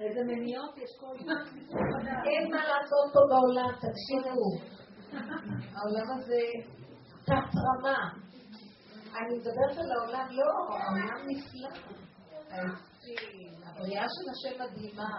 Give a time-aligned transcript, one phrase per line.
[0.00, 1.16] איזה מניעות יש כל.
[2.30, 4.48] אין מה לעשות פה בעולם, תקשיבו.
[5.74, 6.40] העולם הזה
[7.24, 7.98] תת רמה.
[9.16, 11.70] אני מדברת על העולם, לא, העולם נפלא.
[13.64, 15.10] הבריאה של השם מדהימה.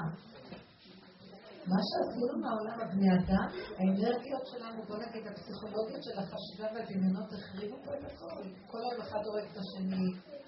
[1.67, 7.91] מה שעשינו מהעולם הבני אדם, האנרגיות שלנו, בוא נגיד, הפסיכולוגיות של החשיבה והדמיונות החריבו פה
[7.93, 8.43] את הכל.
[8.67, 10.07] כל היום אחד הורג את השני,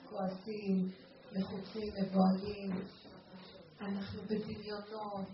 [0.10, 0.76] כועסים,
[1.32, 2.72] לחוצים, מבוהלים.
[3.82, 5.28] אנחנו בדמיונות,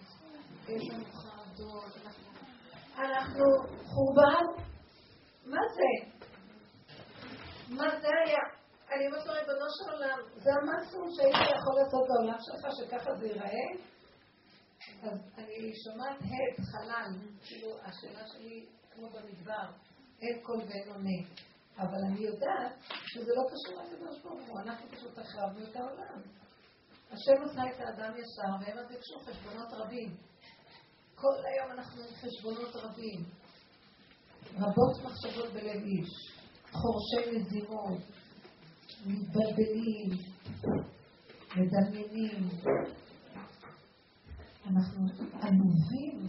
[0.68, 1.94] יש לנו חרדות,
[2.98, 3.44] אנחנו
[3.86, 4.46] חורבן.
[5.46, 6.12] מה זה?
[7.70, 8.44] מה זה היה?
[8.92, 13.28] אני אומרת לו, ריבונו של עולם, זה המקסימום שהייתי יכול לעשות בעולם שלך, שככה זה
[13.28, 13.68] ייראה?
[15.04, 17.12] אז אני שומעת הד, חלל,
[17.46, 19.68] כאילו השאלה שלי כמו במדבר,
[20.22, 21.20] הד קול ואין עונה.
[21.78, 22.74] אבל אני יודעת
[23.06, 26.22] שזה לא קשור לקדוש ברוך הוא, אנחנו פשוט החרבנו את העולם.
[27.12, 30.16] השם עשה את האדם ישר, והם אז ביקשו חשבונות רבים.
[31.16, 33.24] כל היום אנחנו עם חשבונות רבים.
[34.56, 36.10] רבות מחשבות בלב איש,
[36.72, 38.00] חורשי מזימות,
[39.06, 40.10] מתבלבלים,
[41.56, 42.50] מדמיינים.
[44.68, 45.06] אנחנו
[45.42, 46.28] עלובים,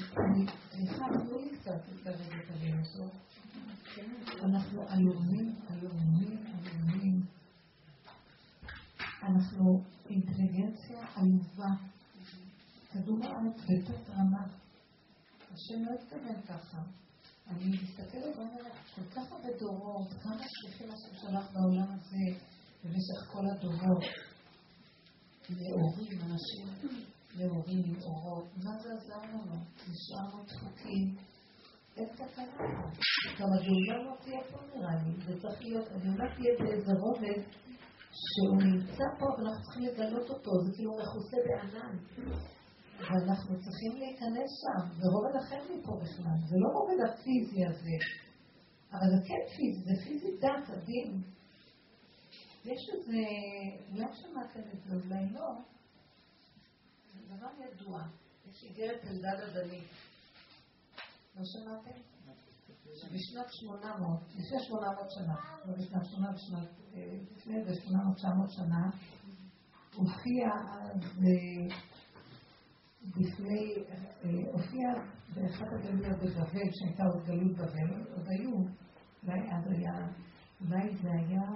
[0.70, 3.12] סליחה, תנו לי קצת את הרגע הזאת.
[4.44, 7.20] אנחנו עלובים, עלובים, עלובים.
[9.22, 9.84] אנחנו
[10.18, 11.70] אינטליגנציה עלובה.
[12.92, 14.44] כדור הארץ בתת רמה.
[15.50, 16.78] השם לא התכוון ככה.
[17.46, 22.38] אני מסתכלת ואומרת, כל כך הרבה דורות, כמה שליחים השם שלח בעולם הזה
[22.84, 24.04] במשך כל הדורות.
[25.50, 26.92] נאורים, אנשים
[27.36, 28.44] נאורים, אורות.
[28.56, 29.54] מה זה עזר לנו?
[29.88, 31.16] נשארנו דפוקים.
[31.96, 32.68] אין תקנה.
[33.38, 35.24] גם הגאולה לא תהיה פה נראה לי.
[35.26, 37.67] זה צריך להיות, הגאולה תהיה באיזה רובד
[38.26, 40.50] שהוא נמצא פה ואנחנו צריכים לגלות אותו.
[40.64, 41.96] זה כאילו מכוסה בענן.
[43.00, 47.96] ואנחנו צריכים להיכנס שם, ורובד אחר מפה בכלל, זה לא רובד הפיזי הזה,
[48.92, 51.22] אבל זה כן פיזי, זה פיזי דת, הדין.
[52.64, 53.18] יש איזה,
[53.90, 55.48] אולי שמעתם את זה, אולי לא,
[57.14, 58.00] זה דבר ידוע,
[58.50, 59.82] יש איגרת אלדד הדני.
[61.36, 62.00] לא שמעתם?
[62.94, 65.34] שבשנת 800, לפני 800 שנה,
[65.66, 66.77] לא בשנת 800, בשנת,
[67.36, 68.90] לפני איזה 800-900 שנה,
[69.94, 70.48] הופיע
[70.94, 71.18] אז
[73.16, 73.74] בפני,
[74.24, 74.88] אה, הופיע
[75.34, 78.52] באחת הגלויות בבבל, שהייתה עוד גלות בבל, עוד היו,
[79.22, 80.08] אולי אז היה,
[80.60, 81.46] אולי זה היה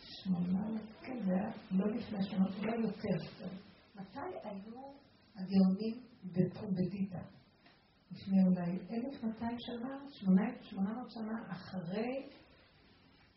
[0.00, 0.66] שמונה,
[1.00, 3.16] כן, זה היה לא לפני שמונה, אולי יותר.
[3.96, 4.80] מתי היו
[5.36, 7.18] הגאונים בפומבדיטה?
[8.12, 12.26] לפני אולי 1200 שנה, 800 שנה אחרי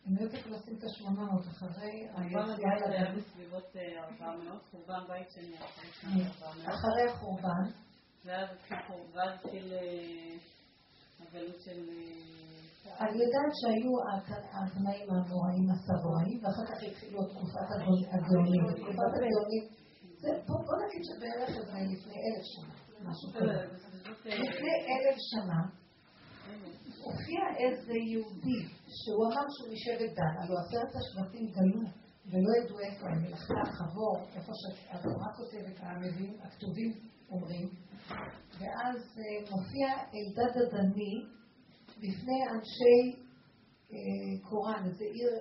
[0.08, 2.90] אני לא יודעת לשים את השמונה מאות אחרי היציאה לדעת.
[2.90, 3.76] היה בסביבות
[4.22, 5.58] 400, חורבן בית שני
[6.66, 7.66] אחרי החורבן.
[8.26, 9.74] ואז התחיל
[11.20, 11.80] הגלות של...
[13.00, 13.94] אני יודעת שהיו
[14.54, 17.68] התנאים האמוראים הסבוראים, ואחר כך התחילו תקופת
[18.12, 18.62] הגאונים.
[18.76, 19.64] תקופת הגאונים,
[20.48, 21.50] בוא נגיד שבערך
[21.94, 22.74] לפני אלף שנה,
[23.10, 23.76] משהו כזה.
[24.26, 25.62] לפני אלף שנה,
[27.04, 28.62] הופיע איזה יהודי
[29.00, 31.82] שהוא אמר שהוא משבט דן, הלוא עשרת השבטים גלו
[32.26, 36.92] ולא ידעו איפה הם, מלאכתה חבור, איפה שהתורה כותבת, המביאים, הכתובים
[37.30, 37.70] אומרים,
[38.60, 41.16] ואז אה, מופיע אלדד הדני
[41.98, 43.00] בפני אנשי
[43.92, 45.32] אה, קוראן, איזה עיר,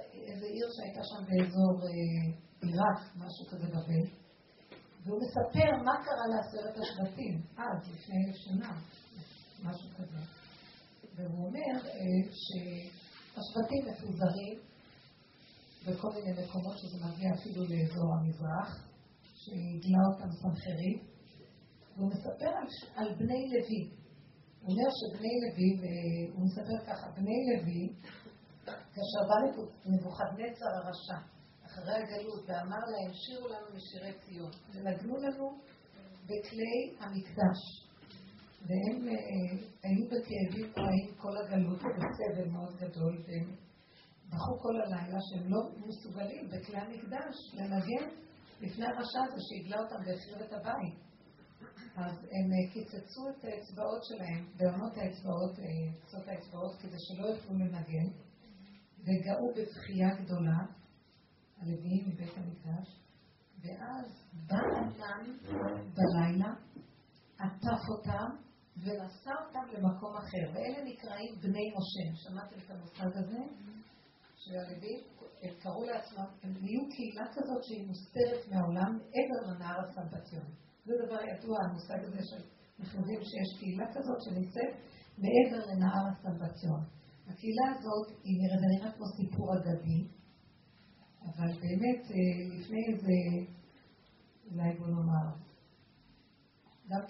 [0.55, 1.91] עיר שהייתה שם באזור אה,
[2.63, 4.05] עיראק, משהו כזה בבל,
[5.05, 8.81] והוא מספר מה קרה לעשרת השבטים, אז, לפני אלף שנה,
[9.63, 10.40] משהו כזה.
[11.21, 14.59] והוא אומר אה, שהשבטים מפוזרים
[15.87, 18.89] בכל מיני מקומות שזה מגיע אפילו לאזור המזרח,
[19.35, 20.99] שהגלה אותם סנחריב,
[21.97, 23.91] והוא מספר על, על בני לוי.
[24.61, 27.89] הוא אומר שבני לוי, והוא מספר ככה, בני לוי,
[28.67, 29.37] כאשר בא
[29.87, 31.19] נבוכדנצר הרשע,
[31.67, 35.59] אחרי הגלות, ואמר להם, שירו לנו משירי ציון, ונגנו לנו
[36.25, 37.90] בכלי המקדש.
[38.67, 39.15] והם אה,
[39.83, 43.57] היו בכאבים נוראים כל הגלות ובסבל מאוד גדול, והם
[44.29, 48.09] בכו כל הלילה שהם לא מסוגלים בכלי המקדש לנגן
[48.61, 50.95] לפני הרשע הזה שהגלה אותם והחריב את הבית.
[51.97, 57.59] אז הם אה, קיצצו את האצבעות שלהם, בעונות האצבעות, אה, קצות האצבעות, כדי שלא יוכלו
[57.59, 58.09] לנגן,
[59.01, 60.61] וגאו בבכייה גדולה,
[61.59, 63.01] הלוויים מבית המקדש,
[63.63, 64.07] ואז
[64.47, 65.39] בא אדם
[65.95, 66.53] בלילה,
[67.39, 68.50] עטף אותם,
[68.83, 72.07] ונשא אותם למקום אחר, ואלה נקראים בני משה.
[72.23, 73.43] שמעתם את המושג הזה?
[74.37, 75.01] שהלווים,
[75.43, 80.49] הם קראו לעצמם, הם נהיו קהילה כזאת שהיא מוסתרת מהעולם מעבר לנהר הסמבטיון.
[80.85, 82.43] זה דבר ידוע, המושג הזה של
[82.99, 84.73] יודעים שיש קהילה כזאת שנמצאת
[85.19, 86.83] מעבר לנהר הסמבציון.
[87.29, 90.01] הקהילה הזאת היא נראית, נראית כמו סיפור אגדי,
[91.23, 93.17] אבל באמת אה, לפני איזה,
[94.51, 95.50] אולי בוא נאמר,
[96.91, 97.01] גם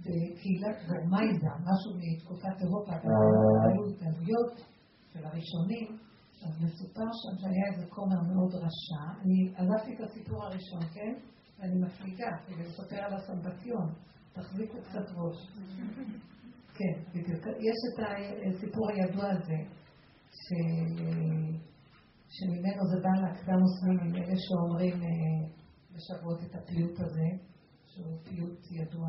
[0.00, 4.54] בקהילת ורמייזה, משהו מתקופת אירופה, היו גלויות
[5.12, 5.98] של הראשונים,
[6.46, 9.04] אז מסופר שם שהיה איזה כומר מאוד רשע.
[9.22, 11.14] אני עזבתי את הסיפור הראשון, כן?
[11.58, 13.88] ואני מפליגה כדי לספר על הסמבטיון.
[14.32, 15.38] תחזיקו קצת ראש.
[16.74, 17.46] כן, בדיוק.
[17.46, 17.96] יש את
[18.54, 19.58] הסיפור הידוע הזה,
[22.34, 25.48] שממנו זה בא להקדם מוסלמים, אלה שאומרים אה,
[25.92, 27.47] בשבועות את הפיוט הזה,
[27.98, 29.08] שהוא פיוט ידוע.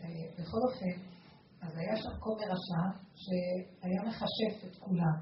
[0.00, 0.08] אה,
[0.38, 1.00] בכל אופן,
[1.60, 2.82] אז היה שם כומר רשע
[3.14, 5.16] שהיה מכשף את כולם.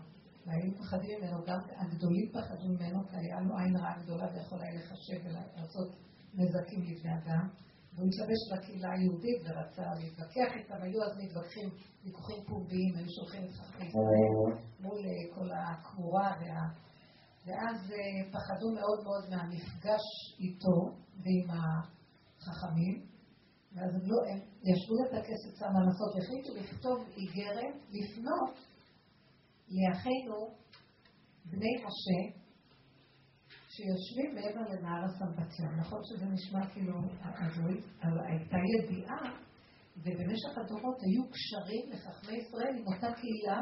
[0.47, 4.75] והיו מפחדים ממנו, גם הגדולים פחדו ממנו, כי היה לו עין רעה גדולה ויכול היה
[4.81, 5.89] לחשב ולעשות
[6.35, 7.49] נזקים לבני אדם.
[7.95, 11.69] והוא התלבש בקהילה היהודית ורצה להתווכח איתם, היו אז מתווכחים
[12.05, 13.89] ויכוחים פומביים, היו שולחים את חכמי
[14.81, 16.85] מול אה, כל הכמורה, וה...
[17.47, 20.05] ואז אה, פחדו מאוד מאוד מהמפגש
[20.41, 20.79] איתו
[21.23, 21.51] ועם
[22.49, 22.95] החכמים,
[23.75, 24.39] ואז הם, לא, הם
[24.71, 28.55] ישבו את הכסף שם לנסות, והחליטו לכתוב איגרת, לפנות
[29.77, 30.39] לאחינו
[31.45, 32.21] בני משה,
[33.75, 35.81] שיושבים מעבר לנהר הסמבטיון.
[35.81, 39.23] נכון שזה נשמע כאילו הזוי, אבל הייתה ידיעה,
[39.97, 43.61] ובמשך הדורות היו קשרים לחכמי ישראל עם אותה קהילה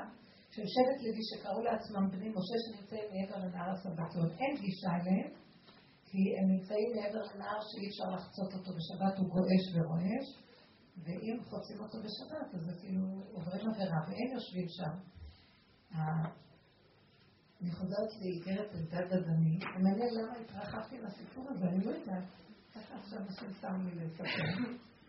[0.51, 4.31] של שבט לוי שקראו לעצמם בני משה שנמצאים מעבר לנהר הסמבטיון.
[4.41, 5.42] אין גישה אליהם,
[6.13, 10.27] כי הם נמצאים מעבר לנהר שאי אפשר לחצות אותו בשבת, הוא גועש ורועש,
[11.05, 14.95] ואם חוצים אותו בשבת, אז זה כאילו עוברים עבירה, והם יושבים שם.
[17.61, 22.25] אני חוזרת לאיגרת אלדד אדמי, ומעניין למה התרחבתי לסיפור הזה, אני לא יודעת.
[22.75, 24.25] ככה עכשיו השם שם לי לספר.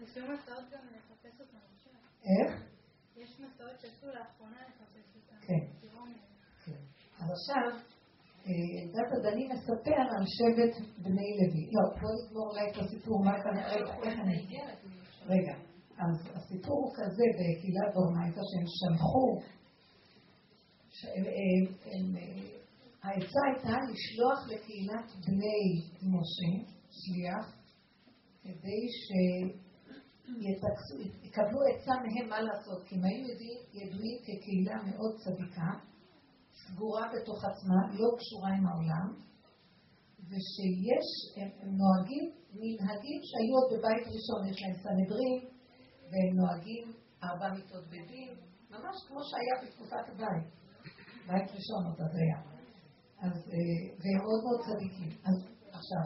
[0.02, 1.58] יש מסעות גם לחפש אותם
[2.26, 2.64] איך?
[3.16, 5.36] יש מסעות שעשו לאחרונה לחפש אותם.
[5.42, 5.90] כן.
[6.66, 6.82] כן.
[7.20, 7.80] אז עכשיו,
[8.48, 11.70] אלדד אדני מספר על שבט בני לוי.
[11.74, 13.58] לא, בוא נגמור אולי את הסיפור, מה כאן,
[14.04, 14.48] איך אני...
[15.26, 15.56] רגע,
[15.98, 19.40] אז הסיפור הוא כזה בקהילת דורמייטה שהם שלחו
[23.04, 25.62] העצה הייתה לשלוח לקהילת בני
[26.02, 26.52] משה,
[26.92, 27.46] שליח,
[28.44, 28.82] כדי
[31.24, 33.26] שיקבלו עצה מהם מה לעשות, כי הם היו
[33.74, 35.93] ידועים כקהילה מאוד צדיקה,
[36.54, 39.08] סגורה בתוך עצמה, לא קשורה עם העולם,
[40.30, 41.08] ושיש,
[41.38, 42.26] הם, נוהגים
[42.60, 45.40] מנהגים שהיו עוד בבית ראשון, יש להם סנהדרין,
[46.10, 46.84] והם נוהגים
[47.24, 48.32] ארבע מיטות בדין,
[48.72, 50.48] ממש כמו שהיה בתקופת הבית.
[51.28, 52.40] בית ראשון עוד אז היה.
[53.26, 55.12] אז, אה, והם מאוד מאוד צדיקים.
[55.30, 55.38] אז
[55.80, 56.06] עכשיו,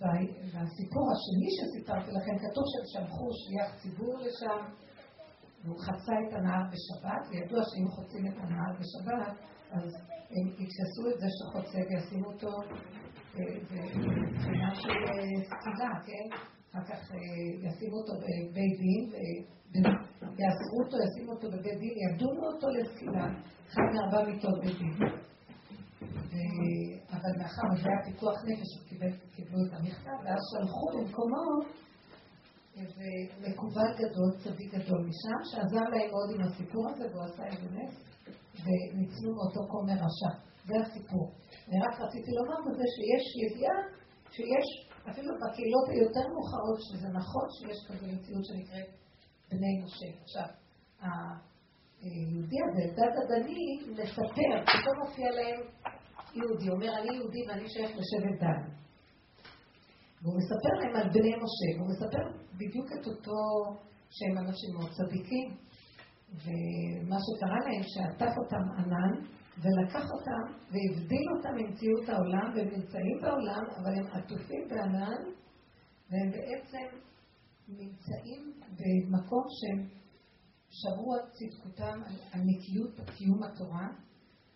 [0.00, 4.60] והסיפור השני שסיפרתי לכם, כתוב שהם שלחו שליח ציבור לשם,
[5.64, 9.36] והוא חצה את הנהר בשבת, וידוע שאם חוצים את הנהר בשבת,
[9.70, 9.94] אז
[10.30, 12.48] הם יתפסו את זה שחוצה וישימו אותו
[13.34, 16.36] מבחינה של אה, סקילה, כן?
[16.70, 17.18] אחר כך אה,
[17.66, 19.04] ישימו אותו בבית דין,
[20.22, 23.26] יאסרו אותו, ישימו אותו בבית דין, ידונו אותו לסקילה,
[23.68, 25.08] אחד מארבע מיטות בית דין.
[27.10, 28.70] אבל מאחר וזה היה פיקוח נפש,
[29.36, 31.44] קיבלו את המכתב, ואז שלחו למקומו
[32.76, 33.08] איזה
[33.48, 37.94] מקובל גדול, צדיק גדול משם, שעזר להם מאוד עם הסיפור הזה, והוא עשה איזה נס,
[38.64, 40.32] וניצלו מאותו כומר רשע.
[40.66, 41.32] זה הסיפור.
[41.68, 43.78] אני רק רציתי לומר בזה שיש ידיעה
[44.30, 44.68] שיש,
[45.10, 48.88] אפילו בקהילות היותר מאוחרות, שזה נכון שיש כזה מציאות שנקראת
[49.50, 50.10] בני משה.
[50.22, 50.48] עכשיו,
[52.02, 53.62] היהודי הזה, אלדד הדני,
[53.92, 55.60] מספר, פתאום מופיע להם
[56.34, 58.81] יהודי, אומר אני יהודי ואני שייך לשבט דן.
[60.22, 62.24] והוא מספר להם על בני משה, והוא מספר
[62.54, 63.38] בדיוק את אותו
[64.10, 65.48] שהם אנשים מאוד צדיקים,
[66.42, 69.14] ומה שקרה להם, שעטף אותם ענן,
[69.62, 75.20] ולקח אותם והבדיל אותם ממציאות העולם, והם נמצאים בעולם, אבל הם עטופים בענן,
[76.10, 76.86] והם בעצם
[77.68, 79.88] נמצאים במקום שהם
[80.70, 81.98] שמרו על צדקותם,
[82.32, 83.88] על נקיות קיום התורה,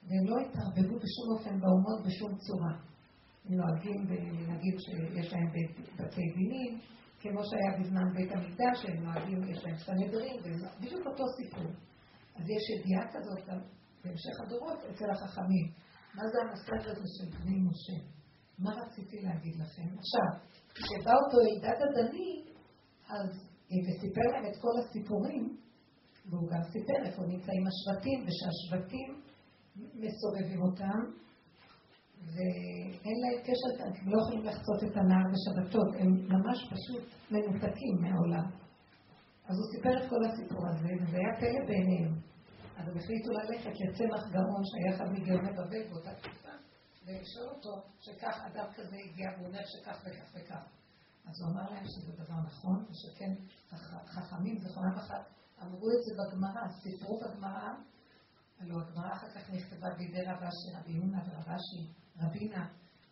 [0.08, 2.95] והם לא התערבבו בשום אופן באומות בשום צורה.
[3.48, 5.48] נוהגים במנהגים שיש להם
[5.98, 6.78] בתי דינים,
[7.20, 10.36] כמו שהיה בזמן בית המקדש, הם נוהגים, יש להם סנהדרין,
[10.80, 11.70] בדיוק אותו סיפור.
[12.36, 13.58] אז יש ידיעה כזאת גם
[14.04, 15.66] בהמשך הדורות אצל החכמים.
[16.14, 17.98] מה זה המושג הזה של בני משה?
[18.58, 19.88] מה רציתי להגיד לכם?
[20.02, 20.30] עכשיו,
[20.74, 22.32] כשבא אותו אלדד הדני,
[23.08, 23.30] אז,
[23.84, 25.56] וסיפר להם את כל הסיפורים,
[26.30, 29.20] והוא גם סיפר איפה נמצאים השבטים, ושהשבטים
[29.76, 30.98] מסובבים אותם,
[32.34, 38.46] ואין להם קשר, הם לא יכולים לחצות את הנהר בשבתות, הם ממש פשוט מנותקים מהעולם.
[39.48, 42.12] אז הוא סיפר את כל הסיפור הזה, וזה היה פלא בעיניהם.
[42.76, 46.54] אז הם החליטו ללכת לצמח גאון שהיה אחד מגאוני בבל באותה תקופה,
[47.04, 50.64] ולשאול אותו שכך אדם כזה הגיע, והוא אומר שכך וכך וכך.
[51.28, 53.32] אז הוא אמר להם שזה דבר נכון, ושכן
[54.06, 55.24] חכמים זכרונם אחת
[55.62, 57.68] אמרו את זה בגמרא, סיפרו בגמרא,
[58.60, 61.48] הלוא הגמרא אחר כך נכתבה בידי רב אשי, רבי יונה ורב
[62.22, 62.66] רבינה,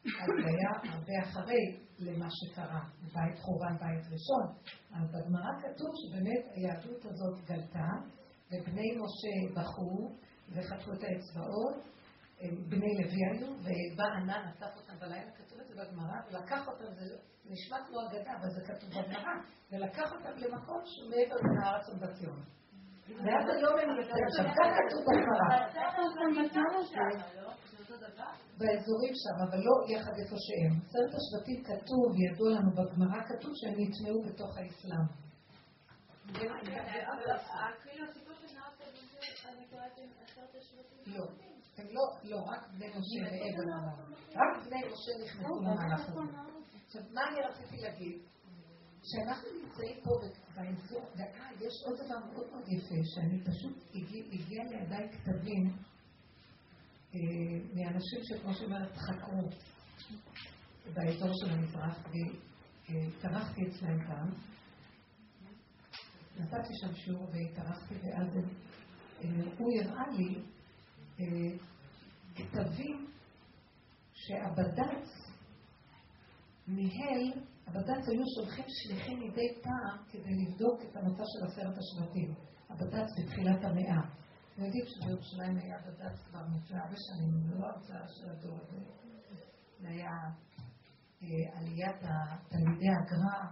[0.04, 2.80] אז היה הרבה אחרי למה שקרה,
[3.14, 4.75] בית חורבן, בית ראשון.
[4.94, 7.88] אז בגמרא כתוב שבאמת היהדות הזאת גלתה,
[8.50, 10.11] ובני משה בכו
[10.52, 11.94] וחטפו את האצבעות,
[12.68, 17.16] בני לוי היו, ובא ענן, אסף אותם בלילה, כתוב את זה בגמרא, ולקח אותם, זה
[17.44, 19.34] נשמע כמו אגדה, אבל זה כתוב בגמרא,
[19.73, 22.40] ולקח אותם למקום שהוא מעבר לארץ ובציון.
[23.08, 25.49] ואז היום הם נמצאים שם, כך כתוב בגמרא.
[28.58, 30.73] באזורים שם, אבל לא יחד איפה שהם.
[30.87, 35.06] עשרת השבטים כתוב, ידוע לנו בגמרא, כתוב שהם נטמעו בתוך האסלאם.
[41.06, 41.25] לא,
[41.76, 43.94] הם לא, לא, רק בני משה ועבר אמר.
[44.30, 46.20] רק בני משה נכנסו למהלך הזה.
[46.87, 48.18] עכשיו, מה אני רציתי להגיד?
[49.02, 50.11] שאנחנו נמצאים פה
[50.54, 53.76] באזור, דקה, יש עוד דבר מאוד מאוד יפה, שאני פשוט,
[54.32, 55.93] הגיע לידיי כתבים אה,
[57.75, 59.49] מאנשים שכמו שאומרת, חקרו
[60.94, 61.99] באזור של המזרח,
[62.88, 64.30] והתארחתי אצלם גם.
[66.38, 68.28] נתתי שם שיעור והתארחתי, ואז
[69.59, 70.42] הוא הראה לי
[71.21, 71.59] אה,
[72.35, 73.06] כתבים
[74.14, 75.09] שהבד"ץ
[76.68, 77.33] ניהל,
[77.66, 82.35] הבד"ץ היו שולחים שליחים מדי פעם כדי לבדוק את המצב של עשרת השבטים.
[82.71, 84.23] הבד"ץ בתחילת המאה.
[84.54, 88.78] אתם יודעים שבירושלים היה בד"ץ כבר לפני הרבה שנים, זה לא הרצאה של הדור הזה.
[89.80, 90.11] זה היה
[91.23, 92.00] אה, עליית
[92.49, 93.46] תלמידי הגר"א.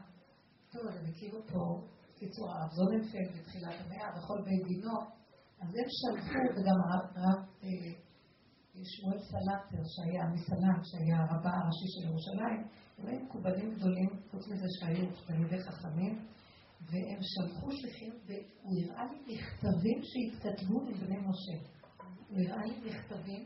[0.73, 1.87] טוב, הם הכירו פה,
[2.19, 4.99] קיצור, הרב זוננפלד בתחילת המאה, וכל בית דינו.
[5.61, 7.17] אז הם שלחו, וגם הרב
[7.63, 7.93] אה,
[8.93, 12.61] שמואל סלטר, שהיה מסלם, שהיה הרבה הראשי של ירושלים,
[12.99, 16.27] הם היו מקובלים גדולים, חוץ מזה שהיו תלמידי חכמים,
[16.91, 21.69] והם שלחו שליחים, והוא הראה לי מכתבים שהתכתבו עם בני משה.
[22.29, 23.45] הוא הראה לי מכתבים,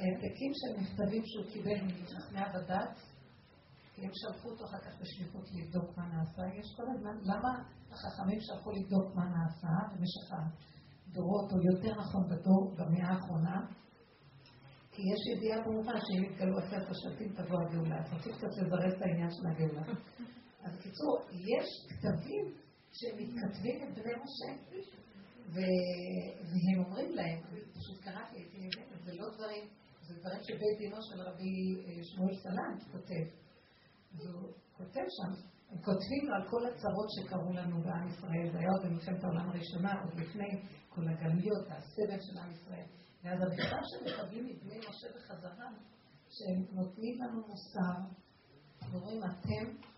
[0.00, 2.96] העתקים של מכתבים שהוא קיבל מחכמי הבד"ץ,
[3.94, 6.42] כי הם שלחו אותו אחר כך בשליחות לבדוק מה נעשה.
[6.58, 7.50] יש כל הזמן, למה
[7.90, 13.66] החכמים שלחו לבדוק מה נעשה במשך הדורות, או יותר נכון בדור, במאה האחרונה?
[14.92, 17.98] כי יש ידיעה ברורה שאם יתגלו עשרת השבטים תבוא הגאולה.
[17.98, 19.82] אז צריך קצת לזרז את העניין של הגאולה.
[20.62, 22.54] אז בקיצור, יש כתבים
[22.92, 24.80] שמתכתבים עם בני משה,
[25.52, 27.38] והם אומרים להם,
[27.78, 29.68] פשוט קראתי, הייתי נהנית, זה לא דברים,
[30.08, 33.24] זה דברים שבית דינו של רבי אה, שמואל סלנט כותב.
[34.14, 35.32] והוא כותב שם,
[35.70, 40.02] הם כותבים על כל הצרות שקרו לנו בעם ישראל, זה היה עוד במלחמת העולם הראשונה,
[40.02, 42.86] עוד לפני כל הגלויות, הסבל של עם ישראל.
[43.22, 45.68] ואז המכתב שמקבלים מבני משה בחזרה,
[46.30, 47.98] שהם נותנים לנו מוסר,
[48.90, 49.89] ואומרים, אתם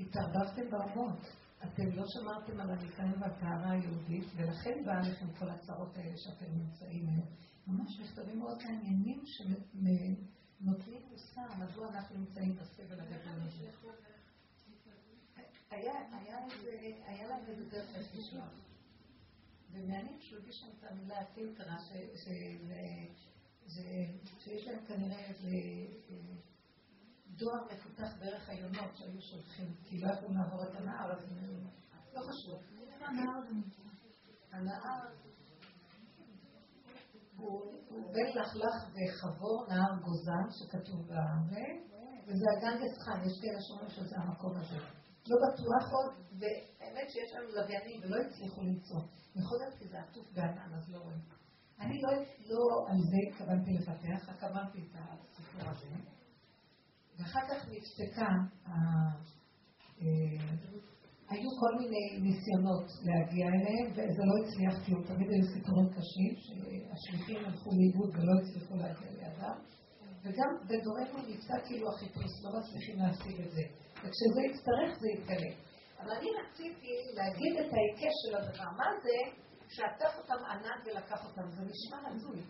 [0.00, 1.20] התערבבתם באומות,
[1.64, 7.06] אתם לא שמרתם על הניקיון והטהרה היהודית, ולכן באה לכם כל הצרות האלה שאתם נמצאים
[7.06, 7.20] בהן.
[7.66, 13.70] ממש מכתבים מאוד מעניינים שנותנים מוסר מדוע אנחנו נמצאים בסבל הגדול הזה.
[17.06, 18.70] היה להם איזה דרך לשלוח.
[19.72, 21.76] ומעניין שהוא הביא שם את המילה פילטרה,
[24.44, 25.48] שיש להם כנראה איזה
[26.10, 26.16] אה,
[27.40, 31.18] דואר מפותח דרך היונות שהיו שולחים, כי לא יכולו לעבור את הנהר, אז
[32.14, 32.60] לא חשוב.
[34.52, 35.00] הנהר
[37.36, 41.66] הוא בין לחלך וחבור נהר גוזן שכתוב בהרבה,
[42.26, 44.78] וזה הגנגס חם, יש כאלה שאומרים שזה המקום הזה.
[45.28, 49.00] לא בטוח עוד, והאמת שיש לנו לוויינים ולא הצליחו למצוא.
[49.36, 51.20] יכול להיות כי זה עטוף בענן, אז לא רואים.
[51.80, 52.10] אני לא,
[52.50, 56.19] לא על זה התכוונתי לפתח, רק אמרתי את הסיפור הזה.
[57.20, 58.30] ואחר כך נפסקה,
[58.68, 59.30] אה,
[61.30, 67.44] היו כל מיני ניסיונות להגיע אליהם, וזה לא הצליח כי תמיד היו סיפורים קשים, שהשליחים
[67.44, 69.58] הלכו לאיבוד ולא הצליחו להגיע לידם.
[70.22, 73.62] וגם בדורנו נפסק כאילו החיפוש, לא מצליחים להשיג את זה.
[74.00, 75.52] וכשזה יצטרך זה יתגלה.
[76.00, 78.70] אבל אני רציתי להגיד את ההיקש של הדבר.
[78.76, 79.16] מה זה
[79.68, 81.50] שעטף אותם ענן ולקח אותם?
[81.50, 82.42] זה נשמע הזוי.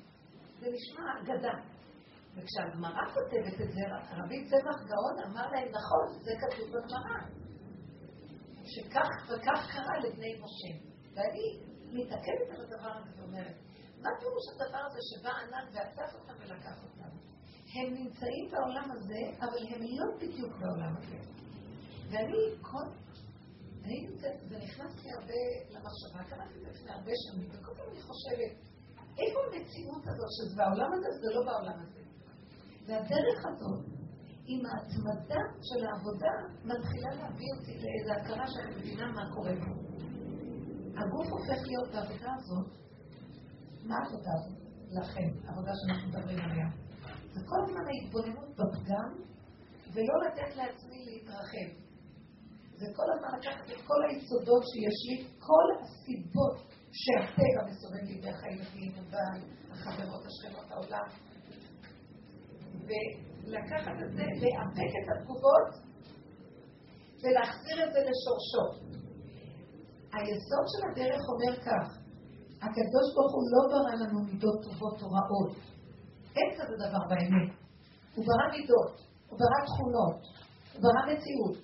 [0.60, 1.54] זה נשמע אגדה.
[2.34, 3.80] וכשהגמרא כותבת את זה,
[4.18, 7.18] רבי צמח גאון אמר להם, נכון, זה כתוב בגמרא.
[8.64, 10.72] שכך וכך קרה לבני משה.
[11.14, 11.46] ואני
[11.92, 13.56] מתעכבת על הדבר הזה ואומרת,
[14.02, 17.10] מה פירוש הדבר הזה שבא ענן ואסף אותם ולקח אותם?
[17.74, 21.18] הם נמצאים בעולם הזה, אבל הם לא בדיוק בעולם הזה.
[22.10, 22.86] ואני, כל...
[23.84, 27.88] אני נמצאת, זה נכנס לי הרבה למחשבה, קראתי את זה לפני הרבה שנים, וכל פעם
[27.92, 28.52] אני חושבת,
[29.20, 31.99] איפה המציאות הזאת שזה בעולם הזה, זה לא בעולם הזה.
[32.90, 33.84] והדרך הזאת,
[34.46, 39.72] עם ההתמדה של העבודה, מתחילה להביא אותי לאיזו הכרה שאני מבינה מה קורה פה.
[41.00, 42.68] הגוף הופך להיות בעבודה הזאת,
[43.84, 44.60] מה העבודה הזאת?
[44.98, 46.66] לכם, העבודה שאנחנו מדברים עליה.
[47.32, 49.10] זה כל הזמן ההתבוננות בפגם,
[49.92, 51.68] ולא לתת לעצמי להתרחב.
[52.80, 56.56] זה כל הזמן לקחת את כל היסודות שיש לי, כל הסיבות
[56.92, 61.29] שהטבע מסובב לי דרך הילדים, הבעל, החברות, השכנות, העולם,
[62.90, 65.68] ולקחת את זה, לאפק את התגובות
[67.22, 68.64] ולהחזיר את זה לשורשו.
[70.12, 71.86] היסוד של הדרך אומר כך,
[72.64, 75.52] הקדוש ברוך הוא לא ברא לנו מידות טובות או רעות.
[76.36, 77.50] אין כזה דבר באמת.
[78.14, 78.92] הוא ברא מידות,
[79.28, 80.20] הוא ברא תכונות,
[80.72, 81.56] הוא ברא מציאות.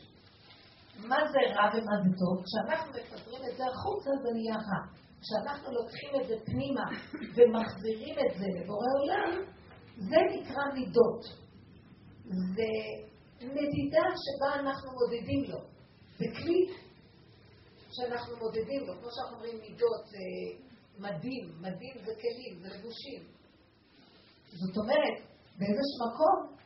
[1.10, 2.36] מה זה רע ומה זה טוב?
[2.46, 4.80] כשאנחנו מפזרים את זה החוצה זה נהיה רע.
[5.22, 6.86] כשאנחנו לוקחים את זה פנימה
[7.36, 9.30] ומחזירים את זה לבורא עולם,
[9.96, 11.24] זה נקרא מידות.
[12.24, 12.70] זה
[13.40, 15.58] מדידה שבה אנחנו מודדים לו.
[16.18, 16.74] זה כלי
[17.92, 18.94] שאנחנו מודדים לו.
[19.00, 20.18] כמו שאנחנו אומרים מידות זה
[20.98, 23.22] מדים, מדים זה כלים, זה לבושים.
[24.50, 25.16] זאת אומרת,
[25.58, 26.56] באיזשהו מקום,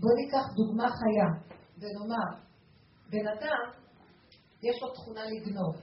[0.00, 1.28] בואו ניקח דוגמה חיה
[1.78, 2.46] ונאמר,
[3.10, 3.86] בן אדם,
[4.62, 5.74] יש לו תכונה לגנוב.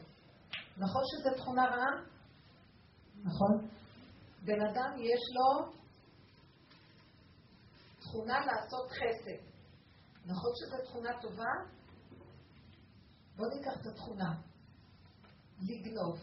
[0.77, 1.93] נכון שזו תכונה רעה?
[3.23, 3.67] נכון?
[4.45, 5.73] בן אדם יש לו
[8.13, 9.39] תכונה לעשות חסד.
[10.25, 11.53] נכון שזו תכונה טובה?
[13.35, 14.31] בואו ניקח את התכונה.
[15.61, 16.19] לגנוב.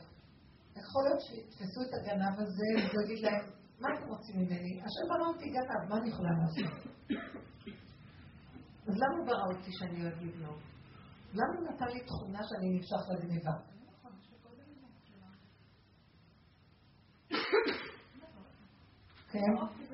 [0.76, 4.80] יכול להיות שיתפסו את הגנב הזה ויגיד להם, מה אתם רוצים ממני?
[4.80, 6.72] השם ברא אותי גנב, מה אני יכולה לעשות?
[8.88, 10.58] אז למה הוא ברא אותי שאני אוהב לגנוב?
[11.32, 13.52] למה הוא נתן לי תכונה שאני נמשך לגניבה?
[19.32, 19.89] כן?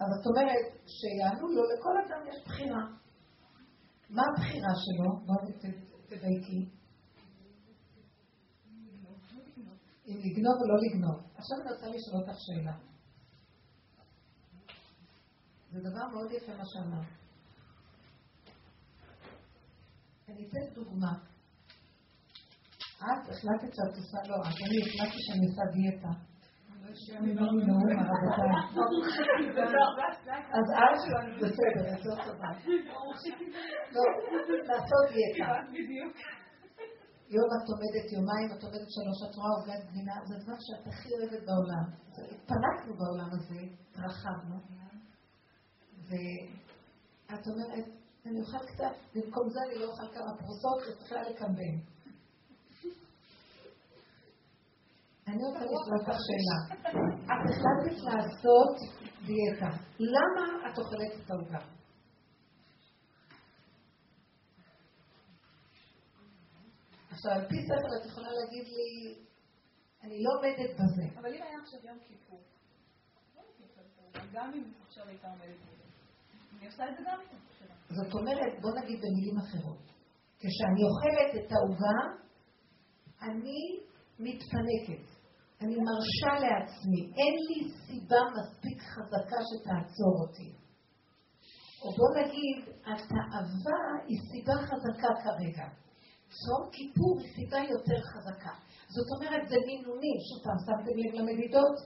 [0.00, 2.82] אז זאת אומרת, שיענו לו, לכל אדם יש בחירה.
[4.10, 5.26] מה הבחירה שלו?
[5.26, 5.38] בואו
[6.06, 6.68] תדייקי.
[10.06, 11.18] אם לגנוב או לא לגנוב.
[11.34, 12.76] עכשיו אני רוצה לשאול אותך שאלה.
[15.72, 17.06] זה דבר מאוד יפה מה שאמרת.
[20.28, 21.12] אני אתן דוגמה.
[22.96, 26.29] את החלטת שאת עושה לא, אז אני החלטתי שאני עושה דיאטה.
[30.56, 31.00] אז את,
[31.42, 32.50] בסדר, אז לא טובה.
[33.92, 34.02] לא,
[34.68, 35.52] לעשות דיאטה.
[37.36, 41.08] יום את עומדת יומיים, את עומדת שלוש, את רואה עוגת גבינה, זה דבר שאת הכי
[41.14, 41.86] אוהבת בעולם.
[42.32, 43.60] התפנקנו בעולם הזה,
[43.96, 44.56] רחבנו,
[46.08, 47.86] ואת אומרת,
[48.26, 51.74] אני אוכל קצת, במקום זה אני לא אוכל כמה פרוסות, וצריכה לקמבן.
[55.30, 56.58] אני רוצה לשאול אותך שאלה.
[57.24, 58.76] את החלטת לעשות
[59.26, 59.70] דיאטה.
[59.98, 61.58] למה את אוכלת את העוגה?
[67.10, 69.14] עכשיו, על פי ספר את יכולה להגיד לי,
[70.02, 71.20] אני לא עומדת בזה.
[71.20, 72.40] אבל אם היה עכשיו יום כיפור,
[74.32, 75.84] גם אם עכשיו הייתה עומדת בזה,
[76.58, 77.38] אני עושה את זה גם אם
[77.90, 79.82] זאת אומרת, בוא נגיד במילים אחרות,
[80.38, 81.98] כשאני אוכלת את העוגה,
[83.22, 83.80] אני
[84.18, 85.19] מתפנקת.
[85.62, 90.50] אני מרשה לעצמי, אין לי סיבה מספיק חזקה שתעצור אותי.
[91.82, 92.56] או בוא נגיד,
[92.90, 95.66] התאווה היא סיבה חזקה כרגע.
[96.42, 98.54] צום כיפור היא סיבה יותר חזקה.
[98.94, 100.16] זאת אומרת, זה מינונים.
[100.26, 101.76] שוב פעם, שמתם לב למדידות?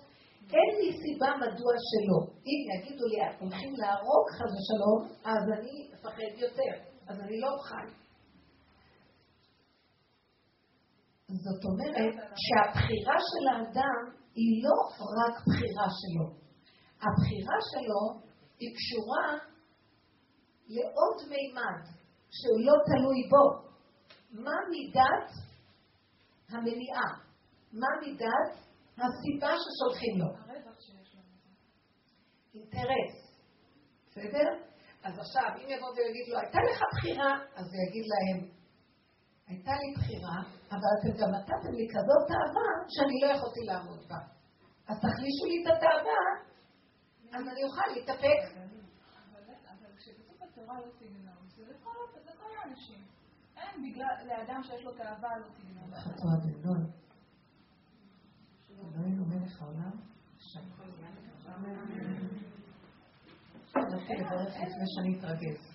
[0.56, 2.20] אין לי סיבה מדוע שלא.
[2.48, 6.72] אם יגידו לי, הולכים להרוג חס ושלום, אז אני אפחד יותר.
[7.08, 8.03] אז אני לא אוכל.
[11.28, 14.00] זאת אומרת שהבחירה של האדם
[14.34, 14.78] היא לא
[15.18, 16.26] רק בחירה שלו.
[17.04, 18.02] הבחירה שלו
[18.58, 19.28] היא קשורה
[20.68, 21.80] לעוד מימד
[22.30, 23.64] שהוא לא תלוי בו.
[24.44, 25.28] מה מידת
[26.48, 27.08] המניעה?
[27.72, 28.50] מה מידת
[28.98, 30.28] הסיבה ששולחים לו?
[32.54, 33.14] אינטרס.
[34.10, 34.48] בסדר?
[35.02, 38.50] אז עכשיו, אם יבוא ויגיד לו, הייתה לך בחירה, אז הוא יגיד להם,
[39.46, 44.20] הייתה לי בחירה, אבל אתם גם נתתם לי כזאת תאווה שאני לא יכולתי לעמוד בה.
[44.88, 46.22] אז תחלישו לי את התאווה,
[47.37, 48.40] אז אני אוכל להתאפק.
[49.72, 51.96] אבל כשכתוב בתורה לא תגנוב, זה לכל
[52.58, 53.02] האנשים.
[53.56, 55.88] אין בגלל, לאדם שיש לו תאווה לא תגנוב.
[56.44, 56.80] הגדול.
[58.94, 59.90] אלוהינו מלך העולם,
[63.76, 65.74] אני רוצה לברך לפני שאני אתרגז.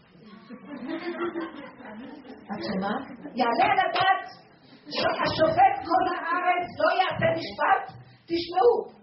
[2.51, 3.05] את שומעת?
[3.35, 4.48] יעלה על הדעת
[4.97, 7.85] שהשופט כל הארץ לא יעשה משפט?
[8.29, 8.99] תשמעו,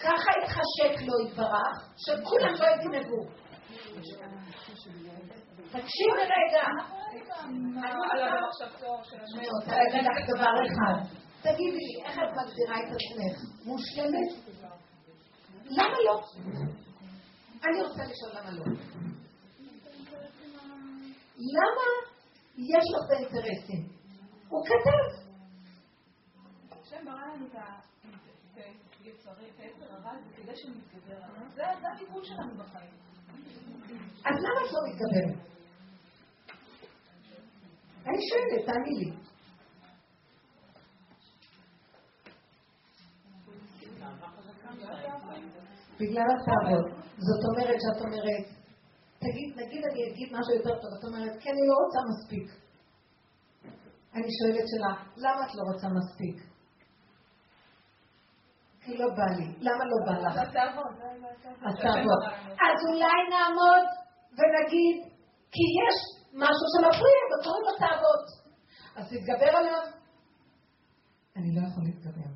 [0.00, 3.22] ככה התחשק לו יתברך, שכולם לא יגנבו.
[5.70, 6.66] תקשיבי רגע.
[10.00, 11.16] לך דבר אחד.
[11.42, 13.66] תגידי לי, איך את מגדירה את עצמך?
[13.66, 14.56] מושלמת?
[15.64, 16.20] למה לא?
[17.64, 18.64] אני רוצה לשאול למה לא.
[21.54, 21.86] למה
[22.56, 23.95] יש לך את האינטרסים?
[24.48, 25.26] הוא כתב.
[34.24, 35.46] אז למה את לא מתגברת?
[38.06, 39.10] אני שואלת, תעני לי.
[46.00, 46.86] בגלל התאוות.
[47.18, 48.44] זאת אומרת שאת אומרת,
[49.18, 52.65] תגיד, נגיד אני אגיד משהו יותר טוב, את אומרת, כי אני לא רוצה מספיק.
[54.16, 56.36] אני שואלת שלה, למה את לא רוצה מספיק?
[58.80, 59.46] כי לא בא לי.
[59.66, 60.36] למה לא בא לך?
[60.42, 60.94] אז תעבוד.
[61.66, 62.20] אז תעבוד.
[62.66, 63.86] אז אולי נעמוד
[64.36, 64.96] ונגיד,
[65.54, 65.96] כי יש
[66.32, 68.22] משהו שמפריע, וקוראים לו תעבוד.
[68.96, 69.84] אז תתגבר עליו.
[71.36, 72.30] אני לא יכול להתגבר.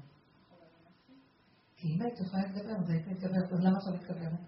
[1.76, 4.42] כי אם היית יכולה להתגבר, אז היית מתגברת, אז למה את לא מתגברת?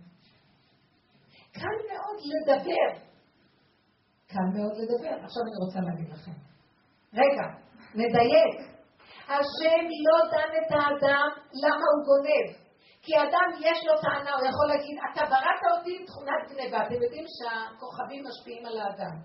[1.52, 2.88] קל מאוד לדבר.
[4.26, 5.14] קל מאוד לדבר.
[5.24, 6.51] עכשיו אני רוצה להגיד לכם.
[7.14, 7.46] רגע,
[7.94, 8.72] נדייק.
[9.28, 11.28] השם לא דן את האדם
[11.62, 12.62] למה הוא גונב.
[13.02, 16.86] כי אדם יש לו טענה, הוא יכול להגיד, אתה בראת אותי עם תכונת גניבה.
[16.86, 19.16] אתם יודעים שהכוכבים משפיעים על האדם.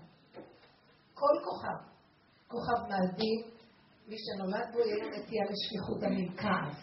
[1.14, 1.78] כל כוכב.
[2.48, 3.40] כוכב מאזין,
[4.08, 6.80] מי שנולד בו יהיה נטייה לשפיכות דמים, כעס.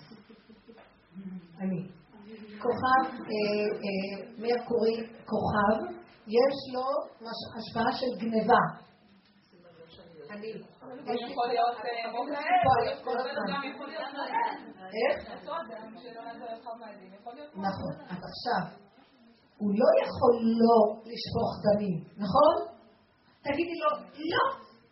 [1.61, 1.81] אני.
[2.59, 5.77] כוכב אה, אה, מרקורי, כוכב,
[6.27, 6.85] יש לו
[7.57, 8.63] השפעה של גניבה.
[10.29, 10.74] אני.
[11.29, 11.75] יכול להיות
[14.93, 15.11] אה?
[17.55, 17.93] נכון.
[18.09, 18.63] אז עכשיו,
[19.57, 20.79] הוא לא יכול לא
[21.11, 22.55] לשפוך דמים, נכון?
[23.41, 23.89] תגידי לו,
[24.31, 24.45] לא,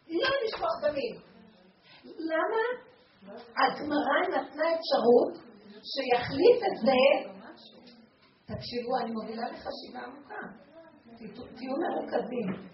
[0.08, 1.16] לא לשפוך דמים.
[2.04, 2.64] למה?
[3.62, 5.34] הגמרא נתנה אפשרות
[5.92, 7.32] שיחליף את זה,
[8.46, 10.42] תקשיבו, אני מובילה לחשיבה עמוקה.
[11.56, 12.74] תהיו מרוכזים.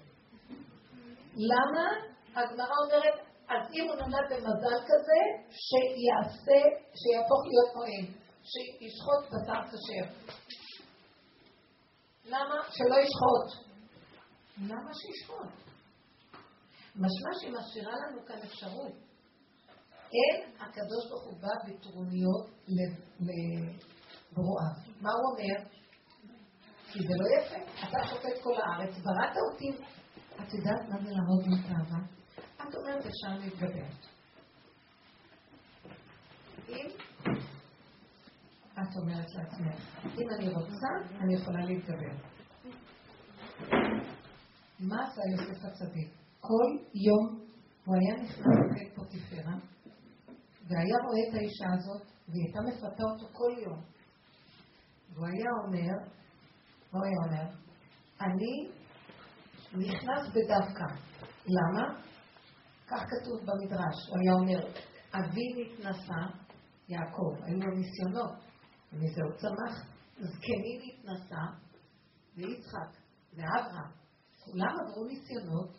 [1.35, 2.08] למה?
[2.35, 6.59] הגמרא אומרת, אז אם הוא נולד במזל כזה, שיעשה,
[6.99, 8.05] שיהפוך להיות כהן,
[8.43, 10.05] שישחוט בשר כשר.
[12.25, 12.55] למה?
[12.69, 13.65] שלא ישחוט.
[14.57, 15.51] למה שישחוט?
[16.95, 18.93] משמע שהיא משאירה לנו כאן אפשרות.
[20.15, 22.45] אין הקדוש ברוך הוא בא בטרוניות
[23.19, 24.75] לברואיו.
[25.01, 25.69] מה הוא אומר?
[26.91, 27.71] כי זה לא יפה.
[27.87, 29.83] אתה שופט כל הארץ, בראת אותי.
[30.35, 32.18] את יודעת מה זה לעמוד תאווה?
[32.61, 33.87] את אומרת אפשר להתגבר.
[36.69, 36.87] אם
[38.73, 42.13] את אומרת לעצמך, אם אני רוצה, אני יכולה להתגבר.
[44.79, 46.09] מה עשה יוסף הצדיק?
[46.39, 47.39] כל יום
[47.85, 49.53] הוא היה נכנס לבית פוטיפרה,
[50.67, 53.81] והיה רואה את האישה הזאת, והיא הייתה מפתה אותו כל יום.
[55.13, 55.93] והוא היה אומר,
[56.91, 57.55] הוא היה אומר?
[58.21, 58.69] אני
[59.73, 60.85] נכנס בדווקא.
[61.47, 62.08] למה?
[62.89, 63.97] כך כתוב במדרש.
[64.09, 64.59] הוא היה אומר,
[65.13, 66.21] אבי נתנסה,
[66.89, 68.31] יעקב, היו לו ניסיונות,
[68.93, 69.99] ומזה הוא צמח.
[70.19, 71.43] זקני נתנסה,
[72.35, 72.91] ויצחק,
[73.33, 73.91] ואברהם.
[74.39, 75.71] כולם עברו ניסיונות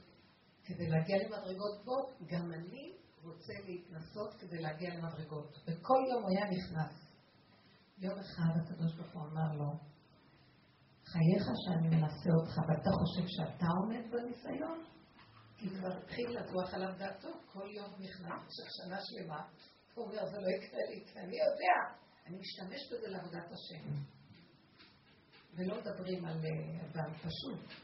[0.64, 2.10] כדי להגיע למדרגות גבוהות.
[2.32, 2.92] גם אני
[3.22, 5.58] רוצה להתנסות כדי להגיע למדרגות.
[5.66, 7.10] וכל יום הוא היה נכנס.
[7.98, 9.70] יום אחד הקדוש ברוך הוא אמר לו,
[11.12, 14.84] חייך שאני מנסה אותך, ואתה חושב שאתה עומד בניסיון?
[15.62, 19.42] התחיל לטוח עליו דעתו, כל יום נכנס במשך שנה שלמה,
[19.94, 21.96] הוא אומר, זה לא יקרה לי, כי אני יודע,
[22.26, 23.92] אני משתמש בזה לעבודת השם.
[25.54, 27.78] ולא מדברים על אה, אדם פשוט.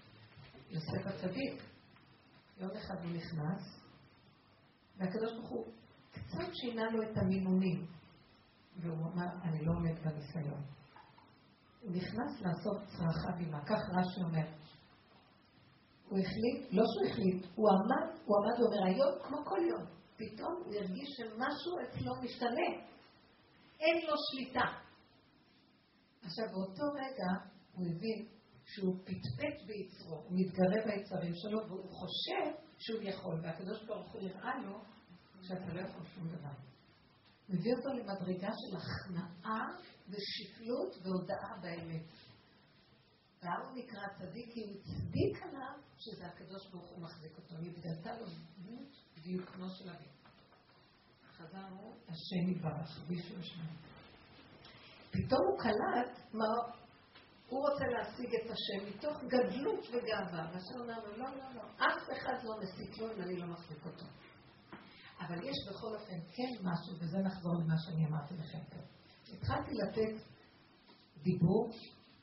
[0.70, 1.62] יוסף הצדיק,
[2.58, 3.62] יום אחד הוא נכנס,
[4.96, 5.64] והקדוש ברוך הוא
[6.10, 7.86] קצת שינה לו את המינונים,
[8.76, 10.62] והוא אמר, אני לא עומד בניסיון.
[11.80, 14.46] הוא נכנס לעשות צרכה בימה, כך רש"י אומר.
[16.08, 19.84] הוא החליט, לא שהוא החליט, הוא עמד, הוא עמד ואומר, היום כמו כל יום,
[20.16, 22.68] פתאום הוא הרגיש שמשהו אצלו משתנה.
[23.80, 24.66] אין לו שליטה.
[26.22, 27.30] עכשיו, באותו רגע
[27.74, 28.26] הוא הבין
[28.64, 34.58] שהוא פטפט ביצרו, הוא מתגרה ביצרים שלו, והוא חושב שהוא יכול, והקדוש ברוך הוא הראה
[34.62, 34.78] לו
[35.42, 36.54] שאתה לא יכול שום דבר.
[37.48, 39.66] מביא אותו למדרגה של הכנעה
[40.08, 42.02] ושפלות והודאה באמת.
[43.42, 47.55] והוא נקרא צדיק כי הוא הצדיק עליו שזה הקדוש ברוך הוא מחזיק אותו.
[47.59, 48.88] נתגלתה לו דמות
[49.22, 50.16] דיוקנו של אביו.
[51.37, 53.61] חזרנו, השם יברך, בישהו השם.
[55.11, 56.46] פתאום הוא קלט מה
[57.49, 60.51] הוא רוצה להשיג את השם מתוך גדלות וגאווה.
[60.53, 63.87] והשם אומר לו, לא, לא, לא, אף אחד לא מסיק לו אם אני לא מחזיק
[63.87, 64.05] אותו.
[65.20, 68.79] אבל יש בכל אופן כן משהו, וזה נחזור למה שאני אמרתי לכם פה.
[69.33, 70.22] התחלתי לתת
[71.22, 71.70] דיבור,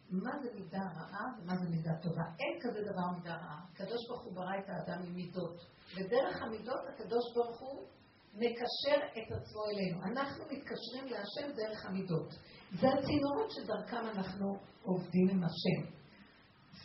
[0.09, 2.23] מה זה מידה רעה ומה זה מידה טובה.
[2.39, 3.59] אין כזה דבר מידה רעה.
[3.73, 7.87] הקדוש ברוך הוא ברא את האדם עם מידות, ודרך המידות הקדוש ברוך הוא
[8.33, 10.03] מקשר את עצמו אלינו.
[10.03, 12.33] אנחנו מתקשרים להשם דרך המידות.
[12.79, 15.91] זה הצינורות שדרכם אנחנו עובדים עם השם.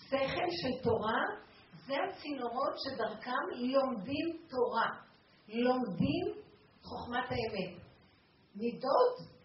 [0.08, 1.22] שכל של תורה
[1.86, 4.88] זה הצינורות שדרכם לומדים תורה.
[5.48, 6.26] לומדים
[6.82, 7.82] חוכמת האמת.
[8.54, 9.37] מידות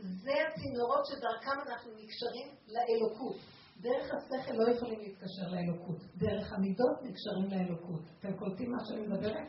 [0.00, 3.36] זה הצינורות שדרכם אנחנו נקשרים לאלוקות.
[3.80, 6.00] דרך השכל לא יכולים להתקשר לאלוקות.
[6.16, 8.02] דרך המידות נקשרים לאלוקות.
[8.18, 9.48] אתם קולטים מה שאני מדברת?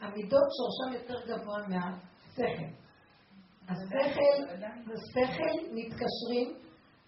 [0.00, 2.64] המידות שורשם יותר גבוה מהשכל.
[3.68, 4.54] השכל,
[4.92, 6.58] השכל מתקשרים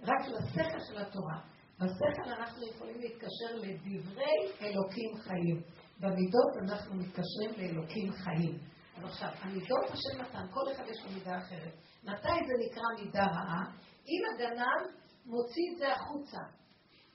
[0.00, 1.38] רק לשכל של התורה.
[1.78, 5.62] בשכל אנחנו יכולים להתקשר לדברי אלוקים חיים.
[6.00, 8.58] במידות אנחנו מתקשרים לאלוקים חיים.
[8.96, 11.74] אז עכשיו, המידות השם נתן, כל אחד יש לו מידה אחרת.
[12.04, 13.62] מתי זה נקרא מידה רעה?
[14.08, 14.82] אם הגנב
[15.26, 16.40] מוציא את זה החוצה.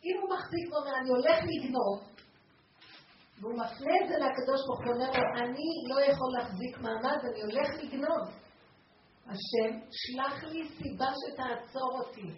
[0.04, 1.98] אם הוא מחזיק ואומר, אני הולך לגנוב,
[3.40, 7.42] והוא מפנה את זה לקדוש ברוך הוא, אומר לו, אני לא יכול להחזיק מעמד, אני
[7.42, 8.24] הולך לגנוב.
[9.26, 12.30] השם, שלח לי סיבה שתעצור אותי.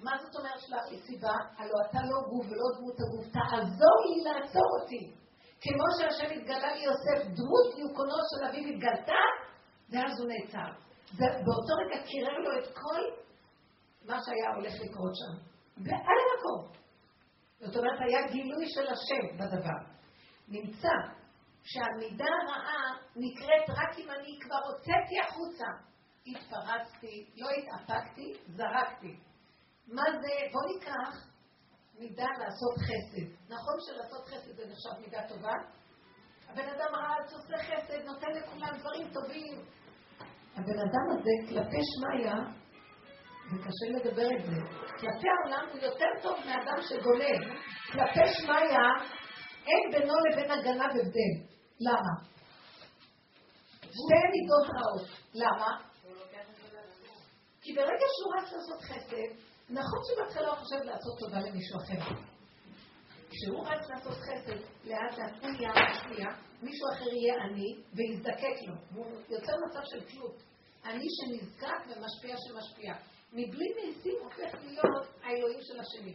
[0.00, 1.34] מה זאת אומרת שלח לי סיבה?
[1.56, 5.12] הלוא אתה לא גוף ולא דמות הגוף, תעזור לי לעצור אותי.
[5.60, 9.22] כמו שהשם התגלה ליוסף, דמות דיוקונו של אביו התגלתה,
[9.90, 10.87] ואז הוא נעצר.
[11.12, 13.02] זה באותו רגע קירר לו את כל
[14.04, 15.34] מה שהיה הולך לקרות שם.
[15.84, 16.78] ועל המקום.
[17.60, 19.80] זאת אומרת, היה גילוי של השם בדבר.
[20.48, 20.94] נמצא
[21.62, 25.66] שהמידה הרעה נקראת רק אם אני כבר הוצאתי החוצה.
[26.26, 29.16] התפרצתי, לא התאפקתי, זרקתי.
[29.86, 31.26] מה זה, בוא ניקח
[31.98, 33.52] מידה לעשות חסד.
[33.54, 35.52] נכון שלעשות חסד זה נחשב מידה טובה?
[36.48, 39.64] הבן אדם רץ, עושה חסד, נותן לכולם דברים טובים.
[40.58, 42.32] הבן אדם הזה, כלפי שמיא,
[43.52, 44.56] וקשה לדבר את זה,
[45.00, 47.58] כלפי העולם הוא יותר טוב מאדם שגונב.
[47.92, 48.78] כלפי שמיא,
[49.66, 51.34] אין בינו לבין הגנה הבדל.
[51.80, 52.14] למה?
[53.80, 55.08] שתי מידות רעות.
[55.34, 55.88] למה?
[57.62, 59.30] כי ברגע שהוא רץ לעשות חסד,
[59.70, 62.14] נכון שבהתחלה הוא חושב לעשות טובה למישהו אחר.
[63.30, 66.26] כשהוא רץ לעשות חסד, לאט לאט הוא יהיה משפיע,
[66.62, 68.74] מישהו אחר יהיה עני ויזדקק לו.
[68.94, 70.42] הוא יוצר מצב של תלות.
[70.84, 72.94] אני שנזקק ומשפיע שמשפיע.
[73.32, 76.14] מבלי ניסים הופך להיות האלוהים של השני.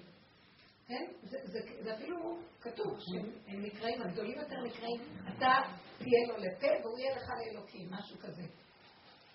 [0.88, 1.06] כן?
[1.23, 5.53] זה, זה, זה אפילו כתוב, שהם נקראים, הגדולים יותר נקראים, אתה
[5.97, 8.43] תהיה לו לפה והוא יהיה לך לאלוקים, משהו כזה.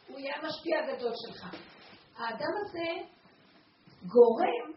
[0.09, 1.55] הוא יהיה המשפיע הגדול שלך.
[2.17, 3.09] האדם הזה
[4.03, 4.73] גורם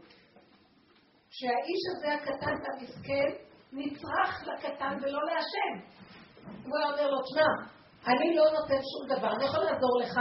[1.30, 6.02] שהאיש הזה הקטן והמסכן נצרך לקטן ולא להשם.
[6.46, 7.50] הוא היה אומר לו, תשמע,
[8.08, 10.16] אני לא נותן שום דבר, אני יכול לעזור לך,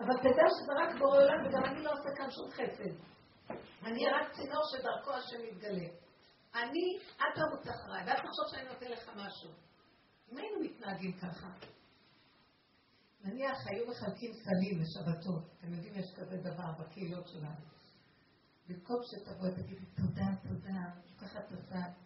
[0.00, 2.94] אבל תדע שזה רק בורא עולם וגם אני לא עושה כאן שום חסד.
[3.82, 5.88] אני רק צינור שדרכו השם מתגלה.
[6.54, 9.50] אני, אל תרוץ אחריי, ואל תחשוב שאני נותן לך משהו.
[10.32, 11.46] אם היינו מתנהגים ככה,
[13.24, 17.64] נניח היו מחלקים סלים לשבתות, אתם יודעים, יש כזה דבר בקהילות שלנו.
[18.68, 20.80] במקום שתבוא ותגידי תודה, תודה,
[21.20, 22.03] ככה הסל,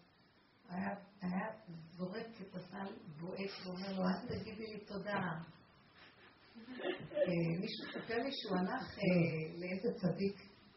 [0.68, 1.48] היה,
[1.90, 5.18] זורק את הסל, בועט ואומר לו, אל תגידי לי תודה.
[7.12, 10.36] אה, מישהו סיפר לי שהוא הלך אה, לאיזה צדיק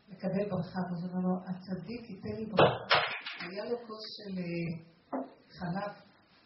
[0.10, 2.98] לקבל ברכה, ואז הוא אומר לו, הצדיק ייתן לי ברכה.
[3.40, 5.24] היה לו כוס של אה,
[5.60, 5.94] חלב,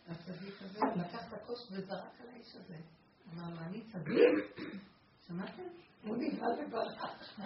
[0.07, 2.75] הצדיק הזה, לקח את הכוס וזרק על האיש הזה.
[3.33, 4.59] אמר לו, אני צדיק?
[5.27, 5.63] שמעתם?
[6.03, 7.03] הוא נבהל וברח.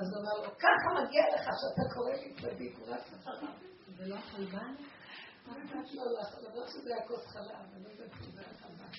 [0.00, 3.69] אז הוא אמר לו, ככה מגיע לך שאתה קורא לי צדיק, הוא רק אחריו.
[4.00, 4.72] זה לא החלבן?
[5.46, 5.52] לא,
[7.82, 8.92] לא יודעת שזה היה חלבן.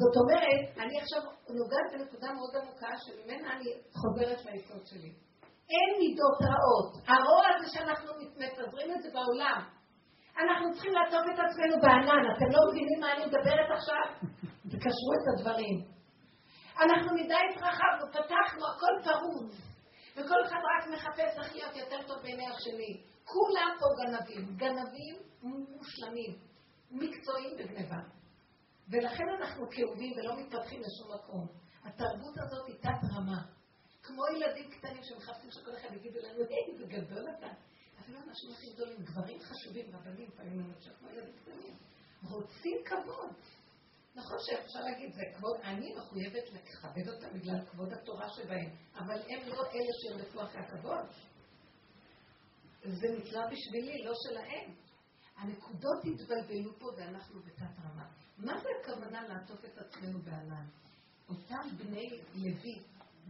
[0.00, 1.20] זאת אומרת, אני עכשיו
[1.60, 5.12] נוגעת בנקודה מאוד עמוקה שממנה אני חוזרת ליסוד שלי.
[5.72, 6.92] אין מידות רעות.
[7.08, 9.60] הרוע זה שאנחנו מפזרים את זה בעולם.
[10.42, 12.24] אנחנו צריכים לעטוף את עצמנו בענן.
[12.36, 14.06] אתם לא מבינים מה אני מדברת עכשיו?
[14.72, 15.76] תקשרו את הדברים.
[16.84, 19.54] אנחנו מדי התרחבנו, פתחנו, הכל פרוץ.
[20.16, 23.13] וכל אחד רק מחפש איך להיות יותר טוב בעיני השני.
[23.24, 24.56] כולם פה גנבים.
[24.56, 26.38] גנבים מושלמים.
[26.90, 28.00] מקצועיים בגניבה.
[28.88, 31.46] ולכן אנחנו כאובים ולא מתפתחים לשום מקום.
[31.84, 33.42] התרבות הזאת היא תת רמה.
[34.02, 37.46] כמו ילדים קטנים שמחפשים שכל אחד יגידו לנו, היי, זה גדול אתה.
[38.00, 41.74] אפילו אנשים הכי גדולים, גברים חשובים, רבנים, פעמים למשל, כמו ילדים קטנים,
[42.22, 43.30] רוצים כבוד.
[44.14, 49.48] נכון שאפשר להגיד, זה כבוד, אני מחויבת לכבד אותם בגלל כבוד התורה שבהם, אבל הם
[49.48, 51.04] לא אלה שירדפו אחרי הכבוד.
[52.84, 54.74] זה נקרא בשבילי, לא שלהם.
[55.36, 58.06] הנקודות התבלבלו פה ואנחנו בתת רמה.
[58.38, 60.66] מה זה הכוונה לעטוף את עצמנו בענן?
[61.28, 62.82] אותם בני לוי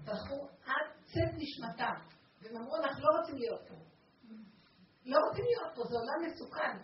[0.04, 1.94] בחו עד צאת נשמתם,
[2.42, 3.74] והם אמרו, אנחנו לא רוצים להיות פה.
[5.04, 6.76] לא רוצים להיות פה, זה עולם מסוכן.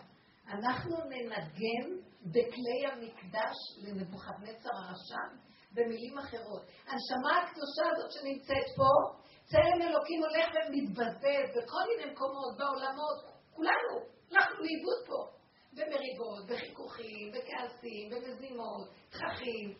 [0.46, 1.88] אנחנו ננגן
[2.26, 5.24] בכלי המקדש לנבוכדנצר הרשע
[5.72, 6.62] במילים אחרות.
[6.86, 9.19] הנשמה הקדושה הזאת שנמצאת פה,
[9.50, 13.18] צלם אלוקים הולך ומתבזבז בכל מיני מקומות, בעולמות,
[13.54, 13.94] כולנו,
[14.30, 15.40] הלכנו לאיבוד פה.
[15.72, 19.74] במריבות, בחיכוכים, בכעסים, במזימות, תככים,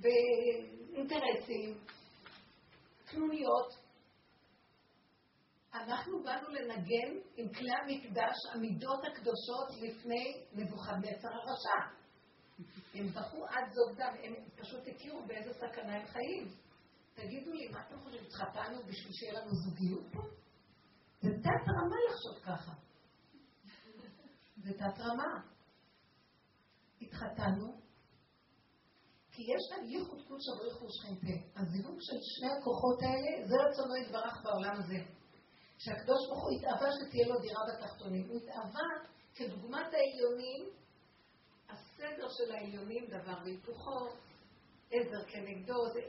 [0.00, 1.74] באינטרסים,
[3.06, 3.72] קנוניות.
[5.74, 12.00] אנחנו באנו לנגן עם כלי המקדש המידות הקדושות לפני נבוכדנצר הרשע.
[12.94, 16.48] הם בכו עד זוב דם, הם פשוט הכירו באיזה סכנה הם חיים.
[17.22, 20.22] תגידו לי, מה אתם חושבים, התחתנו בשביל שיהיה לנו זוגיות פה?
[21.20, 22.72] זה תת רמה לחשוב ככה.
[24.56, 25.40] זה תת רמה.
[27.00, 27.80] התחתנו,
[29.32, 31.60] כי יש להם ייחוד קודשא בריחו שכנתה.
[31.60, 34.98] הזיווג של שני הכוחות האלה, זה רצונו יתברך בעולם הזה.
[35.78, 38.28] שהקדוש ברוך הוא התאווה שתהיה לו דירה בתחתונים.
[38.28, 38.88] הוא התאווה
[39.34, 40.62] כדוגמת העליונים,
[41.68, 44.08] הסדר של העליונים דבר והיפוכו,
[44.90, 46.00] עזר כנגדו, זה,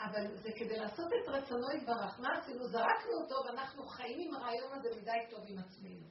[0.00, 2.20] אבל זה כדי לעשות את רצונו יתברך.
[2.20, 2.68] מה עשינו?
[2.68, 6.06] זרקנו אותו ואנחנו חיים עם הרעיון הזה מדי טוב עם עצמנו.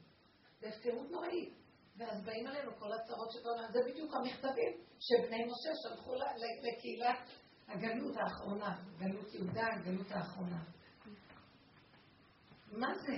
[0.60, 1.60] זה הפקרות נוראית.
[1.98, 3.72] ואז באים עלינו כל הצרות שבעולם.
[3.72, 6.14] זה בדיוק המכתבים שבני משה שלחו
[6.62, 7.30] לקהילת
[7.68, 10.64] הגלות האחרונה, גלות יהודה, הגלות האחרונה.
[12.72, 13.16] מה זה?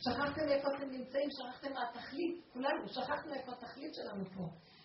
[0.00, 4.42] שכחתם איפה אתם נמצאים, שכחתם מה התכלית, כולנו, שכחנו איפה התכלית שלנו פה.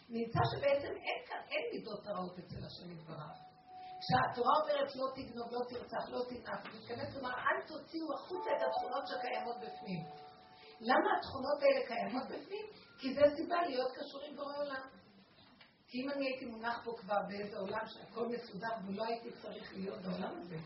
[0.10, 3.47] נמצא שבעצם אין אין מידות הרעות אצל השם יתברך.
[4.02, 6.40] כשהתורה אומרת לא תגנוב, לא תרצח, לא היא
[6.80, 10.04] מתכוונת לומר, אל תוציאו החוצה את התכונות שקיימות בפנים.
[10.82, 12.66] למה התכונות האלה קיימות בפנים?
[13.00, 14.88] כי זה סיבה להיות קשורים בורא עולם.
[15.88, 20.02] כי אם אני הייתי מונח פה כבר באיזה עולם שהכל מסודר ולא הייתי צריך להיות
[20.02, 20.58] בעולם הזה.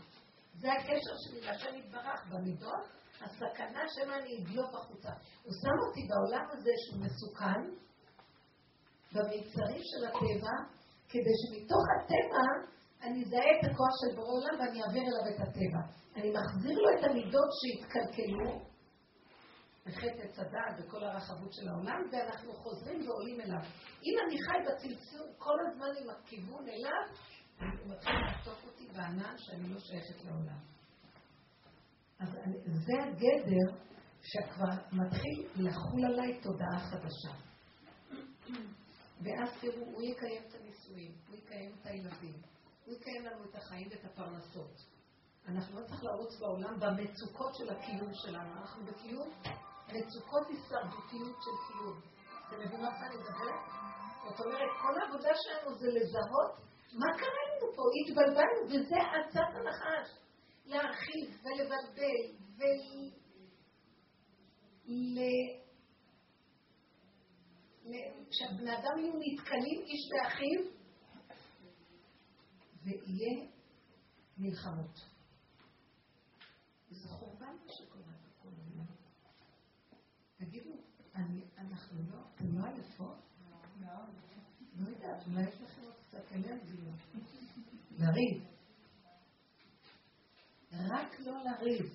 [0.54, 2.84] זה הקשר שלי לשם יתברך במידות,
[3.20, 5.10] הסכנה שמא אני אדלוף החוצה.
[5.42, 7.62] הוא שם אותי בעולם הזה שהוא מסוכן,
[9.12, 10.56] במיצרים של הטבע,
[11.08, 15.82] כדי שמתוך הטבע אני אזהה את הכוח של בורא עולם ואני אעביר אליו את הטבע.
[16.16, 18.72] אני מחזיר לו את המידות שהתקלקלו,
[19.86, 23.60] בחטא עץ הדעת וכל הרחבות של העולם, ואנחנו חוזרים ועולים אליו.
[24.06, 27.04] אם אני חי בצלצול כל הזמן עם הכיוון אליו,
[27.60, 30.58] הוא מתחיל לעטוף אותי בענן שאני לא שייכת לעולם.
[32.20, 32.28] אז
[32.64, 33.78] זה הגדר
[34.22, 37.34] שכבר מתחיל לחול עליי תודעה חדשה.
[39.22, 42.51] ואז תראו, הוא יקיים את הנישואים, הוא יקיים את הילדים,
[42.92, 44.76] הוא יקיים לנו את החיים ואת הפרנסות.
[45.48, 48.52] אנחנו לא צריכים לרוץ בעולם במצוקות של הקיום שלנו.
[48.52, 49.28] אנחנו בקיום
[49.88, 52.00] מצוקות הישרדותיות של קיום.
[52.48, 53.60] אתם מבינים מה אני מדברת?
[54.28, 56.52] זאת אומרת, כל העבודה שלנו זה לזהות
[56.92, 60.08] מה קרה לנו פה, התבלבלנו, וזה עצת הנחש.
[60.66, 62.20] להרחיב ולבלבל
[62.58, 63.10] ול...
[64.86, 65.18] ל...
[68.30, 70.81] שהבני אדם יהיו נתקלים איש באחיו
[72.84, 73.46] ויהיה
[74.38, 75.00] מלחמות.
[76.90, 78.86] זה חורבן מה שקורה בכל העולם.
[80.36, 80.70] תגידו,
[81.58, 83.32] אנחנו לא, אתם לא עייפות?
[84.74, 86.92] לא יודעת, אולי יש לכם עוד קצת אלרגיה.
[87.98, 88.44] לריב.
[90.72, 91.86] רק לא לריב.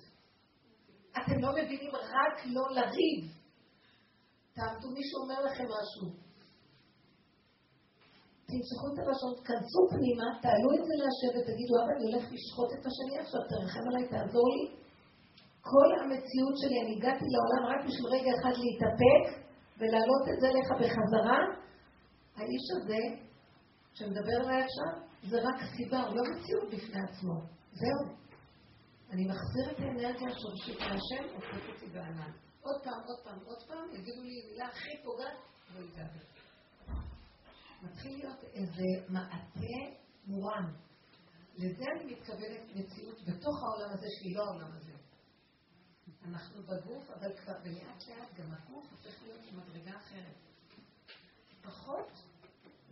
[1.10, 3.32] אתם לא מבינים רק לא לריב.
[4.52, 6.27] תעמדו, מישהו אומר לכם משהו.
[8.50, 12.82] תמשכו את הלשון, תכנסו פנימה, תעלו את זה להשב ותגידו, אבא, אני הולך לשחוט את
[12.88, 14.64] השני עכשיו, תרחם עליי, תעזור לי.
[15.70, 19.24] כל המציאות שלי, אני הגעתי לעולם רק בשביל רגע אחד להתאפק
[19.78, 21.40] ולהעלות את זה לך בחזרה.
[22.36, 23.02] האיש הזה,
[23.96, 24.92] שמדבר אליי עכשיו,
[25.30, 27.36] זה רק סיבה, הוא לא מציאות בפני עצמו.
[27.80, 28.02] זהו.
[29.12, 32.32] אני מחזיר את האנרגיה השורשית מהשם, הופך אותי בענן.
[32.62, 35.36] עוד פעם, עוד פעם, עוד פעם, יגידו לי מילה הכי פוגעת,
[35.74, 36.37] לא ידבר.
[37.82, 40.74] מתחיל להיות איזה מעטה מורם.
[41.56, 44.92] לזה אני מתכוונת מציאות בתוך העולם הזה, שהיא לא העולם הזה.
[46.24, 50.36] אנחנו בגוף, אבל כבר ולאט לאט גם הגוף הופך להיות במדרגה אחרת.
[51.62, 52.10] פחות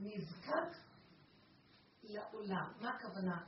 [0.01, 0.77] נזקק
[2.15, 2.73] העולם.
[2.81, 3.45] מה הכוונה?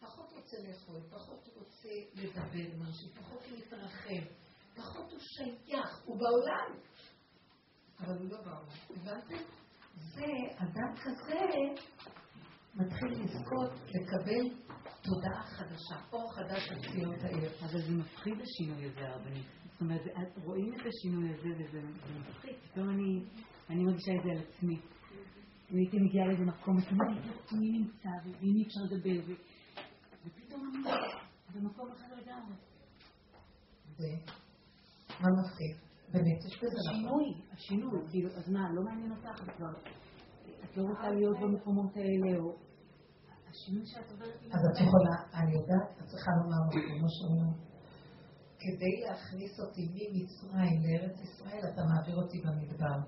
[0.00, 4.32] פחות רוצה לאכול, פחות רוצה לדבר אנשים, פחות להתרחב,
[4.76, 6.80] פחות הוא שייך, הוא בעולם.
[8.00, 9.59] אבל הוא לא בעולם, הבנתם?
[10.14, 10.24] זה,
[10.56, 11.40] אדם כזה
[12.74, 14.54] מתחיל לזכות לקבל
[15.02, 17.50] תודעה חדשה, אור חדש על ציון העיר.
[17.60, 19.46] אבל זה מפחיד השינוי הזה, הרבנית.
[19.72, 20.02] זאת אומרת,
[20.44, 21.80] רואים את השינוי הזה וזה
[22.18, 22.54] מפחיד.
[22.72, 23.24] פתאום אני,
[23.70, 24.80] אני מרגישה את זה על עצמי.
[25.70, 29.34] הייתי מגיעה לאיזה מקום, את אומרת, מי נמצא, ועם מי אפשר לדבר,
[30.24, 30.94] ופתאום אני
[31.54, 32.54] במקום אחר לגמרי.
[35.20, 35.76] מה מפחיד?
[36.12, 36.76] באמת, יש בזה.
[36.90, 39.72] השינוי, השינוי, כאילו, אז מה, לא מעניין אותך, כבר,
[40.64, 42.56] את לא רוצה להיות במקומות האלה, או...
[43.50, 44.34] השינוי שאת עוברת...
[44.54, 47.52] אז את יכולה, אני יודעת, את צריכה לומר משהו, כמו שאומרים,
[48.62, 52.98] כדי להכניס אותי ממצרים לארץ ישראל, אתה מעביר אותי במדבר.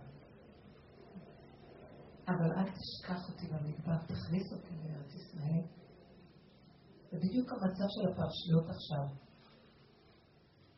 [2.29, 5.65] אבל אל תשכח אותי במדבר, תכניס אותי לארץ ישראל.
[7.11, 9.07] זה בדיוק המצב של הפרשיות עכשיו.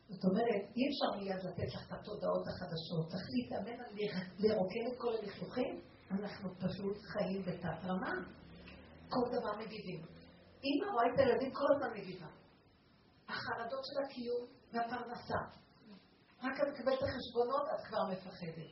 [0.09, 3.03] זאת אומרת, אי אפשר מיד לתת לך את התודעות החדשות.
[3.11, 3.91] צריך להתאמן על
[4.39, 5.81] לרוקן את כל הלכלוכים.
[6.19, 8.13] אנחנו פשוט חיים בתת רמה.
[9.09, 10.05] כל דבר מגיבים.
[10.63, 12.27] אימא רואה את הילדים כל הזמן מגיבה.
[13.27, 15.39] החרדות של הקיום והפרנסה.
[16.43, 18.71] רק את מקבלת את החשבונות, את כבר מפחדת.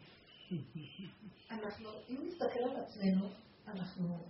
[1.52, 3.30] אנחנו, אם נסתכל על עצמנו,
[3.68, 4.26] אנחנו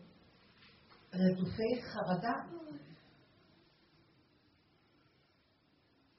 [1.14, 2.34] רדופי חרדה.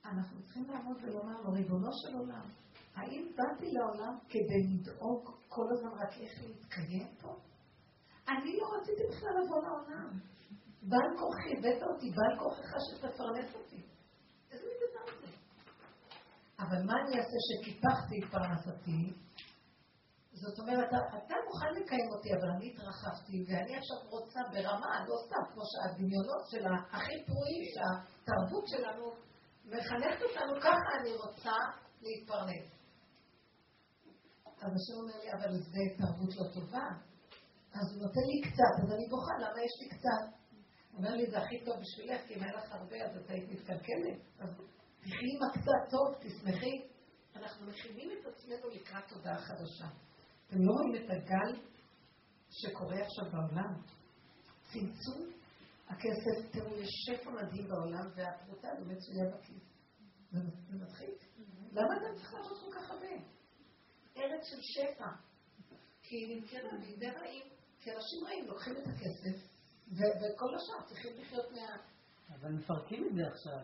[0.04, 2.50] אנחנו צריכים לעמוד ולומר לו, ריבונו של עולם,
[2.94, 7.36] האם באתי לעולם כדי לדאוג כל הזמן רק איך להתקיים פה?
[8.28, 10.18] אני לא רציתי בכלל לבוא לעולם.
[10.82, 13.82] בעל כורחי, הבאת אותי, בעל כורחך שתפרנס אותי.
[14.52, 15.32] איזה מין דבר זה?
[16.58, 19.24] אבל מה אני אעשה שקיפחתי את פרנסתי?
[20.32, 25.42] זאת אומרת, אתה מוכן לקיים אותי, אבל אני התרחבתי, ואני עכשיו רוצה ברמה, לא סתם,
[25.52, 29.04] כמו שהדמיונות של הכי פרועים, שהתרבות שלנו
[29.64, 31.56] מחנכת אותנו, ככה אני רוצה
[32.02, 32.83] להתפרנס.
[34.62, 36.88] אז השם אומר לי, אבל זו תרבות לא טובה.
[37.72, 40.26] אז הוא נותן לי קצת, אז אני בוכה, למה יש לי קצת?
[40.92, 43.50] הוא אומר לי, זה הכי טוב בשבילך, כי אם היה לך הרבה, אז את היית
[43.50, 44.18] מתקלקלת.
[44.38, 44.50] אז
[45.00, 46.94] תחי עם הקצת טוב, תשמחי.
[47.36, 49.86] אנחנו מכינים את עצמנו לקראת תודעה חדשה.
[50.46, 51.60] אתם לא רואים את הגל
[52.50, 53.74] שקורה עכשיו בעולם?
[54.72, 55.32] צמצום
[55.88, 59.62] הכסף, תראו, יש שפע מדהים בעולם, והפרוטה זה מצויה בכיס.
[60.30, 61.24] זה מצחיק.
[61.72, 63.33] למה אתה צריך לעשות כל כך הרבה?
[64.16, 65.10] ארץ של שפע.
[66.02, 67.46] כי היא נמכרה בידי רעים.
[67.80, 69.36] כי אנשים רעים לוקחים את הכסף,
[69.92, 71.76] וכל השאר צריכים לחיות מה...
[72.40, 73.60] אבל מפרקים את זה עכשיו.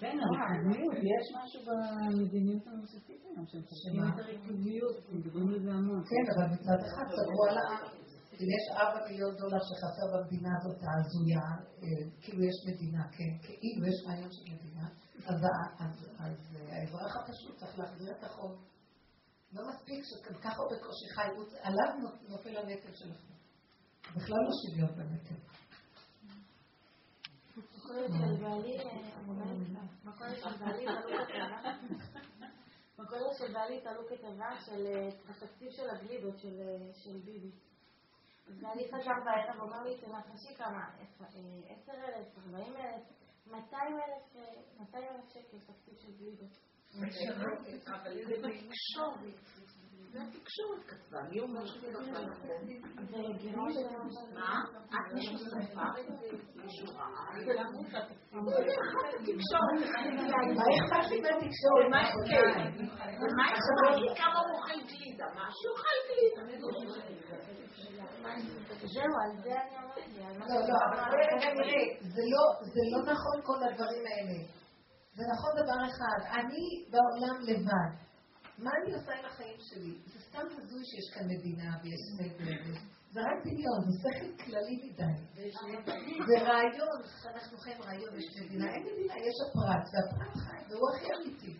[0.00, 6.02] כן, הריכוזיות, יש משהו במדיניות הנוספית היום, שמפרקים את הריכוזיות, מדברים על זה המון.
[6.10, 8.06] כן, אבל מצד אחד סגרו על העם.
[8.40, 11.46] אם יש ארבע מיליון דולר שחסר במדינה הזאת ההזויה,
[12.22, 14.88] כאילו יש מדינה, כן, כאילו יש רעיון של מדינה,
[15.28, 15.36] אז
[16.68, 18.64] האזרח הפשוט צריך להחזיר את החוב.
[19.52, 21.28] לא מספיק שגם ככה הוא בקושי חי,
[21.62, 23.36] עליו נופל הנטל של החיים.
[24.16, 25.34] בכלל לא שוויון בנטל.
[32.98, 34.86] בקודם של בעלי תלו כתבה של
[35.28, 36.38] התקציב של הגלידות
[36.92, 37.50] של ביבי.
[38.46, 40.90] ואני חזר בערב, אמר לי, תנחשי כמה,
[41.68, 43.02] עשר אלף, ארבעים אלף,
[43.50, 43.96] מאתיים
[45.10, 46.50] אלף שקל תקציב של גלידות.
[49.20, 49.30] זה.
[50.12, 52.00] זה התקשורת כתבה, מי אומר שזה לא
[54.34, 54.62] מה?
[54.88, 56.28] את מישהו ספר את זה?
[56.54, 57.06] מישהו ראה?
[60.56, 61.18] מה אכפת לי?
[63.36, 65.26] מה אכפת לי כמה הוא אוכל גלידה?
[65.34, 66.40] מה שהוא אוכל גלידה.
[68.94, 69.58] זהו, על זה.
[70.34, 71.10] לא, לא, אבל
[72.74, 74.38] זה לא נכון כל הדברים האלה.
[75.16, 78.06] זה נכון דבר אחד, אני בעולם לבד.
[78.58, 79.94] מה אני עושה עם החיים שלי?
[80.06, 82.80] זה סתם הזוי שיש כאן מדינה ויש סדר.
[83.12, 85.16] זה רק דמיון, זה שכל כללי מדי.
[86.28, 86.98] זה רעיון,
[87.34, 88.66] אנחנו חיים רעיון, יש מדינה.
[88.74, 91.56] אין מדינה, יש הפרט, והפרט חי, והוא הכי אמיתי.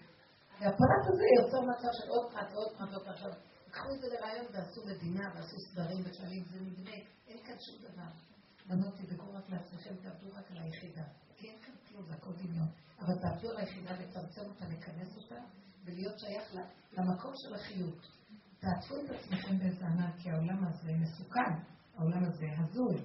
[0.61, 3.37] והפרט הזה יוצר מצב של עוד פרט ועוד פרט ועוד פרט.
[3.71, 6.97] קחו את זה לרעיון ועשו מדינה ועשו סדרים וכללים, זה נדמה,
[7.29, 8.26] אין כאן שום דבר.
[8.69, 11.05] בנות, תדאגו רק לעצמכם, תעבדו רק על היחידה.
[11.37, 12.69] כי אין כאן כלום, זה הכל דמיון.
[13.01, 15.41] אבל תעבדו על היחידה, לצמצם אותה, לכנס אותה,
[15.85, 16.55] ולהיות שייך
[16.93, 18.07] למקום של החיות.
[18.59, 21.53] תעטפו את עצמכם באיזה ענן, כי העולם הזה מסוכן,
[21.97, 22.97] העולם הזה הזוי,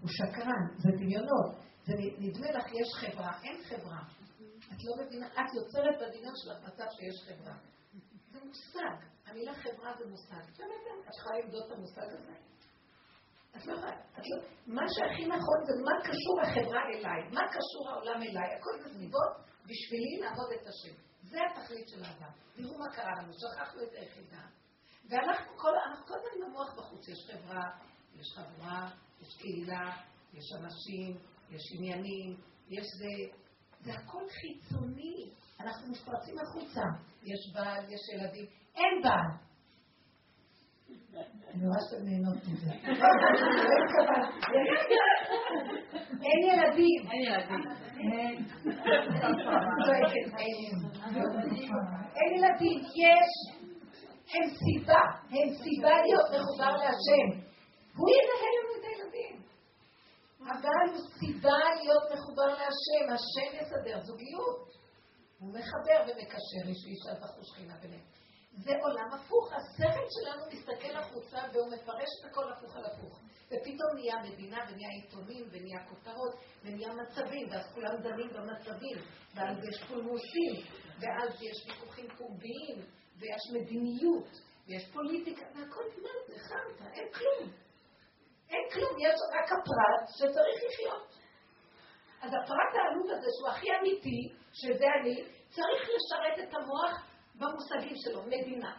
[0.00, 1.56] הוא שקרן, זה דמיונות.
[1.84, 4.02] זה נדמה לך יש חברה, אין חברה.
[4.72, 7.56] את לא מבינה, את יוצרת בדמיון שלך מצב שיש חברה.
[8.32, 10.42] זה מושג, המילה חברה זה מושג.
[11.08, 12.32] את יכולה למדוד את המושג הזה?
[13.56, 18.70] את לא מה שהכי נכון זה מה קשור החברה אליי, מה קשור העולם אליי, הכל
[18.84, 19.32] בסביבות
[19.64, 20.94] בשבילי לעבוד את השם.
[21.22, 22.30] זה התכלית של האדם.
[22.54, 24.42] תראו מה קרה לנו, שכחנו את היחידה.
[25.10, 25.72] ואנחנו כל,
[26.06, 27.64] כל הזמן עם המוח בחוץ, יש חברה,
[28.14, 28.90] יש חברה,
[29.20, 29.96] יש קהילה,
[30.34, 31.18] יש אנשים,
[31.50, 32.36] יש עניינים,
[32.68, 33.36] יש זה,
[33.80, 35.30] זה הכל חיצוני.
[35.60, 36.82] אנחנו מתפרצים החוצה.
[37.22, 39.49] יש בעל, יש ילדים, אין בעל.
[41.54, 42.72] אני רואה שאתם נהנות מזה.
[46.26, 47.00] אין ילדים.
[47.10, 47.60] אין ילדים.
[52.16, 52.78] אין ילדים.
[53.04, 53.32] יש,
[54.34, 57.26] הם סיבה, הם סיבה להיות מחובר להשם.
[57.96, 59.42] הוא ינהל לנו את הילדים.
[60.40, 64.70] אבל הוא סיבה להיות מחובר להשם, השם יסדר זוגיות.
[65.38, 68.19] הוא מחבר ומקשר איש ואישה זכו שכינה ביניהם.
[68.64, 69.52] זה עולם הפוך.
[69.52, 73.20] השכל שלנו מסתכל החוצה והוא מפרש את הכל הפוך על הפוך.
[73.46, 78.98] ופתאום נהיה מדינה ונהיה עיתונים ונהיה כותרות ונהיה מצבים, ואז כולם דנים במצבים,
[79.34, 80.54] ואז יש פולמוסים,
[81.00, 82.78] ואז יש ויכוחים פומביים,
[83.18, 84.28] ויש מדיניות,
[84.66, 87.52] ויש פוליטיקה, והכל זמן, זה חמת, אין כלום.
[88.50, 91.08] אין כלום, יש רק הפרט שצריך לחיות.
[92.22, 97.09] אז הפרט העלוב הזה, שהוא הכי אמיתי, שזה אני, צריך לשרת את המוח
[97.40, 98.76] במושגים שלו, מדינה.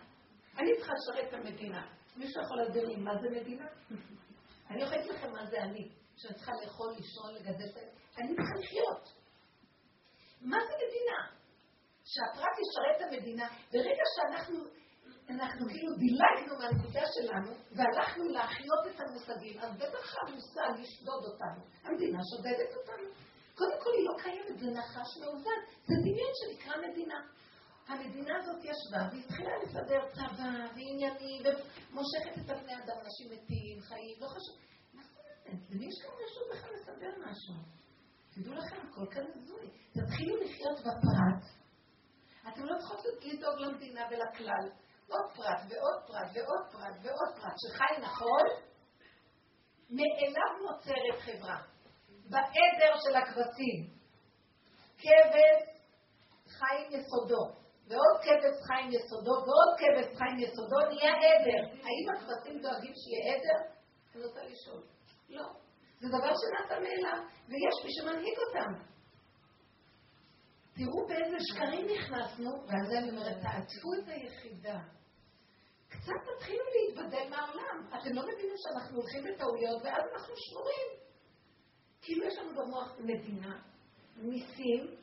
[0.60, 1.88] אני צריכה לשרת את המדינה.
[2.18, 3.66] מישהו יכול להסביר לי מה זה מדינה?
[4.70, 7.78] אני להגיד לכם מה זה אני, שאני צריכה לאכול, לישון, לגדל את
[8.18, 9.04] אני צריכה לחיות.
[10.42, 11.20] מה זה מדינה?
[12.04, 13.48] שהפרט ישרת את המדינה.
[13.72, 14.60] ברגע שאנחנו
[15.30, 21.62] אנחנו כאילו דילגנו מהנקודה שלנו והלכנו להחיות את המושגים, אז בטח המושג ישדוד אותנו.
[21.84, 23.10] המדינה שודדת אותנו.
[23.56, 25.60] קודם כל היא לא קיימת, זה נחש מאוזן.
[25.88, 27.20] זה דמיון שנקרא מדינה.
[27.92, 34.28] המדינה הזאת ישבה והתחילה לסדר צבא ועניינים ומושכת את הבני אדם, אנשים מתים, חיים, לא
[34.28, 34.58] חשוב.
[34.94, 35.70] מה זאת אומרת?
[35.70, 37.56] למי יש כאן רשות בכלל לסדר משהו?
[38.34, 39.70] תדעו לכם, הכל כאן הזוי.
[39.94, 41.44] תתחילו לחיות בפרט.
[42.50, 44.70] אתם לא צריכות לדאוג למדינה ולכלל.
[45.08, 48.46] עוד פרט ועוד פרט ועוד פרט ועוד פרט שחי נכון,
[49.90, 51.62] מאליו נוצרת חברה.
[52.30, 53.90] בעדר של הכבשים,
[54.98, 55.72] כבש
[56.48, 57.61] חי יסודו.
[57.88, 61.64] ועוד כבש חיים יסודו, ועוד כבש חיים יסודו, נהיה עדר.
[61.86, 63.60] האם הכבשים דואגים שיהיה עדר?
[64.16, 64.82] אני רוצה לשאול.
[65.30, 65.46] לא.
[66.00, 67.20] זה דבר שנעשה מאליו,
[67.50, 68.92] ויש מי שמנהיג אותם.
[70.74, 74.80] תראו באיזה שקרים נכנסנו, ועל זה אני אומרת, תעצבו את היחידה.
[75.90, 77.88] קצת תתחילו להתבדל מהעולם.
[78.00, 80.90] אתם לא מבינים שאנחנו הולכים לטעויות, ואז אנחנו שבורים.
[82.02, 83.62] כאילו יש לנו במוח מדינה,
[84.16, 84.96] מיסים,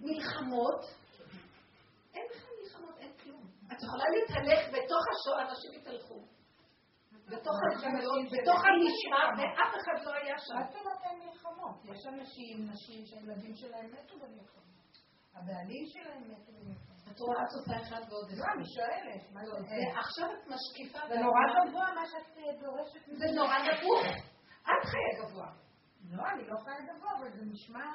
[0.00, 0.80] מלחמות,
[2.14, 3.42] אין בכלל מלחמות, אין כלום.
[3.72, 6.18] את יכולה להתהלך בתוך השואה, אנשים יתהלכו.
[7.32, 10.54] בתוך הגבולות, בתוך הנשמע, ואף אחד לא היה שם.
[10.54, 11.76] אומרת אין מלחמות?
[11.84, 14.66] יש אנשים, נשים שהילדים שלהם מתו במלחמות.
[15.34, 16.96] הבעלים שלהם מתו במלחמות.
[17.10, 18.38] את רואה, את עושה אחד ועוד אחד.
[18.38, 19.22] לא, אני שואלת.
[19.98, 20.98] עכשיו את משקיפה.
[21.08, 23.00] זה נורא גבוה מה שאת אה, דורשת.
[23.06, 24.08] זה נורא גבוה.
[24.62, 25.48] את חיה גבוה.
[26.10, 27.86] לא, אני לא חיה גבוה, אבל זה נשמע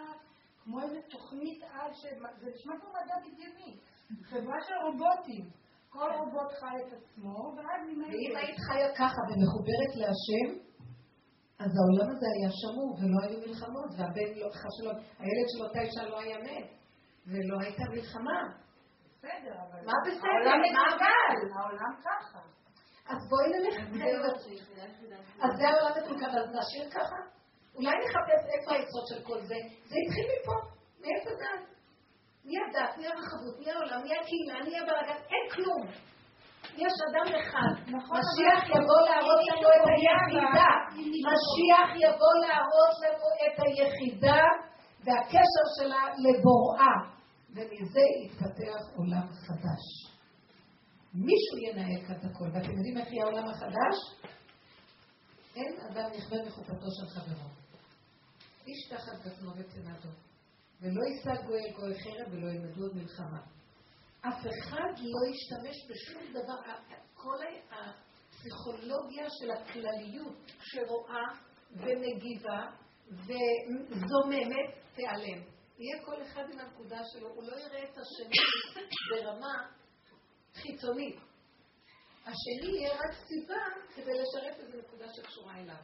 [0.64, 1.92] כמו איזה תוכנית על,
[2.40, 3.80] זה נשמע כמו מדע בדיוני.
[4.24, 5.61] חברה של רובוטים.
[5.94, 8.08] כל רובוט חי את עצמו, ואז ממילא...
[8.08, 10.48] ואם היית חיה ככה ומחוברת להשם,
[11.64, 16.04] אז העולם הזה היה שמור, ולא היו מלחמות, והבן לא, חשוב, הילד של אותה אישה
[16.12, 16.70] לא היה מת,
[17.28, 18.40] ולא הייתה מלחמה.
[19.18, 19.80] בסדר, אבל...
[19.90, 20.54] מה בסדר?
[20.78, 21.38] מה אבל?
[21.56, 22.40] העולם ככה.
[23.12, 23.76] אז בואי נלך...
[25.44, 27.20] אז זה העולם מקולקל, אז נשאיר ככה?
[27.76, 29.56] אולי נחפש איפה היסוד של כל זה?
[29.90, 30.56] זה התחיל מפה,
[31.02, 31.52] מאיפה זה?
[32.46, 35.88] מי הדת, מי הרחבות, מי העולם, מי הקהילה, מי הבלגן, אין כלום.
[36.78, 37.72] יש אדם אחד.
[37.88, 40.72] נכון, משיח יבוא להראות לנו את היחידה.
[41.28, 44.44] משיח יבוא להראות לנו את היחידה
[45.04, 46.96] והקשר שלה לבוראה.
[47.56, 49.84] ומזה יתפתח עולם חדש.
[51.14, 52.46] מישהו ינהל כאן את הכל.
[52.54, 53.98] ואתם יודעים איך יהיה העולם החדש?
[55.56, 57.50] אין אדם נכווה מחופתו של חברו.
[58.68, 60.31] איש תחת גפנו וצנעתו.
[60.82, 63.42] ולא יישא גוי גוי חרב ולא ילמדו עוד מלחמה.
[64.22, 66.74] אף אחד לא ישתמש בשום דבר,
[67.14, 67.38] כל
[67.72, 71.26] הפסיכולוגיה של הכלליות שרואה
[71.72, 72.70] ומגיבה
[73.12, 75.42] וזוממת תיעלם.
[75.80, 78.38] יהיה כל אחד עם הנקודה שלו, הוא לא יראה את השני
[79.10, 79.68] ברמה
[80.56, 81.16] חיצונית.
[82.22, 83.64] השני יהיה רק סיבה
[83.96, 85.82] כדי לשרת איזו נקודה שקשורה אליו.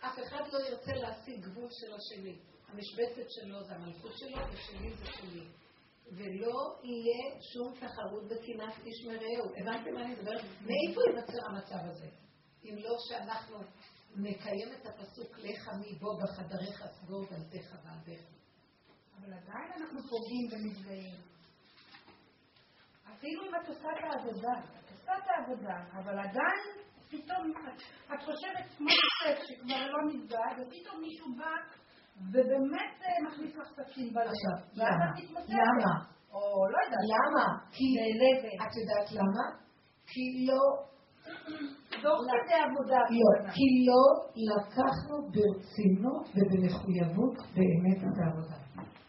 [0.00, 2.49] אף אחד לא ירצה להשיג גבול של השני.
[2.72, 5.46] המשבצת שלו זה המלכות שלו ושלי זה שלי.
[6.12, 9.48] ולא יהיה שום תחרות בקנאת איש מרעהו.
[9.56, 10.40] הבנתם מה אני מדברת?
[10.44, 12.08] מאיפה ייווצר המצב הזה?
[12.64, 13.58] אם לא שאנחנו
[14.16, 18.20] נקיים את הפסוק לך מי בו בחדריך סגור דלתך ועדיך.
[19.18, 21.20] אבל עדיין אנחנו פוגעים ונפגעים.
[23.14, 27.52] אפילו אם את עושה את העבודה, את עושה את העבודה, אבל עדיין פתאום
[28.10, 28.88] את, חושבת כמו
[29.46, 31.79] שכבר לא נפגע, ופתאום מישהו בא
[32.32, 34.08] ובאמת אה, מכניס לך סכין.
[34.16, 35.10] עכשיו, ואז למה?
[35.18, 35.48] את.
[35.48, 35.92] למה?
[36.32, 36.40] או
[36.72, 37.04] לא יודעת.
[37.14, 37.46] למה?
[37.74, 38.42] כי נעלבת.
[38.64, 39.44] את יודעת למה?
[40.06, 40.62] כי לא,
[42.02, 43.00] תוך כדי עבודה.
[43.10, 43.52] לא, הכוונה.
[43.56, 44.04] כי לא
[44.50, 48.56] לקחנו ברצינות ובמחויבות באמת את העבודה.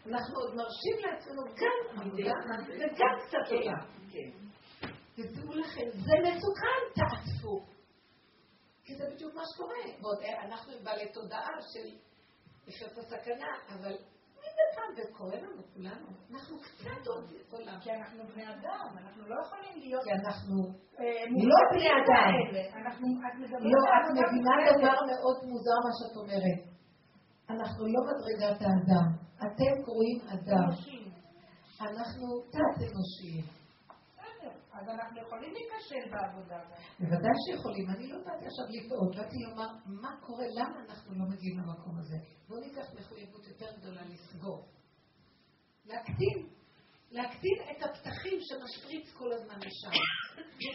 [0.06, 2.32] אנחנו עוד מרשים לעצמנו גם עבודה
[2.78, 3.46] וגם קצת.
[4.12, 4.30] כן.
[5.14, 7.64] תדעו לכם, זה מסוכן, תעצפו.
[8.84, 9.76] כי זה בדיוק מה שקורה.
[10.24, 11.86] אה, אנחנו בעלי תודעה של
[12.66, 13.94] לחיות בסכנה, אבל
[14.38, 16.06] מדי פעם זה קורה לנו, כולנו.
[16.30, 17.80] אנחנו קצת עוד עולם.
[17.80, 20.04] כי אנחנו בני אדם, אנחנו לא יכולים להיות...
[20.04, 20.56] כי אנחנו...
[21.00, 22.32] אה, לא בני אדם.
[23.72, 24.54] לא, את מבינה.
[24.78, 26.60] דבר מאוד מוזר מה שאת אומרת.
[27.50, 29.08] אנחנו לא מדרגת האדם.
[29.38, 30.68] אתם קרואים אדם.
[31.80, 33.61] אנחנו תת-אנושיים.
[34.72, 36.60] אז אנחנו יכולים להיכשל בעבודה.
[37.00, 37.90] בוודאי שיכולים.
[37.90, 42.16] אני לא באתי עכשיו לטעות, באתי לומר מה קורה, למה אנחנו לא מגיעים למקום הזה.
[42.48, 44.68] בואו ניקח מחויבות יותר גדולה לסגור.
[45.86, 46.48] להקטין.
[47.10, 49.90] להקטין את הפתחים שמשפריץ כל הזמן לשם.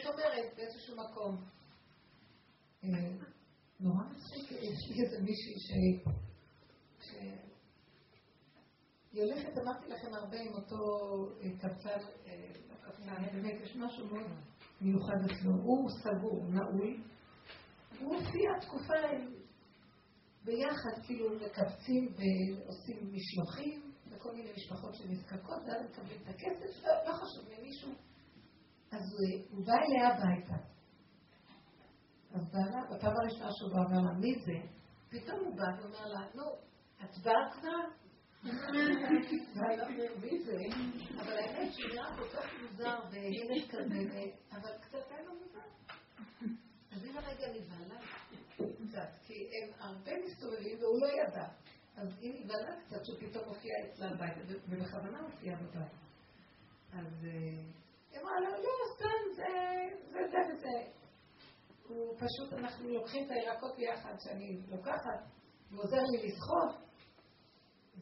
[0.03, 1.43] זאת אומרת, באיזשהו מקום.
[2.83, 2.89] אה,
[3.79, 5.55] נורא מצחיק, יש לי איזה מישהי.
[5.59, 6.26] ש-
[9.17, 10.77] היא הולכת, אמרתי לכם הרבה עם אותו
[11.41, 11.89] אה, קבצן,
[12.27, 14.27] אה, קבצן, באמת, יש משהו מאוד
[14.81, 15.51] מיוחד אצלו.
[15.63, 16.97] הוא סגור, נעול.
[17.99, 19.33] הוא הופיע תקופה עם-
[20.45, 27.13] ביחד, כאילו מקבצים ועושים משלוחים לכל מיני משפחות שנזקקות, ואז מקבלים את הכסף, לא, לא
[27.13, 27.91] חשוב, ממישהו.
[28.91, 30.55] אז הוא, הוא בא אליה הביתה.
[32.33, 34.67] אז בעלה, בפעם הראשונה שהוא בא, אומר לה, מי זה?
[35.09, 36.43] פתאום הוא בא ואומר לה, נו,
[37.03, 38.06] את באה כבר?
[44.17, 44.35] מי?
[44.51, 45.67] אבל כזה, אבל קצת.
[46.91, 47.03] אז.
[51.97, 54.33] אז היא נבהלה קצת שפתאום הופיע אצלה בבית,
[54.69, 55.91] ובכוונה הופיע בבית.
[56.93, 59.43] אז היא אמרה לו, לא, סתם, זה
[60.11, 60.91] זה זה וזה.
[61.87, 65.19] הוא פשוט, אנחנו לוקחים את הירקות ביחד שאני לוקחת,
[65.71, 66.86] הוא עוזר לי לסחוב.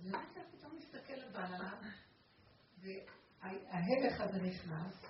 [0.03, 1.77] ולאט לאט פתאום מסתכל עליו,
[2.77, 5.05] וההלך הזה נכנס,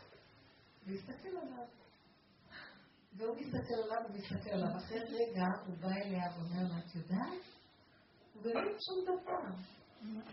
[0.87, 1.65] והסתכל עליו.
[3.17, 4.77] והוא מסתכל עליו, הוא מסתכל עליו.
[4.77, 7.43] אחרי רגע הוא בא אליה ואומר לה, את יודעת?
[8.33, 9.55] הוא באמת שום דבר.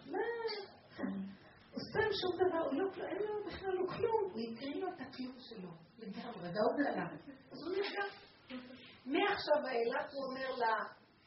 [0.07, 0.19] מה?
[1.73, 4.33] הוא סתם שום דבר, הוא לא, אין לו בכלל לא כלום.
[4.33, 7.07] הוא הקריא לו את הכלום שלו, לגמרי, והוא קלה.
[7.53, 8.05] אז הוא נרגע.
[9.07, 10.75] מעכשיו ואילך הוא אומר לה,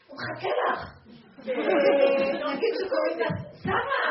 [0.08, 0.80] הוא מחכה לך.
[1.48, 3.30] אה, נגיד שקוראים לה,
[3.64, 4.06] שרה,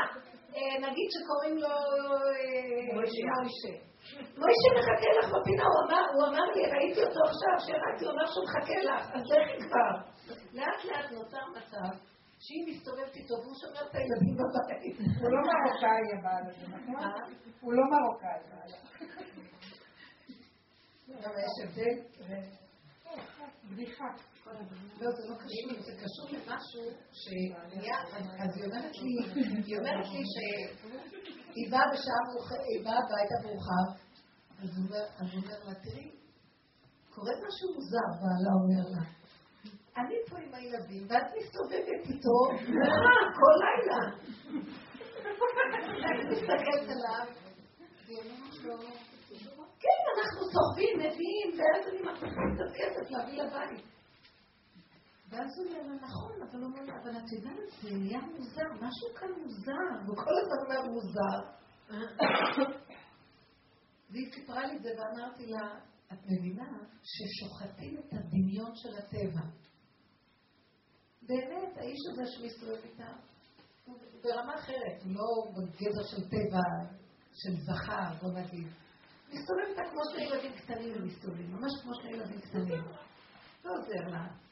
[0.57, 3.75] אה, נגיד שקוראים לו אה, מוישה.
[4.41, 8.27] מוישה מחכה לך בפינה, הוא אמר- הוא אמר לי, ראיתי אותו עכשיו, שראיתי, הוא אמר
[8.33, 9.93] שהוא מחכה לך, אז לכי כבר.
[10.53, 11.91] לאט לאט נוצר מצב
[12.39, 14.97] שהיא מסתובבת איתו והוא שומר את הילדים בבית.
[15.21, 17.23] הוא לא מרוקאי הבעל הזה, נכון?
[17.61, 18.41] הוא לא מרוקאי.
[18.51, 18.79] בעלה.
[21.23, 21.97] גם יש הבדל.
[23.65, 24.05] בדיחה.
[25.01, 27.97] לא, זה לא קשור, זה קשור למשהו שנהיה,
[28.43, 29.13] אז היא אומרת לי,
[29.67, 32.21] היא אומרת לי שהיא באה בשעה
[32.69, 33.37] היא באה הביתה
[34.63, 35.09] אז הוא אומר-
[35.67, 36.11] לה, תראי,
[37.15, 39.05] קורה משהו מוזר, בעלה אומר לה.
[39.97, 42.39] אני פה עם הילדים, ואת מסתובבת איתו,
[43.39, 44.01] כל לילה.
[46.11, 47.27] אני מסתכלת עליו,
[48.65, 48.77] לו,
[49.81, 53.94] כן, אנחנו סוחבים, מביאים, ואז אני מצליחה קצת כסף להביא לבית.
[55.35, 59.15] ואז הוא אומר לה, נכון, אבל הוא אומר אבל את יודעת, זה נהיה מוזר, משהו
[59.15, 61.39] כאן מוזר, והוא כל הזמן אומר מוזר.
[64.11, 65.79] והיא סיפרה לי את זה ואמרתי לה,
[66.13, 69.47] את מבינה ששוחטים את הדמיון של הטבע.
[71.23, 73.13] באמת, האיש הזה שמסתובב איתה,
[73.85, 76.63] הוא ברמה אחרת, הוא לא בגדר של טבע,
[77.33, 78.69] של זכר, בוא נגיד.
[79.29, 82.85] מסתובב איתה כמו שני ילדים קטנים מסתובבים, ממש כמו שני ילדים קטנים.
[83.65, 84.44] לא עוזר לה.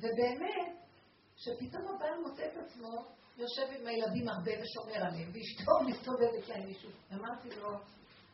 [0.00, 0.76] ובאמת,
[1.36, 6.90] שפתאום הבעל מוצא את עצמו יושב עם הילדים הרבה ושומר עליהם, ואשתו מסתובבת להם מישהו.
[7.12, 7.70] אמרתי לו,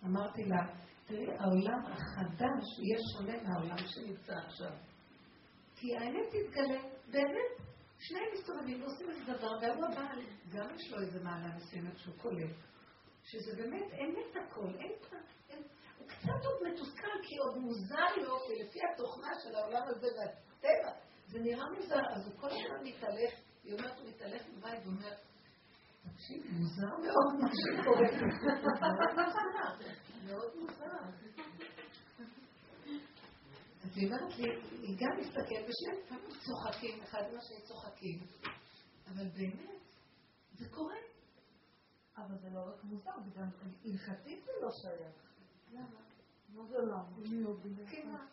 [0.04, 0.62] אמרתי לה,
[1.06, 4.72] תראי, העולם החדש יהיה שונה מהעולם שנמצא עכשיו.
[5.76, 7.50] כי האמת תתגלה, באמת,
[7.98, 10.20] שניהם מסתובבים ועושים איזה דבר, והוא הבעל,
[10.52, 12.56] גם יש לו איזה מעלה מסוימת שהוא קולט,
[13.24, 14.92] שזה באמת אמת הכל, אין
[15.98, 20.92] הוא קצת עוד מתוסכל, כי עוד מוזר לו, ולפי התוכנה של העולם הזה והטבע,
[21.26, 23.32] זה נראה מוזר, אז הוא כל הזמן מתהלך,
[23.64, 25.14] היא אומרת, הוא מתהלך בבית ואומר,
[26.02, 28.08] תקשיב, מוזר מאוד מה שקורה
[30.26, 30.98] מאוד מוזר.
[33.84, 34.44] אז היא אומרת לי,
[34.82, 38.18] היא גם מסתכלת, ושניהם פעמים צוחקים, אחד עם השני צוחקים,
[39.06, 39.80] אבל באמת,
[40.52, 40.96] זה קורה.
[42.16, 43.48] אבל זה לא רק מוזר, זה גם
[43.84, 45.16] הלכתית זה לא שייך.
[45.72, 46.00] למה?
[46.48, 47.04] מה זה למה?
[47.90, 48.26] כן, מה?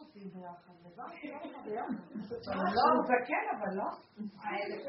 [0.00, 0.98] עושים ביחד, לבד,
[2.76, 3.90] לא, זה כן, אבל לא.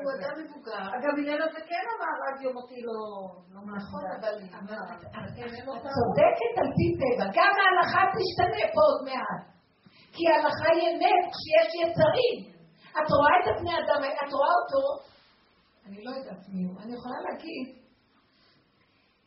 [0.01, 0.83] הוא אדם מבוגר.
[0.95, 2.99] אגב, הלל הזקן אמר, רדיו מותי לא...
[3.77, 4.33] נכון, אבל
[5.77, 7.25] את צודקת על פי טבע.
[7.37, 9.41] גם ההלכה תשתנה פה עוד מעט.
[10.13, 12.37] כי ההלכה היא אמת כשיש יצרים.
[12.97, 14.83] את רואה את הבני אדם, את רואה אותו,
[15.85, 17.67] אני לא יודעת מי הוא, אני יכולה להגיד,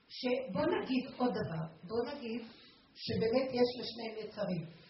[0.09, 2.43] שבוא נגיד עוד דבר, בוא נגיד
[2.95, 4.82] שבאמת יש לשניהם יצרים.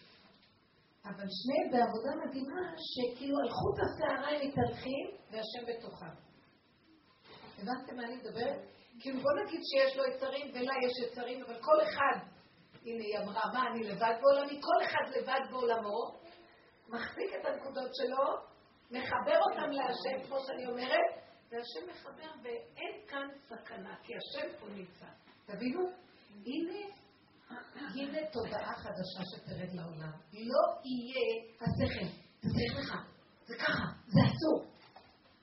[1.05, 6.15] אבל שניהם בעבודה מדהימה, שכאילו על חוט השערה הם מתהלכים והשם בתוכם.
[7.57, 8.59] הבנתם מה אני מדברת?
[8.99, 12.17] כאילו בוא נגיד שיש לו יצרים ולה יש יצרים, אבל כל אחד,
[12.85, 14.61] הנה היא אמרה, מה אני לבד בעולמי?
[14.61, 15.99] כל אחד לבד בעולמו,
[16.89, 18.25] מחזיק את הנקודות שלו,
[18.91, 25.05] מחבר אותם להשם, כמו שאני אומרת, והשם מחבר ואין כאן סכנה, כי השם פה נמצא.
[25.45, 25.89] תבינו?
[26.45, 26.93] הנה
[27.75, 30.11] הנה תודעה חדשה שתרד לעולם.
[30.33, 32.07] לא יהיה השכל,
[32.39, 32.95] תצליח לך,
[33.45, 34.73] זה ככה, זה אסור.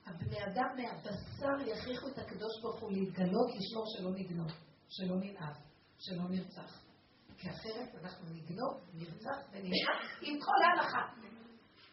[0.06, 4.50] הבני אדם מהבשר יכריחו את הקדוש ברוך הוא להתגלות, לשמור שלא נגנוב,
[4.88, 5.56] שלא ננאב,
[5.98, 6.80] שלא נרצח.
[7.38, 11.20] כי אחרת אנחנו נגנוב, נרצח וננאב עם כל ההלכה.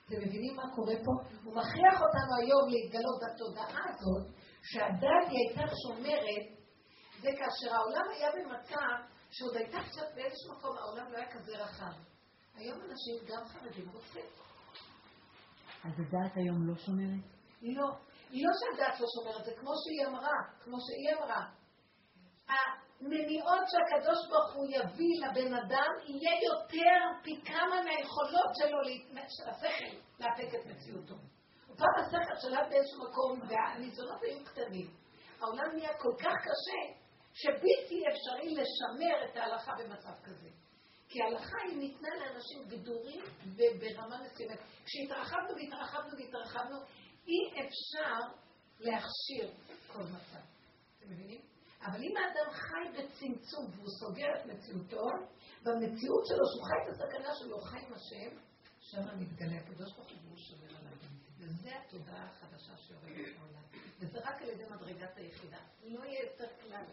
[0.07, 1.11] אתם מבינים מה קורה פה?
[1.43, 4.26] הוא מכריח אותנו היום להתגלות בתודעה הזאת,
[4.61, 6.45] שהדת היא הייתה שומרת,
[7.22, 11.94] זה כאשר העולם היה במצב שעוד הייתה קצת באיזשהו מקום, העולם לא היה כזה רחב.
[12.56, 14.26] היום אנשים, גם חרדים, רוצים.
[15.84, 17.24] אז הדעת היום לא שומרת?
[17.62, 17.88] לא.
[18.32, 21.46] לא שהדעת לא שומרת, זה כמו שהיא אמרה, כמו שהיא אמרה.
[22.48, 28.80] המניעות שהקדוש ברוך הוא יביא לבן אדם יהיה יותר פי כמה מהיכולות שלו,
[29.30, 31.16] של השכל, להפק את מציאותו.
[31.78, 34.88] פעם השכל שלה באיזשהו מקום, והניסיונות היו קטנים.
[35.42, 36.82] העולם נהיה כל כך קשה,
[37.42, 40.50] שבלתי אפשרי לשמר את ההלכה במצב כזה.
[41.10, 43.22] כי ההלכה היא ניתנה לאנשים גדורים
[43.56, 44.60] ברמה מסוימת.
[44.86, 46.78] כשהתרחבנו והתרחבנו והתרחבנו,
[47.28, 48.20] אי אפשר
[48.80, 49.52] להכשיר
[49.88, 50.44] כל מצב.
[50.98, 51.42] אתם מבינים?
[51.82, 55.08] אבל אם האדם חי בצמצום והוא סוגר את מציאותו,
[55.64, 58.38] במציאות שלו, שהוא חי את הסכנה שלו, חי עם השם,
[58.80, 60.98] שם מתגלה הקדוש ברוך הוא שומר עליו.
[61.38, 63.66] וזה התודעה החדשה שיורדת בעולם.
[64.00, 65.58] וזה רק על ידי מדרגת היחידה.
[65.84, 66.84] לא יהיה יותר כלל.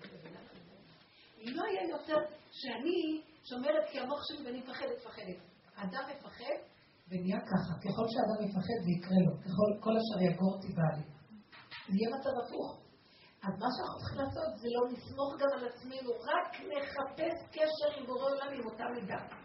[1.43, 2.17] לא יהיה יותר
[2.51, 5.37] שאני שומרת כי המוח שלי ואני מפחדת, מפחדת.
[5.77, 6.59] אדם מפחד
[7.09, 7.73] ונהיה ככה.
[7.85, 9.33] ככל שאדם מפחד זה יקרה לו.
[9.45, 11.05] ככל כל אשר יגור תיבא לי.
[11.89, 12.85] זה יהיה מצב הפוך.
[13.47, 18.07] אז מה שאנחנו צריכים לעשות זה לא לסמוך גם על עצמנו, רק לחפש קשר עם
[18.07, 19.44] בורא עולם עם אותה מידה.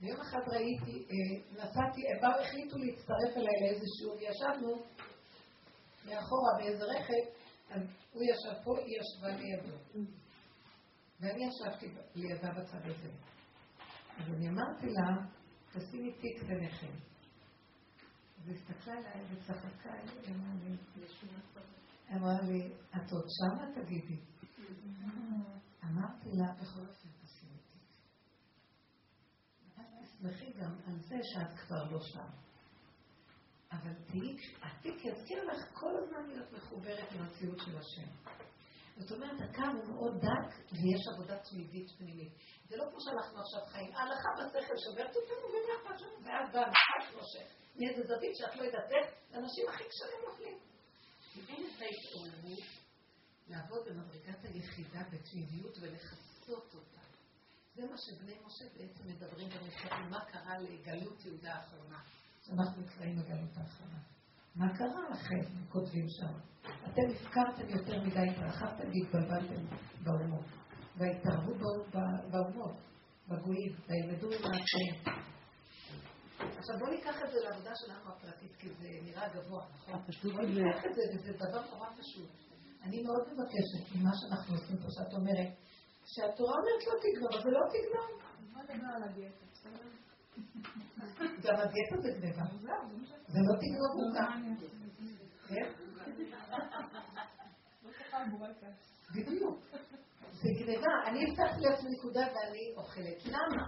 [0.00, 4.72] ויום אחד ראיתי, אה, נסעתי, הם החליטו להצטרף אליי לאיזה שיעור, ישבנו
[6.04, 7.24] מאחורה באיזה רכב,
[7.70, 7.82] אז
[8.12, 9.76] הוא ישב פה, היא ישבה לידו.
[11.20, 13.10] ואני ישבתי לידה בצד הזה.
[14.18, 15.26] אז אני אמרתי לה,
[15.72, 16.92] תשימי תיק ביניכם.
[18.38, 20.76] אז הסתכלה עליי וצחקה, היא אמרה לי,
[22.16, 24.20] אמרה לי, את עוד שמה תגידי.
[25.84, 27.88] אמרתי לה, בכל אופן, תשימי תיק.
[30.18, 32.28] תסמכי גם על זה שאת כבר לא שם.
[33.72, 38.10] אבל תהיי, התיק יזכיר לך כל הזמן להיות מחוברת למציאות של השם.
[38.96, 42.32] זאת אומרת, הקו הוא מאוד דק ויש עבודה תמידית פנימית.
[42.68, 43.94] זה לא כמו שאנחנו עכשיו חיים.
[43.94, 47.46] ההלכה בשכל שוברת אותנו ונהיה פשוט, ואז בא המשחק נושך.
[47.76, 50.58] מאיזה זווית שאת לא יודעת איך, האנשים הכי קשרים נופלים.
[51.48, 52.68] אין את ההתעוררות
[53.48, 56.67] לעבוד במדרגת היחידה בתמידיות ולכסות.
[57.78, 61.98] זה מה שבני משה בעצם מדברים במספרים, מה קרה לגלות יהודה האחרונה.
[62.52, 63.98] אנחנו נקראים לגלות האחרונה.
[64.56, 65.68] מה קרה לכם?
[65.68, 66.32] כותבים שם.
[66.62, 70.44] אתם הפקרתם יותר מדי, התרחבתם והתבלבלתם באומות.
[70.96, 71.52] והתערבו
[72.30, 72.76] באומות,
[73.28, 75.18] בגויים, וילמדו עם העצמאים.
[76.38, 80.00] עכשיו בואו ניקח את זה לעבודה שלנו הפרטית, כי זה נראה גבוה, נכון?
[80.22, 82.30] בואו ניקח את זה, וזה דבר נורא פשוט.
[82.82, 85.67] אני מאוד מבקשת, ממה שאנחנו עושים פה, שאת אומרת,
[86.12, 88.10] שהתורה אומרת לא תגנוב, אבל לא תגנוב.
[88.52, 89.88] בוא נדבר על הדיאטה, בסדר?
[91.44, 92.44] גם הדיאטה זה גניבה.
[93.32, 94.26] זה לא תגנוב עוגה.
[95.48, 95.66] כן?
[99.14, 99.58] בדיוק.
[100.32, 100.92] זה גניבה.
[101.06, 103.26] אני הבטחתי לעצמי נקודה ואני אוכלת.
[103.26, 103.62] למה?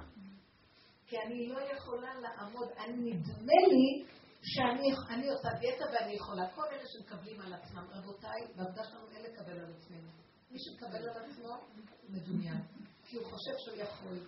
[1.06, 4.04] כי אני לא יכולה לעמוד, אני נדמה לי
[4.42, 6.50] שאני עושה דיאטה ואני יכולה.
[6.54, 10.19] כל אלה שמקבלים על עצמם, רבותיי, בעבודה שלנו אין לקבל על עצמנו.
[10.50, 11.52] מי שמקבל על עצמו,
[12.08, 12.62] מדומיין.
[13.04, 14.18] כי הוא חושב שהוא יכול.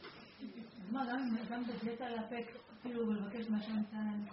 [0.91, 1.05] מה,
[1.51, 2.47] גם בדיאטה לאפק,
[2.83, 4.25] כאילו, ולבקש מהשם נתן להם.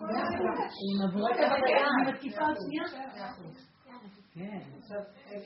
[0.85, 2.83] עם עבורת עם התקיפה השנייה?
[4.33, 4.61] כן.
[4.77, 4.97] עכשיו,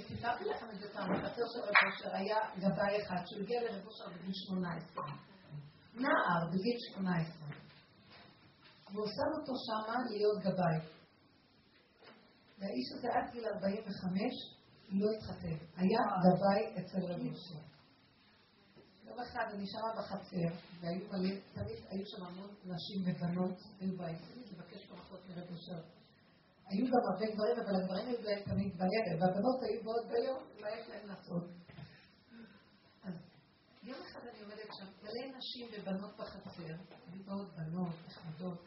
[0.08, 3.86] סיפרתי לכם את זה פעם, בחצר של רב אושר היה גבאי אחד שהוא הגיע לרב
[3.88, 5.04] אושר בגיל 18.
[5.94, 7.48] נער בגיל 18.
[8.94, 10.78] והוא שם אותו שמה להיות גבאי.
[12.60, 14.53] והאיש הזה עד גיל 45
[14.90, 15.66] לא התחתן.
[15.76, 17.74] היה גבאי אצל רב אושר.
[19.06, 24.18] יום אחד אני שמה בחצר, והיו מלא, תמיד היו שם המון נשים ובנות, היו באים
[24.52, 25.82] לבקש ברכות מרב אושר.
[26.66, 30.68] היו גם הרבה גברים, אבל הגברים היו להם תמיד בערב, והבנות היו באות ביום, לא
[30.68, 31.44] היה להם לעשות.
[33.04, 33.14] אז
[33.84, 36.76] יום אחד אני עומדת שם, מלא נשים ובנות בחצר,
[37.12, 38.66] היו באות בנות, נחמדות.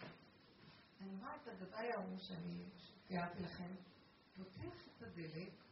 [1.01, 2.65] אני רואה את הגבאי ההוא שאני
[3.07, 3.75] תיארתי לכם,
[4.37, 5.66] פותח את הדלת,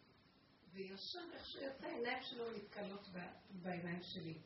[0.75, 3.09] וישר איך שהוא יצא, העיניים שלו נתקלות
[3.63, 4.39] בעיניים שלי.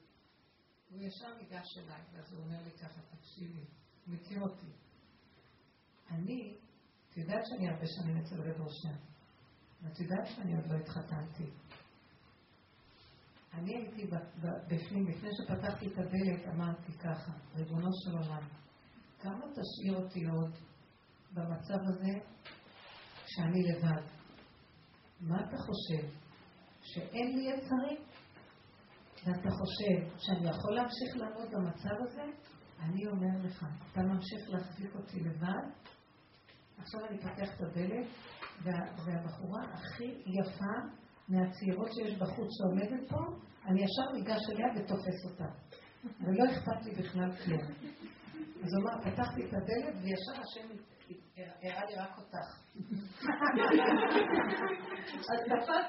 [0.90, 3.64] הוא ישר ניגש אליי, ואז הוא אומר לי ככה, תקשיבי,
[4.06, 4.72] הוא מכיר אותי.
[6.10, 6.56] אני,
[7.10, 8.98] את יודעת שאני הרבה שנים אצל רב ראשן,
[9.82, 11.50] ואת יודעת שאני עוד לא התחתנתי.
[13.52, 14.06] אני הייתי
[14.68, 18.48] בפנים, לפני שפתחתי את הדלת, אמרתי ככה, ריבונו של עולם,
[19.20, 20.54] כמה תשאיר אותי עוד
[21.32, 22.12] במצב הזה
[23.24, 24.17] כשאני לבד?
[25.20, 26.08] מה אתה חושב?
[26.82, 27.98] שאין לי יצרים?
[29.26, 32.22] ואתה חושב שאני יכול להמשיך לעמוד במצב הזה?
[32.80, 35.70] אני אומר לך, אתה ממשיך להחזיק אותי לבד?
[36.78, 38.06] עכשיו אני פותח את הדלת,
[38.62, 38.72] וה,
[39.04, 40.74] והבחורה הכי יפה
[41.28, 43.18] מהצעירות שיש בחוץ שעומדת פה,
[43.66, 45.44] אני ישר ניגש אליה ותופס אותה.
[46.04, 47.62] ולא אכפת לי בכלל כלום.
[48.62, 50.68] אז הוא אמר, פתחתי את הדלת וישר השם
[51.62, 52.48] הראה לי רק אותך.
[55.30, 55.86] אז תפסת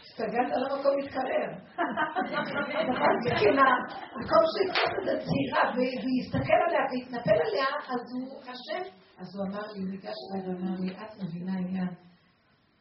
[0.00, 1.48] השתגעת על המקום מתקרר.
[3.24, 3.70] זקנה,
[4.14, 8.84] במקום שיתפוס את הצעירה ויסתכל עליה ויתנפל עליה, אז הוא השם.
[9.18, 11.90] אז הוא אמר לי, הוא ניגש אליי ואמר לי, את מבינה עניין.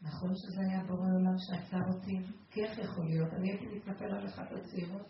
[0.01, 2.17] נכון שזה היה בורא עולם שעצר אותי?
[2.51, 3.33] כי איך יכול להיות?
[3.33, 5.07] אני הייתי מתנפל על אחת הצעירות.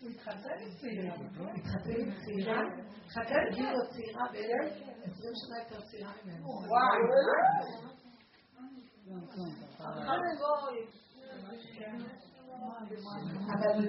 [0.00, 1.14] הוא התחתן עם צעירה.
[1.54, 2.60] התחתן עם צעירה,
[3.08, 4.72] חכה הגיעו לו צעירה בערך
[5.02, 6.46] 20 שנה יותר צעירה ממנו.
[6.46, 6.68] וואו.
[9.86, 10.18] אבל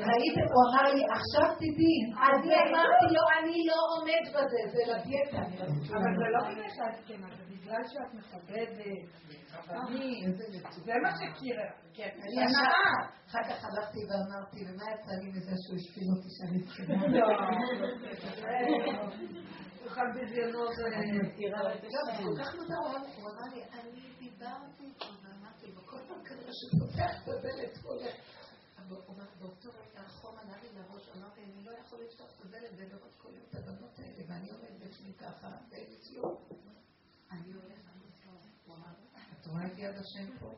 [0.09, 5.41] ראיתם, הוא אמר לי, עכשיו תדעי, אז אמרתי לו, אני לא עומד בזה, זה לדיאטה.
[5.97, 8.71] אבל זה לא בגלל שאת זקנה, זה בגלל שאת מכבדת,
[10.85, 11.67] זה מה שקירה.
[11.99, 12.61] אני ישר,
[13.27, 17.07] אחר כך הלכתי ואמרתי, ומה יצא לי מזה שהוא השפיל אותי שאני זקנה?
[17.07, 17.27] לא,
[19.85, 20.71] אוכל בזיונות.
[20.95, 21.69] אני מכירה, לא,
[22.05, 26.51] זה כל כך מוזר, הוא אמר לי, אני דיברתי איתו ואמרתי לו, כל פעם כנראה
[26.59, 28.15] שפותח את הדלת, הוא הולך.
[29.39, 33.29] באותו רגע החום עלה לי לראש, אמרתי, אני לא יכול לפתוח את הדלת ולראות כל
[33.33, 36.35] יום את הבנות האלה, ואני עומד בפנים ככה, ואין כלום.
[37.31, 37.79] אני הולך,
[39.41, 40.51] את רואה את יד השם פה?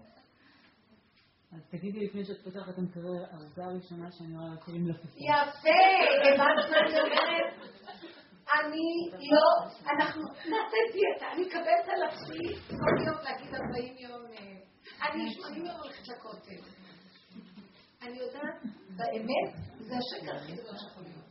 [1.52, 5.16] אז תגידי לפני שאת פותחת את המקרר, העובדה הראשונה שאני רואה קוראים לה פספוס.
[5.16, 5.82] יפה,
[6.34, 7.54] הבנת מה אני אומרת?
[8.60, 14.22] אני לא, אנחנו נעשה דיאטה, אני מקבלת על עצמי כל יום להגיד 40 יום,
[15.02, 16.81] אני 80 יום הולכת לכותל.
[18.02, 18.62] אני יודעת,
[18.98, 21.22] באמת, זה השקר הכי גדול שיכול להיות.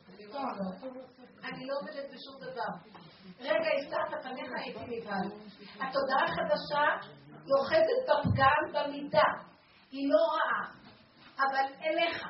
[1.45, 2.71] אני לא עומדת בשום דבר.
[3.41, 5.29] רגע, הסתרת פניך הייתי נבהל.
[5.75, 7.09] התודעה החדשה
[7.47, 9.31] יוחדת בפגם במידה.
[9.91, 10.73] היא לא רעה,
[11.37, 12.23] אבל אליך.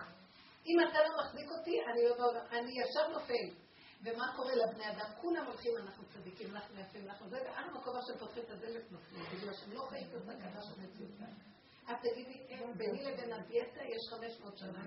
[0.67, 2.47] אם אתה לא מחזיק אותי, אני לא בעולם.
[2.51, 3.61] אני ישר נופל.
[4.05, 5.11] ומה קורה לבני אדם?
[5.21, 9.25] כולם הולכים, אנחנו צדיקים, אנחנו יפים, אנחנו זה, ועל המקום שהם פותחים את הדלת נופלים,
[9.33, 11.50] בגלל שהם לא חיים את של מציאות.
[11.91, 14.85] את תגידי, ביני לבין הדיאטה יש 500 שנה.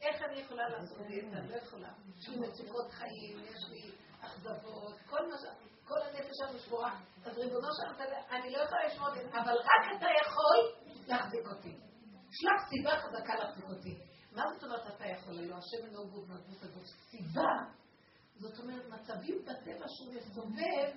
[0.00, 1.40] איך אני יכולה לעשות דיאטה?
[1.48, 1.92] לא יכולה.
[2.18, 3.90] יש לי מצוקות חיים, יש לי
[4.20, 4.94] אכזבות,
[5.84, 7.00] כל הנפש שלנו שבורה.
[7.24, 11.76] אז ריבונו שלנו, אני לא יכולה לשמור את זה, אבל רק אתה יכול להחזיק אותי.
[12.30, 13.98] שלח סיבה חזקה להחזיק אותי.
[14.32, 15.38] מה זאת אומרת אתה יכול?
[15.38, 16.84] הלוא השם אינו גוף הגוף.
[17.10, 17.52] סיבה,
[18.36, 20.96] זאת אומרת מצבים בטבע שהוא מסובב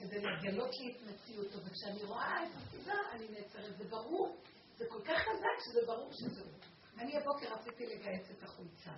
[0.00, 3.76] כדי לגלות לי את מציאותו, וכשאני רואה את הסיבה, אני נעצרת.
[3.78, 4.36] זה ברור,
[4.76, 6.52] זה כל כך חזק שזה ברור שזה הוא.
[6.98, 8.92] אני הבוקר רציתי לגייס את החולצה.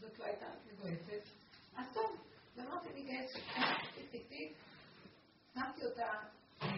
[0.00, 1.22] זאת לא הייתה מגויסת.
[1.76, 2.16] אז טוב,
[2.56, 3.40] ואמרתי אני גייסת.
[5.54, 6.06] שמתי אותה
[6.62, 6.68] אה,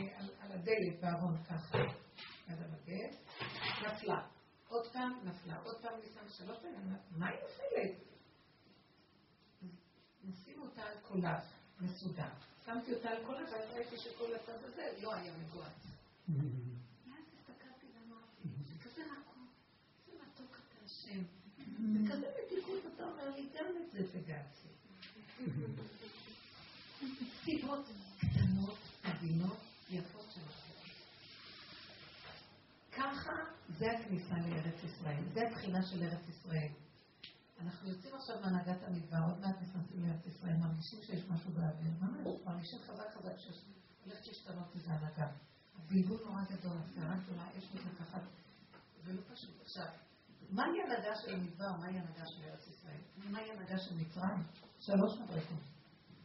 [0.41, 1.79] על הדלת בארון ככה,
[2.49, 3.17] עד המגן,
[3.87, 4.27] נפלה.
[4.69, 8.13] עוד פעם נפלה, עוד פעם ניסה שלוש פעמים, מה היא נופלת?
[11.13, 11.39] כולה
[11.81, 12.52] מסודר.
[12.67, 15.87] שמתי אותה על כל הצד, ראיתי שכל הצד הזה לא היה מגועץ.
[16.29, 19.49] ואז הסתכלתי ואמרתי, זה כזה רקום,
[20.09, 21.23] מתוק אתה השם.
[21.95, 24.69] וכזה מתיקות אתה אומר לי, גם את זה תגעצי.
[27.45, 27.87] סיבות
[28.19, 29.59] קטנות, עדינות,
[29.91, 30.73] יפות של החיים.
[32.93, 33.33] ככה
[33.69, 36.69] זה הכניסה לארץ ישראל, זה הבחינה של ארץ ישראל.
[37.65, 42.27] אנחנו יוצאים עכשיו מהנהגת המדבר, עוד מעט נכנסים לארץ ישראל, מרגישים שיש משהו באוויר, ממש,
[42.45, 45.27] מרגישים חזק חזק שהולכת להשתנות איזה הנהגה.
[45.77, 48.23] הבלבול נורא גדול, הסערה גדולה, יש לי לקחת,
[49.05, 49.61] זה לא פשוט.
[49.61, 49.87] עכשיו,
[50.51, 53.01] מהי הנהגה של המדבר, מהי הנהגה של ארץ ישראל?
[53.17, 54.43] מהי הנהגה של מצרים?
[54.81, 55.63] שלוש מדרגות.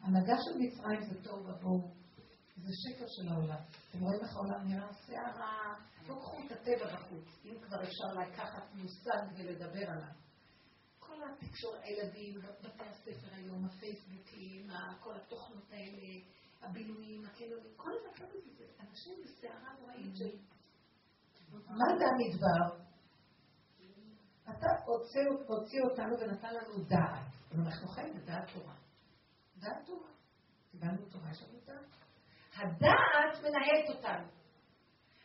[0.01, 1.93] הנהגה של מצרים זה תוהו ובוהו,
[2.55, 3.61] זה שקר של העולם.
[3.89, 4.93] אתם רואים איך העולם נראה?
[5.05, 5.75] שערה,
[6.07, 10.26] לא קחו את הטבע בחוץ, אם כבר אפשר לקחת מושג ולדבר עליו.
[11.17, 16.19] כל התקשורת, הילדים, בתי הספר היום, הפייסבוקים, כל התוכנות האלה,
[16.61, 20.37] הבילויים, הכלולים, כל הדבר הזה, אנשים בסערה נוראית של...
[21.51, 22.85] מה זה המדבר?
[24.49, 24.67] אתה
[25.47, 27.27] הוציא אותנו ונתן לנו דעת.
[27.55, 28.75] אנחנו חיים בדעת תורה.
[29.57, 30.09] דעת תורה.
[30.71, 31.85] קיבלנו תורה, לנו דעת.
[32.55, 34.27] הדעת מנהלת אותנו.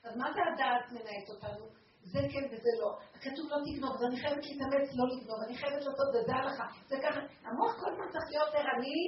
[0.04, 1.81] אז מה זה הדעת מנהלת אותנו?
[2.04, 2.98] זה כן וזה לא.
[3.20, 6.66] כתוב לא תגנוב, אז אני חייבת להתאמץ לא לגנוב, אני חייבת לעשות וזה הלכה.
[6.88, 7.20] זה ככה.
[7.44, 9.00] המוח כל הזמן צריך להיות ערני,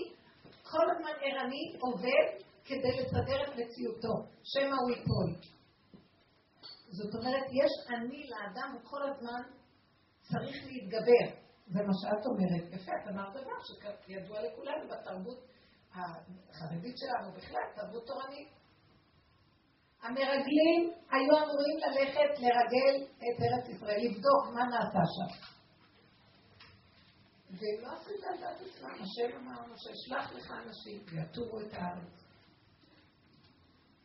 [0.62, 2.26] כל הזמן ערני, עובד,
[2.64, 4.14] כדי לסדר את מציאותו.
[4.44, 5.28] שמא הוא ייפול.
[6.88, 9.42] זאת אומרת, יש אני לאדם, הוא כל הזמן
[10.20, 11.26] צריך להתגבר.
[11.66, 12.72] זה מה שאת אומרת.
[12.72, 13.58] יפה, את אמרת דבר
[14.06, 15.38] שידוע לכולנו בתרבות
[15.94, 18.48] החרדית שלנו בכלל, תרבות תורנית.
[20.04, 25.54] המרגלים היו אמורים ללכת לרגל את ארץ ישראל, לבדוק מה נעשה שם.
[27.50, 28.94] והם לא עשו את זה על עצמם.
[29.02, 32.24] השם אמר משה, שלח לך אנשים ויתורו את הארץ.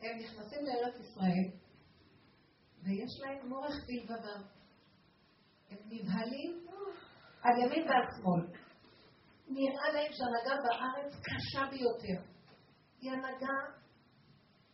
[0.02, 1.48] הם נכנסים לארץ ישראל,
[2.84, 4.42] ויש להם מורך בלבבם.
[5.70, 6.66] הם נבהלים
[7.42, 8.60] על ימין ועל שמאל.
[9.48, 12.30] נראה להם שהנהגה בארץ קשה ביותר.
[13.02, 13.79] היא הנהגה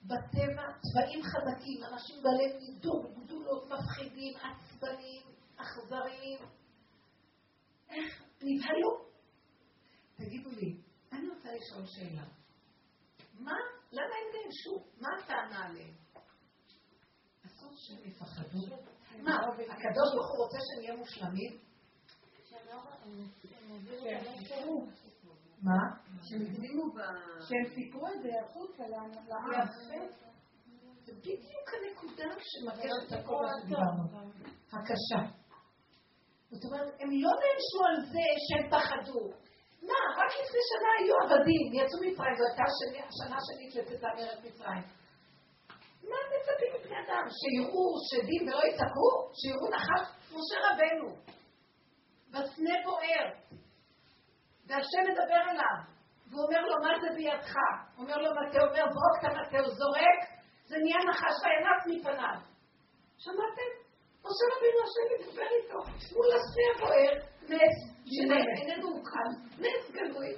[0.08, 5.24] בטבע, צבעים חזקים, אנשים בעלי מידות גדולות, מפחידים, עצבניים,
[5.58, 6.40] אכזריים.
[7.90, 9.06] איך נבהלו?
[10.16, 10.78] תגידו לי,
[11.12, 12.24] אני רוצה לשאול שאלה.
[13.40, 13.54] מה,
[13.92, 14.86] למה הם נענשו?
[15.02, 15.96] מה הטענה עליהם?
[17.46, 18.76] אסור שהם יפחדו.
[19.24, 19.36] מה,
[19.70, 21.58] הקדוש ברוך הוא רוצה שנהיה מושלמים?
[25.62, 26.05] מה?
[26.26, 29.12] שהם סיפרו את זה החוצה לעם.
[29.12, 30.26] יפה.
[31.06, 34.04] זה בדיוק הנקודה שמקשת את הכל שדיברנו.
[34.74, 35.22] הקשה.
[36.52, 39.24] זאת אומרת, הם לא נענשו על זה שהם פחדו.
[39.90, 42.64] מה, רק לפני שנה היו עבדים, יצאו מצרים, זו הייתה
[43.10, 44.84] השנה שנית לצאתה מארץ מצרים.
[46.10, 47.26] מה מצפים מבני אדם?
[47.40, 49.10] שיראו שדים ולא יצעקו?
[49.40, 50.08] שיראו נחש?
[50.34, 51.16] משה רבנו.
[52.30, 53.28] בסנה בוער.
[54.68, 55.95] והשם מדבר אליו.
[56.30, 57.56] והוא אומר לו, מה זה בידך?
[57.96, 60.20] הוא אומר לו, מטה, אומר, זרוק את המטה, הוא זורק,
[60.66, 62.40] זה נהיה נחש וינק מפניו.
[63.18, 63.70] שמעתם?
[64.24, 65.80] משה רבינו השם מדבר איתו,
[66.16, 67.14] מול הסנה הבוער,
[67.50, 70.36] נס, שאיננו הוקם, נס גלוי.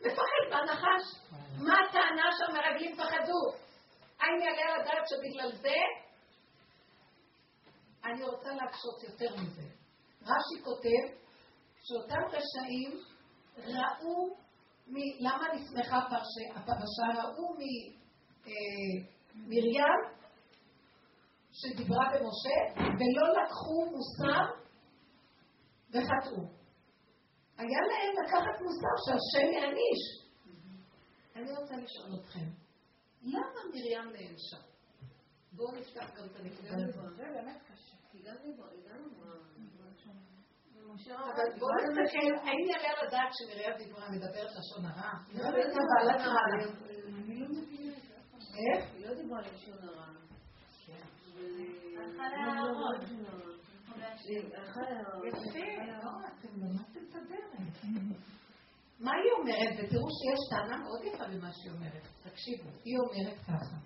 [0.00, 1.04] מפחד מהנחש.
[1.58, 3.66] מה הטענה שהמרגלים פחדו?
[4.20, 5.78] האם יעלה על הדעת שבגלל זה?
[8.04, 9.62] אני רוצה להקשות יותר מזה.
[10.22, 11.16] רש"י כותב
[11.82, 13.00] שאותם רשעים
[13.56, 14.36] ראו,
[15.20, 17.22] למה נסמכה הפרשה?
[17.22, 17.56] ראו
[19.36, 20.16] ממרים אה,
[21.52, 24.44] שדיברה במשה ולא לקחו מוסר
[25.90, 26.42] וחטאו.
[27.58, 30.02] היה להם לקחת מוסר שהשם יעניש.
[31.36, 32.46] אני רוצה לשאול אתכם,
[33.22, 34.56] למה מרים נענשה?
[35.52, 37.16] בואו נפתח גם את הנקודה הזאת.
[37.16, 37.96] זה באמת קשה.
[38.10, 39.25] כי גם הגענו אבל
[41.58, 45.10] בואו נסתכל, האם יעלה על הדעת שמרים דיברה מדברת לשון הרע?
[48.94, 50.06] היא לא דיברה לשון הרע.
[59.00, 59.72] מה היא אומרת?
[59.78, 62.02] ותראו שיש טענה מאוד יפה במה שהיא אומרת.
[62.22, 63.76] תקשיבו, היא אומרת ככה.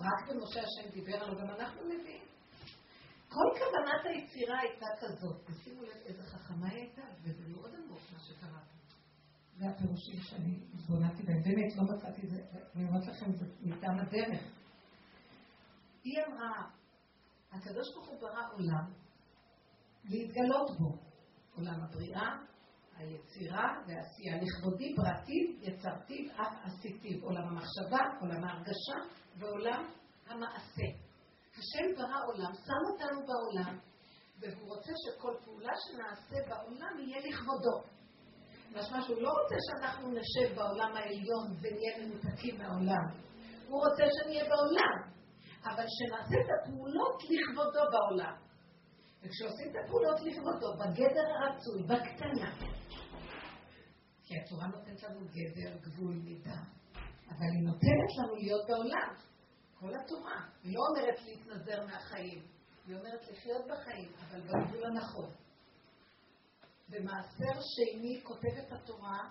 [0.00, 2.33] רק במשה השם דיבר עליו, גם אנחנו מביאים.
[3.34, 8.18] כל כוונת היצירה הייתה כזאת, ושימו לב איזה חכמה היא הייתה, וזה מאוד עמוק מה
[8.18, 8.60] שקרה.
[9.56, 12.36] זה הפירושים שאני התבוננתי בהם, באמת לא מצאתי את זה,
[12.74, 14.42] אני אומרת לכם, זה מטעם הדרך.
[16.04, 16.70] היא אמרה,
[17.52, 18.92] הקדוש ברוך הוא ברא עולם
[20.04, 20.98] להתגלות בו,
[21.56, 22.36] עולם הבריאה,
[22.96, 24.42] היצירה והעשייה.
[24.42, 27.20] לכבודי בראתי, יצרתי, אף עשיתי.
[27.22, 29.84] עולם המחשבה, עולם ההרגשה ועולם
[30.26, 31.03] המעשה.
[31.58, 33.78] השם ברא עולם, שם אותנו בעולם,
[34.40, 37.76] והוא רוצה שכל פעולה שנעשה בעולם יהיה לכבודו.
[38.70, 43.06] משמע שהוא לא רוצה שאנחנו נשב בעולם העליון ונהיה מנותקים מהעולם.
[43.68, 44.96] הוא רוצה שנהיה בעולם,
[45.64, 48.34] אבל שנעשה את הפעולות לכבודו בעולם.
[49.22, 52.50] וכשעושים את הפעולות לכבודו, בגדר הרצוי, בקטנה,
[54.24, 56.60] כי התורה נותנת לנו גדר, גבול, מידה,
[57.28, 59.14] אבל היא נותנת לנו להיות בעולם.
[59.84, 60.46] כל התורה.
[60.62, 62.42] היא לא אומרת להתנזר מהחיים,
[62.86, 65.30] היא אומרת לחיות בחיים, אבל בגבול הנכון.
[66.88, 69.30] במעשר שני כותבת התורה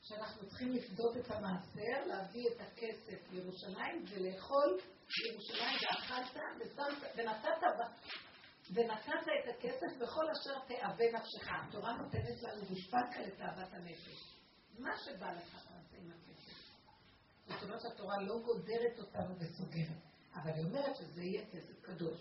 [0.00, 4.78] שאנחנו צריכים לפדות את המעשר, להביא את הכסף לירושלים ולאכול
[5.08, 6.36] בירושלים ואכלת
[7.16, 7.62] ונתת,
[8.74, 11.48] ונתת את הכסף בכל אשר תאווה נפשך.
[11.48, 14.34] התורה נותנת לנו גושפנקה לתאוות הנפש.
[14.78, 16.33] מה שבא לך תעשה עם הכסף.
[17.48, 20.02] זאת אומרת שהתורה לא גודרת אותנו וסוגרת,
[20.34, 22.20] אבל היא אומרת שזה יהיה כסף קדוש,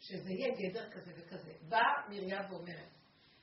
[0.00, 1.52] שזה יהיה גדר כזה וכזה.
[1.68, 2.90] באה מרים ואומרת,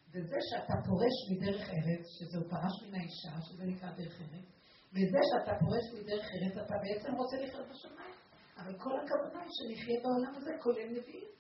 [0.09, 4.45] וזה שאתה פורש מדרך ארץ, שזהו פרש מן האישה, שזה נקרא דרך ארץ,
[4.93, 8.15] וזה שאתה פורש מדרך ארץ, אתה בעצם רוצה לחיות בשמיים.
[8.57, 11.33] אבל כל הכוונה היא שנחיה בעולם הזה, כולל נביאים.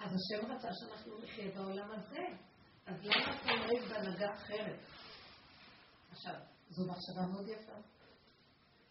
[0.00, 2.22] אז השם רצה שאנחנו נחיה בעולם הזה.
[2.86, 4.78] אז למה אתה נוהג בהנהגה אחרת?
[6.10, 6.34] עכשיו,
[6.70, 7.95] זו מחשבה מאוד יפה.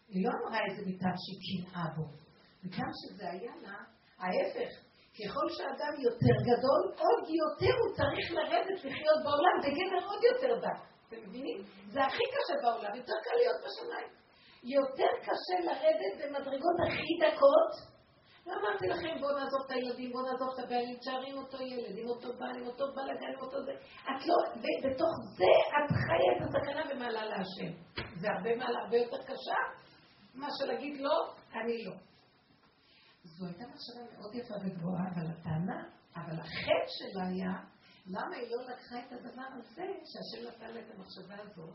[0.08, 2.04] היא לא אמרה איזה מטעם שהיא קנאה בו.
[2.64, 3.76] מטעם שזה היה לה
[4.22, 4.70] ההפך.
[5.18, 10.80] ככל שאדם יותר גדול, עוד יותר הוא צריך לרדת לחיות בעולם בגדר עוד יותר דק.
[11.08, 11.58] אתם מבינים?
[11.92, 14.10] זה הכי קשה בעולם, יותר קל להיות בשמיים.
[14.64, 17.96] יותר קשה לרדת במדרגות הכי דקות.
[18.48, 22.28] אמרתי לכם, בואו נעזוב את הילדים, בואו נעזוב את הבעלים, תשארי אותו ילד, עם אותו
[22.38, 23.72] בעל, עם אותו בלאגן, עם אותו זה.
[24.02, 27.72] את לא, ובתוך זה את חיה את הסכנה ומעלה להשם.
[28.20, 29.60] זה הרבה מעלה, הרבה יותר קשה,
[30.36, 31.94] מה שלהגיד לא, אני לא.
[33.24, 37.52] זו הייתה מחשבה מאוד יפה וגבוהה, אבל הטענה, אבל החטא שלה היה,
[38.06, 41.72] למה היא לא לקחה את הדבר הזה, שהשם נתן לה את המחשבה הזו,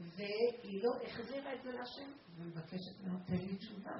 [0.00, 3.96] והיא לא החזירה את זה להשם, ומבקשת ממנו, לי תשובה.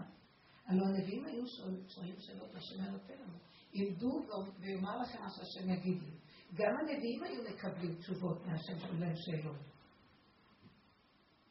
[0.66, 1.46] הלוא הנביאים היו
[1.88, 3.38] שואלים שאלות, השם היה נותן לנו.
[3.72, 4.26] ילדו
[4.59, 6.11] ויאמר לכם מה שהשם יגיד לי.
[6.54, 9.56] גם הנביאים היו מקבלים תשובות מהשם להם שאלות.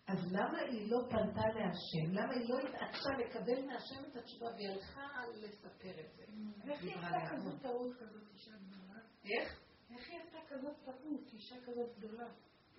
[0.08, 2.12] אז למה היא לא פנתה להשם?
[2.12, 6.24] למה היא לא התעקשה לקבל מהשם את התשובה והיא הלכה לספר את זה?
[6.72, 9.00] איך היא עשתה כזאת טעות כזאת אישה גדולה?
[9.26, 9.60] איך?
[9.92, 12.28] איך היא עשתה כזאת טעות אישה כזאת גדולה?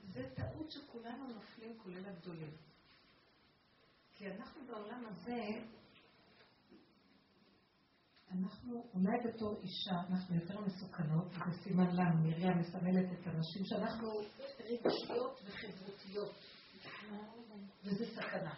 [0.02, 2.56] זה טעות שכולנו נופלים, כולל הגדולים.
[4.14, 5.40] כי אנחנו בעולם הזה,
[8.32, 14.08] אנחנו אולי בתור אישה, אנחנו יותר מסוכנות, וזה סימן לנו, מרים מסמלת את הנשים שאנחנו
[14.60, 16.34] רגשיות וחברותיות.
[17.84, 18.54] וזה סכנה.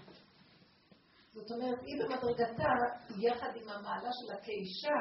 [1.33, 2.73] זאת אומרת, היא במדרגתה,
[3.19, 5.01] יחד עם המעלה שלה כאישה,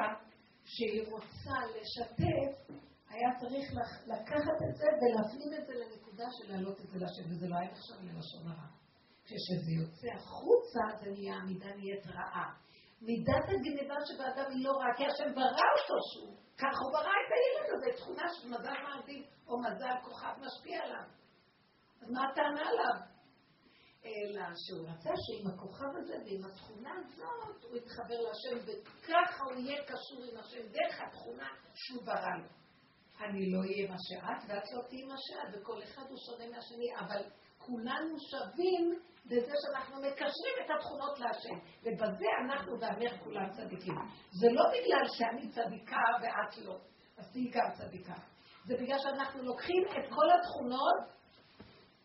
[0.64, 2.74] שהיא רוצה לשתף,
[3.08, 3.72] היה צריך
[4.06, 7.70] לקחת את זה ולהפנים את זה לנקודה של להעלות את זה לשם, וזה לא היה
[7.70, 8.68] נחשב ללשון הרע.
[9.24, 12.48] כשזה יוצא החוצה, זה נהיה, המידה נהיית רעה.
[13.02, 17.30] מידת הגניבה שבאדם היא לא רעה, כי השם ברא אותו שהוא, כך הוא ברא את
[17.34, 21.06] הילד הזה, תכונה של מזל מערבי, או מזל כוכב משפיע עליו.
[22.02, 22.96] אז מה הטענה עליו?
[24.04, 29.84] אלא שהוא רצה שעם הכוכב הזה ועם התכונה הזאת הוא יתחבר להשם וככה הוא יהיה
[29.84, 32.48] קשור עם השם דרך התכונה שהוא ברא לו.
[33.24, 36.90] אני לא אהיה מה שאת ואת לא תהיי מה שאת וכל אחד הוא שונה מהשני
[37.00, 37.22] אבל
[37.58, 43.94] כולנו שווים בזה שאנחנו מקשרים את התכונות להשם ובזה אנחנו ואמר כולם צדיקים.
[44.40, 46.78] זה לא בגלל שאני צדיקה ואת לא,
[47.18, 48.14] אז תהיי גם צדיקה.
[48.64, 51.19] זה בגלל שאנחנו לוקחים את כל התכונות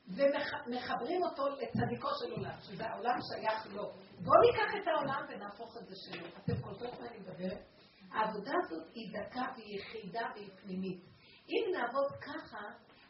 [0.08, 3.92] ומחברים אותו לצדיקו של עולם, שזה העולם שייך לו.
[4.24, 6.28] בואו ניקח את העולם ונהפוך את זה שלו.
[6.28, 7.64] אתם קולטות מה אני מדברת?
[8.12, 11.04] העבודה הזאת היא דקה והיא יחידה והיא פנימית.
[11.48, 12.62] אם נעבוד ככה,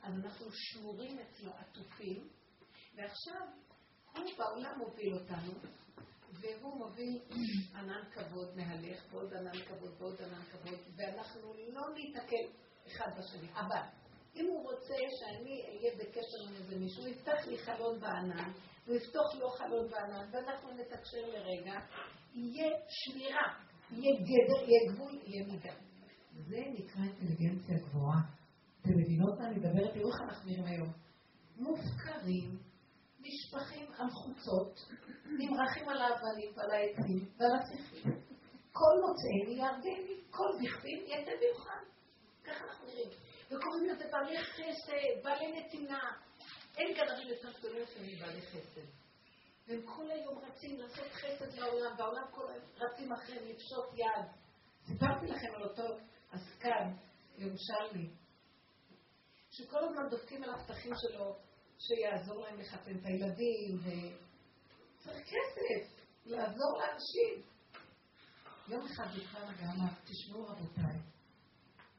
[0.03, 2.27] אז אנחנו שמורים אצלו עטופים,
[2.95, 3.41] ועכשיו
[4.15, 5.53] הוא בעולם מוביל אותנו,
[6.34, 7.22] והוא מוביל
[7.76, 12.57] ענן כבוד מהלך, ועוד ענן כבוד ועוד ענן כבוד, ואנחנו לא ניתקל
[12.88, 13.49] אחד בשני.
[13.53, 13.81] אבל
[14.35, 18.51] אם הוא רוצה שאני אהיה בקשר עם איזה מישהו, הוא יפתח לי חלון בענן,
[18.85, 21.79] הוא יפתוח לו חלון בענן, ואנחנו נתקשר לרגע,
[22.33, 23.47] יהיה שמירה,
[23.91, 25.73] יהיה גדר, יהיה גבול, יהיה מידה.
[26.33, 28.21] זה נקרא אינטליגנציה גבוהה.
[28.81, 29.93] אתם מבינות מה אני מדברת?
[29.93, 30.91] תראו איך אנחנו נראים היום.
[31.57, 32.57] מופקרים,
[33.19, 34.79] נשפכים על חוצות,
[35.25, 38.11] נמרחים על האבנים ועל העצים ועל הצריפים.
[38.71, 41.83] כל מוצאי ירדני, כל בכפים יתן במיוחד.
[42.43, 43.24] ככה אנחנו נראים.
[43.45, 46.11] וקוראים לזה בעלי חסד, בעלי נתינה.
[46.77, 48.88] אין כאן הרי יותר גדולים שהם בעלי חסד.
[49.67, 54.26] והם כל היום רצים לעשות חסד לעולם, והעולם כל היום רצים אחריהם לפשוט יד.
[54.88, 55.84] סיפרתי לכם על אותו
[56.31, 56.91] עסקן
[57.38, 58.09] ירושלמי,
[59.51, 61.35] שכל הזמן דופקים על הפתחים שלו,
[61.80, 67.41] שיעזור להם לחתן את הילדים, וצריך כסף, לעזור לאנשים.
[68.67, 70.99] יום אחד בכלל ואמר, תשמעו רבותיי,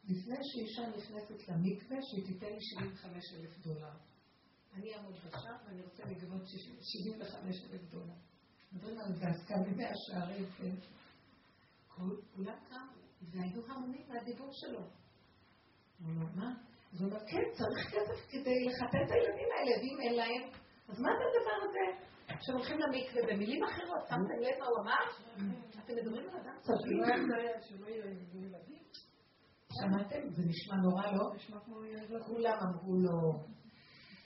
[0.09, 3.93] לפני שאישה נכנסת למקווה, שהיא תיתן לי 75 אלף דולר.
[4.74, 8.15] אני אעמוד בשער ואני רוצה לגבות 75 אלף דולר.
[8.73, 10.74] מדברים על זה עסקנים מהשערים, כן?
[12.35, 12.93] כולם קמו,
[13.23, 14.81] והיו המונים מהדיבור שלו.
[14.81, 14.89] הוא
[16.09, 16.55] אומר, מה?
[16.93, 20.51] אז הוא אומר, כן, צריך כסף כדי לחתן את הילדים האלה, ואם אין להם,
[20.89, 22.07] אז מה זה הדבר הזה?
[22.41, 25.05] שהולכים למקווה, במילים אחרות, שמתם לב מה הוא אמר?
[25.85, 26.95] אתם מדברים על אדם צבי.
[29.81, 30.28] שמעתם?
[30.31, 31.24] זה נשמע נורא, לא?
[32.27, 33.44] כולם אמרו לו,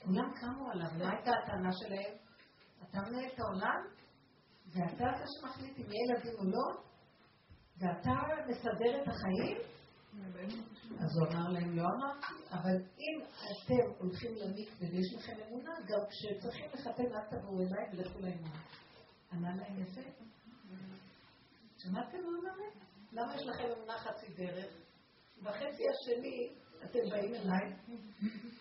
[0.03, 2.13] כולם קמו עליו, מה הייתה הטענה שלהם?
[2.83, 3.81] אתה מנהל את העולם,
[4.73, 6.81] ואתה זה שמחליט אם יהיה ילדים או לא,
[7.77, 8.11] ואתה
[8.47, 9.57] מסדר את החיים?
[10.99, 15.99] אז הוא אמר להם, לא אמרתי, אבל אם אתם הולכים למקווה ויש לכם אמונה, גם
[16.09, 18.61] כשצריכים לחתן אל תבואו אליי ולכו לאמונה.
[19.31, 20.01] ענה להם יפה.
[21.77, 22.71] שמעתם מה הוא
[23.11, 24.90] למה יש לכם אמונה חצי דרך?
[25.43, 26.49] בחצי השני
[26.83, 27.73] אתם באים אליי,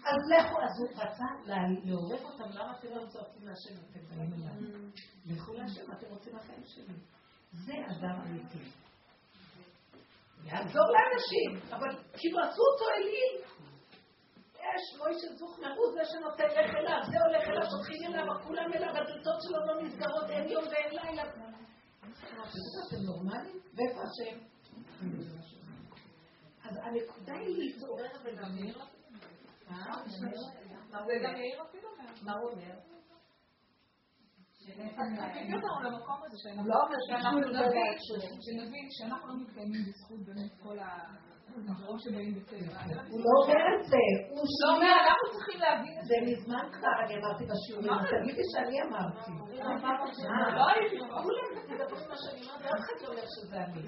[0.04, 1.24] אז לכו, אז הוא רצה
[1.84, 4.90] לעורר אותם, למה אתם לא צועקים להשם, אתם באים אליי.
[5.26, 6.94] לכו להשם, אתם רוצים לחיים שלי.
[7.52, 8.58] זה אדם אמיתי.
[10.44, 13.60] יעזור לאנשים, אבל כאילו עשו אותו אליל.
[14.54, 18.88] יש מוישה זוכנר, הוא זה שנותן לך אליו, זה הולך אליו, שולחים אליו, כולם אליו,
[18.88, 21.22] הדלתות שלו לא נסגרות, אין יום ואין לילה.
[22.88, 23.60] אתם נורמלים?
[23.74, 24.38] ואיפה השם?
[26.70, 28.78] אז הנקודה היא להתעורר ולהמיר.
[31.06, 31.88] זה גם יאיר אפילו
[32.22, 32.74] מה הוא אומר?
[36.56, 36.96] הוא לא אומר
[38.40, 42.80] שנבין שאנחנו לא מתקיימים בזכות באמת כל הדברים שבאים בטבע.
[43.10, 44.44] הוא לא אומר את זה, הוא
[44.74, 46.14] אומר, אנחנו צריכים להבין את זה.
[46.26, 47.92] מזמן כבר, אני אמרתי בשיעורים,
[48.22, 49.30] תגידי שאני אמרתי.
[50.58, 50.96] לא הייתי.
[50.98, 53.82] כולם תדברו מה שאני אומרת, ואף אחד לא אומר שזה אני.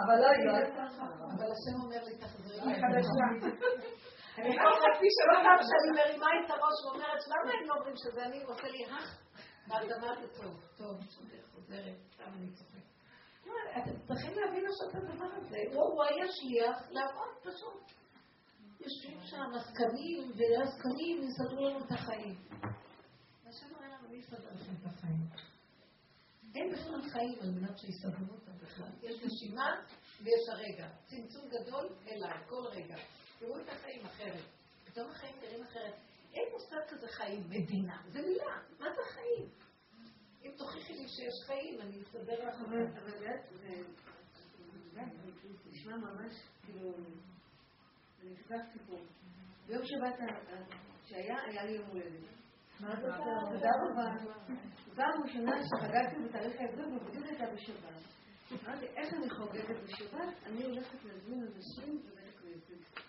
[0.00, 0.52] אבל לא, היא לא
[1.34, 2.60] אבל השם אומר לי, תחזרי.
[4.38, 8.24] אני לא חצי שלא פעם שאני מרימה את הראש ואומרת, למה הם לא אומרים שזה
[8.26, 8.42] אני?
[8.42, 9.04] עושה לי, אה,
[9.66, 10.54] בהרדמה זה טוב.
[10.76, 10.96] טוב,
[11.54, 12.86] חוזרת, סתם אני צוחקת.
[13.82, 15.58] אתם צריכים להבין עכשיו את הדבר הזה.
[15.72, 17.92] הוא היה שליח לעבוד פשוט.
[18.80, 22.34] יושבים שם עסקנים ועסקנים יסדרו לנו את החיים.
[23.44, 25.55] והשם אומר לנו, מי יסדר לכם את החיים?
[26.56, 28.90] אין בכלל חיים על מנת שיסדרו אותם בכלל.
[29.02, 29.82] יש נשימה
[30.22, 30.88] ויש הרגע.
[31.06, 32.96] צמצום גדול אליי, כל רגע.
[33.38, 34.44] תראו את החיים אחרת.
[34.84, 35.94] פתאום החיים נראים אחרת.
[36.32, 38.02] אין מושג כזה חיים, מדינה.
[38.12, 38.62] זה מילה.
[38.78, 39.48] מה זה חיים?
[40.44, 42.54] אם תוכיחי לי שיש חיים, אני אסדר לך.
[43.02, 43.30] אבל זה
[45.70, 46.32] נשמע ממש,
[46.64, 46.94] כאילו,
[48.22, 48.96] אני נחשפתי פה.
[49.66, 50.18] ביום שבת
[51.04, 52.36] שהיה, היה לי יום הולדת.
[52.78, 54.10] תודה רבה.
[54.96, 57.96] פעם ראשונה שחגגתי בתאריך העברי, ובדיוק הייתה בשבת.
[58.52, 60.34] אמרתי, איך אני חוגגת בשבת?
[60.46, 63.00] אני הולכת להזמין אנשים בבית הכנסת.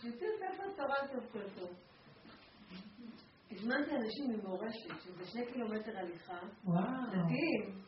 [0.00, 0.94] שיוצאים ספר תורה
[1.32, 1.70] כל טוב.
[3.50, 6.38] הזמנתי אנשים ממורשת, שזה שני קילומטר הליכה.
[7.08, 7.82] דתיים.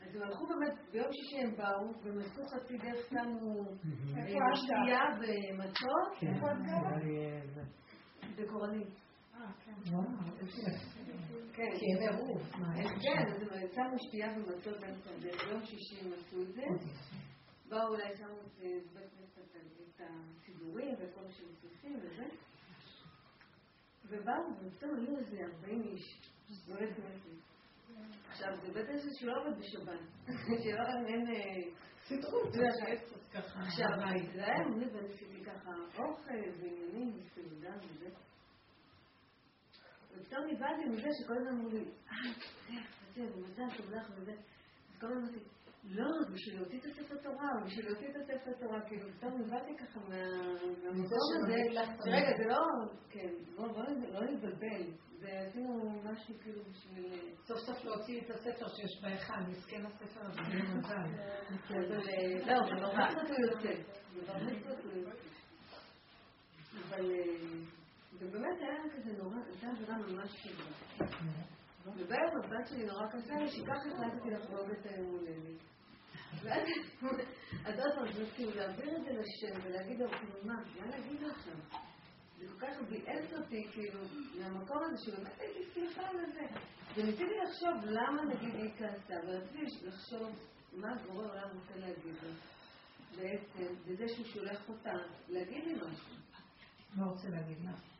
[0.00, 6.34] אז הם הלכו באמת, ביום שישי הם באו, והם עשו חצי דרך, שמו שתייה ומצות.
[6.34, 6.96] איפה את גרה?
[8.36, 9.03] בקורנית.
[11.52, 12.38] כן, כי הם הראו.
[13.02, 15.44] כן, שמו שתייה הדרך.
[15.44, 16.62] ביום שישי הם עשו את זה.
[17.68, 18.58] באו אולי שמו את
[18.94, 19.38] בית כנסת
[19.96, 22.24] את הסידורים וכל מה שהם צריכים וזה.
[24.04, 26.20] ובאו, ופתאום היו איזה 40 איש
[26.68, 27.44] בבית כנסת.
[28.28, 30.00] עכשיו, זה בית כנסת שלא עובד בשבת.
[30.64, 31.26] שלא אין...
[32.08, 32.60] סידרו את זה
[33.32, 33.60] ככה.
[33.60, 33.88] עכשיו,
[34.34, 38.08] זה היה אמוני ועשיתי ככה אוכל ועניינים וסעודה וזה.
[40.16, 42.32] ופתאום נבהלתי מזה שכל הזמן אמרו לי, אה,
[43.14, 44.32] זה, ומזל טוב לך וזה.
[44.32, 45.38] אז כל הזמן אמרתי,
[45.84, 50.00] לא, בשביל להוציא את הספר תורה, בשביל להוציא את הספר תורה, כאילו, פתאום נבהלתי ככה
[50.00, 51.54] מהמקום הזה.
[52.06, 52.60] רגע, זה לא,
[53.10, 54.82] כן, לא נתבלבל.
[55.20, 57.20] ועשינו משהו כאילו בשביל...
[57.46, 60.96] סוף סוף להוציא את הספר שיש בהיכל, מסכן הספר הזה, בלי מזל.
[62.46, 62.60] לא,
[62.92, 63.82] מצוות הוא יוצא.
[64.14, 65.28] בבר מצוות הוא יוצא.
[66.88, 67.10] אבל
[68.18, 71.06] זה באמת היה כזה נורא, הייתה עבירה ממש טובה.
[71.86, 75.74] ובערב הבת שלי נורא קשה לי, שככה החלטתי לחגוג את היום הולדת.
[77.66, 81.54] עוד פעם, זה כאילו להעביר את זה לשם ולהגיד לו, כאילו, מה, מה להגיד עכשיו?
[82.38, 84.00] זה כל כך ביאס אותי, כאילו,
[84.38, 86.46] מהמקום הזה שבאמת הייתי שמחה לזה.
[86.96, 90.28] וניסיתי לחשוב למה נגיד היא כעסה, ורציתי לחשוב
[90.72, 92.14] מה גורם העולם רוצה להגיד.
[93.16, 94.92] בעצם, בזה שהוא שולח אותה
[95.28, 96.14] להגיד לי משהו.
[96.94, 97.93] מה רוצה להגיד לך?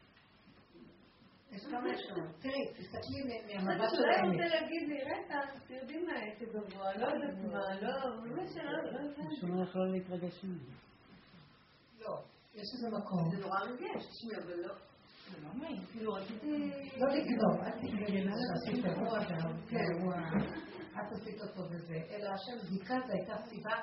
[1.54, 2.30] יש כמה אפשרות.
[2.40, 4.24] תראי, תסתכלי מהמבט של האמת.
[4.24, 8.98] אולי רוצה להגיד לי, רטה, תרדי מהעץ הגבוה, לא יודעת מה, לא, באמת שלא, לא
[9.00, 9.32] יודעת.
[9.40, 10.70] שומר לך לא להתרגש ממנו.
[12.00, 12.14] לא,
[12.54, 13.30] יש איזה מקום.
[13.30, 14.74] זה נורא מרגש, תשמעי, אבל לא.
[15.30, 16.70] זה לא נעים, כאילו רציתי...
[16.96, 19.18] לא לגנוב, אל תגנבי מה שעשית אירוע
[21.00, 23.74] את עשית אותו וזה, אלא השם זיקה זה הייתה סיבה.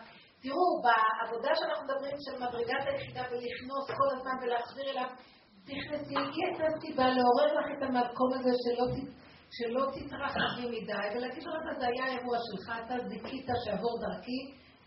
[0.42, 5.10] תראו, בעבודה שאנחנו מדברים של מדרגת היחידה ולכנוס כל הזמן ולהחזיר אליו,
[5.66, 8.86] תכנסי, היא הייתה סיבה לעורר לך את המקום הזה שלא,
[9.58, 14.40] שלא תתרחבי מדי, ולהגיד לך, זה היה אירוע שלך, אתה זיכית שעבור דרכי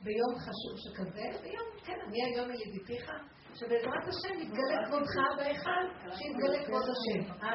[0.04, 3.10] ביום חשוב שכזה, ויום, כן, אני היום ידידיתיך,
[3.54, 5.84] שבעזרת השם יתגלה כבודך בהיכל,
[6.16, 7.32] שיתגלה כבוד השם.
[7.42, 7.52] אה?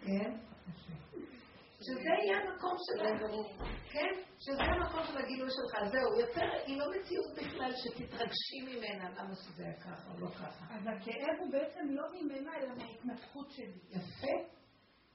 [0.00, 0.30] כן?
[1.84, 3.44] שזה יהיה המקום שלנו,
[3.92, 4.12] כן?
[4.38, 5.92] שזה המקום של הגילוי שלך.
[5.92, 10.64] זהו, יותר, היא לא מציאות בכלל שתתרגשי ממנה, למה שזה היה ככה או לא ככה.
[10.74, 13.78] אז הכאב הוא בעצם לא ממנה, אלא מההתנתקות שלי.
[13.90, 14.34] יפה.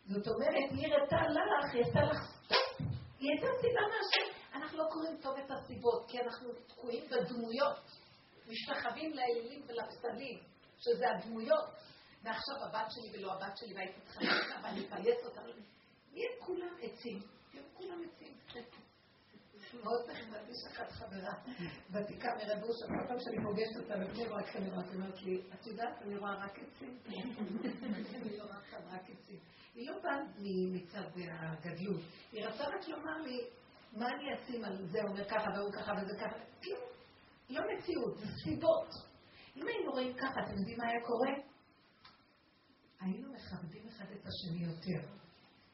[0.05, 2.39] זאת אומרת, היא הראתה לך, היא עשתה לך
[3.19, 4.39] היא הייתה סיבה מהשם.
[4.53, 7.79] אנחנו לא קוראים טוב את הסיבות, כי אנחנו תקועים בדמויות.
[8.47, 10.39] משתחווים לאלילים ולפסלים,
[10.77, 11.69] שזה הדמויות.
[12.23, 14.25] ועכשיו הבת שלי ולא הבת שלי, והייתי צריכה
[14.59, 15.41] אפייס אותה.
[16.13, 17.19] נהיה כולם עצים,
[17.51, 18.33] תראו כולם עצים.
[19.83, 21.33] מאוד נחמד, יש אחת חברה
[21.91, 26.01] ותיקה מרב אושר, כל פעם שאני פוגשת אותה בבני ברק היא אומרת לי, את יודעת,
[26.01, 26.97] אני רואה רק עצים.
[28.15, 29.39] אני לא רואה כאן רק עצים.
[29.75, 30.17] היא לא באה
[30.73, 33.39] מצד הגדלות, היא רצה רק לומר לי,
[33.93, 36.81] מה אני אשים על זה אומר ככה והוא ככה וזה ככה, כאילו,
[37.49, 38.89] לא מציאות, זה סיבות.
[39.55, 41.31] אם היינו רואים ככה, אתם יודעים מה היה קורה?
[43.01, 45.18] היינו מכבדים אחד את השני יותר.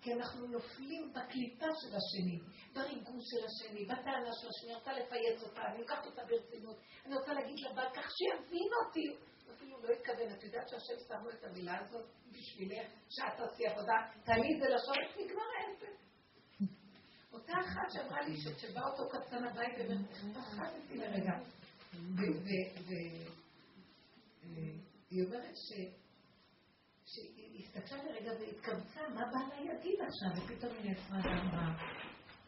[0.06, 2.40] כי אנחנו נופלים בקליפה של השני,
[2.74, 7.16] בריגוש של השני, בטענה של השני, אני רוצה לפייס אותה, אני לוקחת אותה ברצינות, אני
[7.16, 9.26] רוצה להגיד לבעל כך שיבין אותי.
[9.54, 13.94] אפילו לא התכוון, את יודעת שהשם שם לו את המילה הזאת בשבילך, שאת תעשי עבודה,
[14.26, 15.96] תעלי את זה לשורש, נגמר העסק.
[17.34, 19.76] אותה אחת שאמרה לי שכשבא אותו קצן הבית,
[20.34, 21.34] פחדתי לרגע.
[25.12, 26.05] והיא אומרת ש...
[27.76, 30.44] הסתכלה לרגע והתכווצה, מה בעלה יגיד עכשיו?
[30.44, 31.68] ופתאום היא נעצרה ואמרה,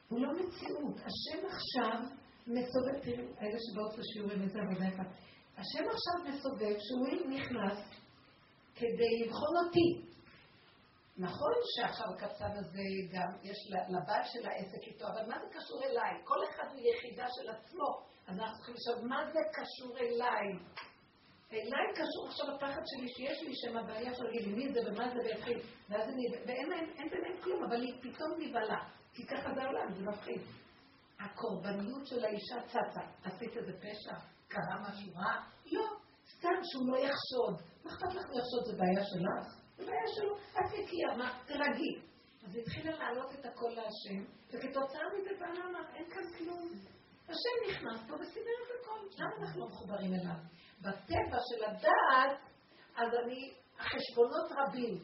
[0.09, 0.95] הוא לא מציאות.
[0.97, 1.99] השם עכשיו
[2.47, 5.03] מסובב, תראו, אלה שבאות לשיעורים איזה עבודה יפה.
[5.57, 7.77] השם עכשיו מסובב שהוא נכנס
[8.75, 10.07] כדי לבחון אותי.
[11.17, 13.57] נכון שעכשיו הקצב הזה גם, יש
[13.89, 16.21] לבת של העסק איתו, אבל מה זה קשור אליי?
[16.23, 17.89] כל אחד הוא יחידה של עצמו.
[18.27, 20.47] אז אנחנו צריכים לשאול, מה זה קשור אליי?
[21.51, 25.19] אליי קשור עכשיו הפחד שלי שיש לי שם הבעיה של להגיד מי זה ומה זה
[25.25, 25.59] ויתחיל.
[25.89, 28.83] ואז אני, ואין אין ביניהם כלום, אבל היא פתאום נבהלה.
[29.13, 30.41] כי ככה זה העולם, זה מפחיד.
[31.19, 33.01] הקורבניות של האישה צצה.
[33.23, 34.15] עשית איזה פשע?
[34.47, 35.43] קרה משהו רע?
[35.71, 35.85] לא.
[36.37, 37.55] סתם שהוא לא יחשוד.
[37.83, 38.63] מה אכפת לך לחשוד?
[38.65, 39.55] זה בעיה שלך?
[39.77, 40.37] זה בעיה שלו.
[40.37, 41.39] את נקייה, מה?
[41.45, 41.93] תרגי.
[42.45, 46.69] אז היא התחילה להעלות את הכל להשם, וכתוצאה מזה בעלה אמר, אין כאן כלום.
[47.23, 48.99] השם נכנס פה וסידר את הכל.
[49.19, 50.39] למה אנחנו לא מחוברים אליו?
[50.81, 52.39] בטבע של הדעת,
[52.95, 54.99] אז אני, החשבונות רבים,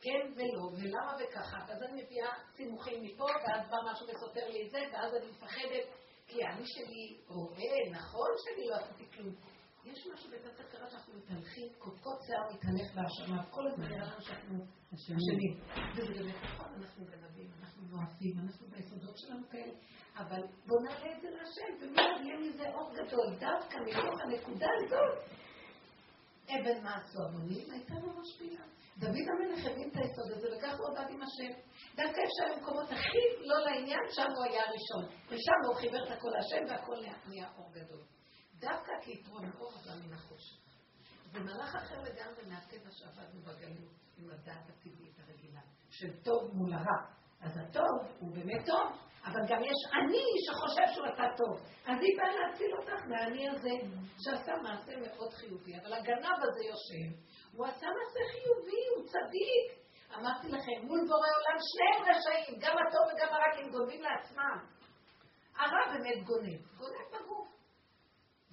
[0.00, 4.70] כן ולא, ולמה וככה, ואז אני מביאה סימוכים מפה, ואז בא משהו וסותר לי את
[4.70, 5.86] זה, ואז אני מפחדת,
[6.26, 9.34] כי אני שלי רואה, נכון שאני לא עשיתי כלום.
[9.84, 14.64] יש משהו בתת הכרה שאנחנו מתהלכים, קודקוד שיער מתהלך בהאשמה, כל הזמן נראה לנו שאנחנו
[14.94, 15.60] אשמים.
[15.96, 19.72] וזה באמת נכון, אנחנו גנבים, אנחנו נואפים, אנחנו ביסודות שלנו כאלה,
[20.16, 25.24] אבל בואו נעלה את זה להשם, ומיד יהיה מזה אור גדול, דווקא מתוך הנקודה הזאת.
[26.48, 28.64] אבן מעשו המונים הייתה לו משפיעה.
[28.98, 31.60] דוד המלך הבין את היסוד הזה, וכך הוא עבד עם השם.
[31.96, 35.16] דווקא אפשר במקומות הכי לא לעניין, שם הוא היה הראשון.
[35.26, 36.96] ושם הוא חיבר את הכל להשם, והכל
[37.28, 38.02] נהיה אור גדול.
[38.58, 40.56] דווקא כיתרון האור עבר מן החושך.
[41.32, 45.60] זה מהלך אחר לגמרי מהטבע שעבדנו בגלות, עם הדעת הטבעית הרגילה,
[45.90, 47.23] של טוב מול הרע.
[47.44, 48.86] אז הטוב הוא באמת טוב,
[49.24, 51.54] אבל גם יש אני שחושב שהוא עשה טוב.
[51.86, 53.70] אז היא באה להציל אותך מהאני הזה,
[54.24, 55.72] שעשה מעשה מאוד חיובי.
[55.80, 57.08] אבל הגנב הזה יושב,
[57.52, 59.84] הוא עשה מעשה חיובי, הוא צדיק.
[60.18, 64.58] אמרתי לכם, מול בורא עולם שניהם רשעים, גם הטוב וגם הרע, כי הם גונבים לעצמם.
[65.56, 67.48] הרע באמת גונב, גונב בגוף.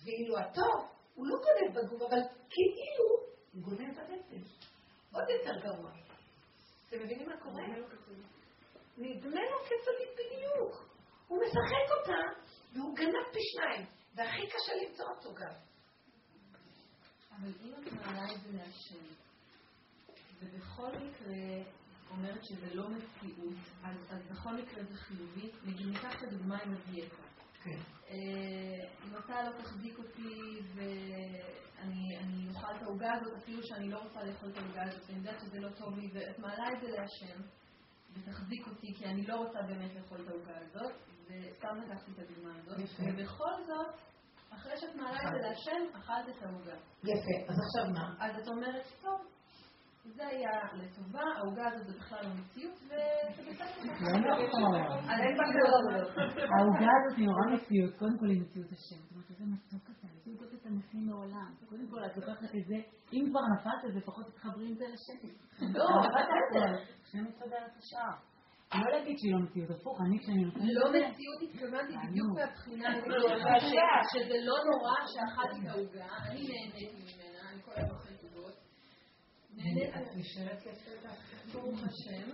[0.05, 0.79] ואילו הטוב,
[1.15, 2.19] הוא לא גונב בגוף, אבל
[2.49, 3.07] כאילו
[3.51, 4.71] הוא גונב בנפש.
[5.13, 5.91] עוד יותר גרוע.
[6.87, 7.63] אתם מבינים מה קורה?
[9.01, 10.91] נדמה לו כצדיק בדיוק.
[11.27, 12.21] הוא משחק אותה,
[12.73, 15.53] והוא גנב פי שניים, והכי קשה למצוא אותו גם.
[17.31, 19.05] אבל אם את מעלה את זה להשם,
[20.41, 21.35] ובכל מקרה
[22.11, 25.51] אומרת שזה לא מציאות, אז, אז בכל מקרה זה חיובי.
[25.65, 27.23] נגיד, ניקח את הדוגמה עם הדיאטה.
[27.63, 27.79] כן.
[28.09, 34.23] אה, אם אתה לא תחזיק אותי ואני אוכל את העוגה הזאת, אפילו שאני לא רוצה
[34.23, 37.41] לאכול את העוגה הזאת, אני יודעת שזה לא טוב לי, ואת מעלה את זה להשם,
[38.13, 40.91] ותחזיק אותי, כי אני לא רוצה באמת לאכול את העוגה הזאת,
[41.25, 43.95] וסתם לקחתי את הדוגמה הזאת, ובכל זאת,
[44.53, 46.75] אחרי שאת מעלה את זה להשם, אכלת את העוגה.
[47.03, 48.15] יפה, אז עכשיו מה?
[48.19, 49.19] אז את אומרת, טוב,
[50.05, 53.93] זה היה לטובה, העוגה הזאת זה בכלל לא מציאות, וזה בסדר.
[54.01, 55.09] לא נכון.
[56.57, 59.01] העוגה הזאת היא נורא מציאות, קודם כל היא מציאות השם.
[59.03, 59.89] זאת אומרת, איזה מתוק
[60.91, 61.53] מכין מעולם.
[61.69, 62.75] קודם כל, את לוקחת את זה,
[63.13, 65.27] אם כבר נפלת, אז לפחות תתחברי עם זה לשם.
[65.73, 65.85] לא,
[66.15, 66.83] בסדר.
[67.03, 68.15] השם מסדר את השאר.
[68.73, 70.63] לא להגיד שהיא לא מציאות, הפוך, אני כשאני נותנת...
[70.63, 72.89] לא מציאות התכוונתי בדיוק מהבחינה
[74.11, 78.53] שזה לא נורא שאכלתי את העוגה, אני נהניתי ממנה, אני כל היום אוכלת עוגות.
[79.95, 80.91] את נשארת יפה
[81.53, 82.31] ברוך השם.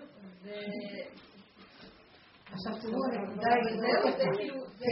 [2.58, 4.92] עכשיו תראו, הנקודה היא, זהו, זה כאילו, זה...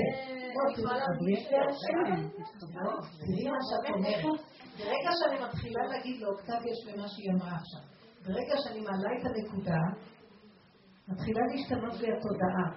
[3.26, 4.40] תראי מה שאת אומרת.
[4.78, 7.84] ברגע שאני מתחילה להגיד לו, קצת יש במה שהיא אמרה עכשיו.
[8.26, 9.82] ברגע שאני מעלה את הנקודה,
[11.08, 12.68] מתחילה להשתנות לי התודעה.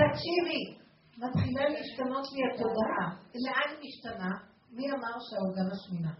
[0.00, 0.60] תקשיבי,
[1.24, 3.06] מתחילה להשתנות לי התודעה.
[3.44, 4.32] לאן משתנה?
[4.72, 6.12] מי אמר שהעוגה משמינה?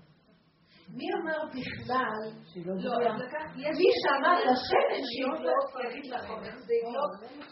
[0.98, 2.22] מי אמר בכלל,
[2.66, 3.20] לא, אז
[3.56, 6.74] יש מי שאמר לשמן שיבלוק, יגיד לכם איך זה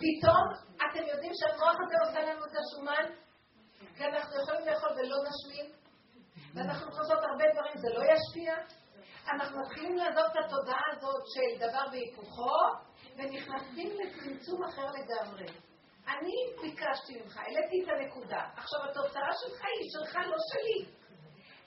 [0.02, 0.44] פתאום
[0.76, 3.06] אתם יודעים שהמוח הזה עושה לנו את השומן?
[3.96, 5.66] כי אנחנו יכולים לאכול ולא נשמין?
[6.54, 8.54] ואנחנו לעשות הרבה דברים, זה לא ישפיע?
[9.32, 12.58] אנחנו מתחילים לעזוב את התודעה הזאת של דבר והיפוכו,
[13.16, 15.46] ונכנסים לצמצום אחר לגמרי.
[16.08, 18.40] אני ביקשתי ממך, העליתי את הנקודה.
[18.56, 20.97] עכשיו, התוצאה שלך היא שלך, לא שלי.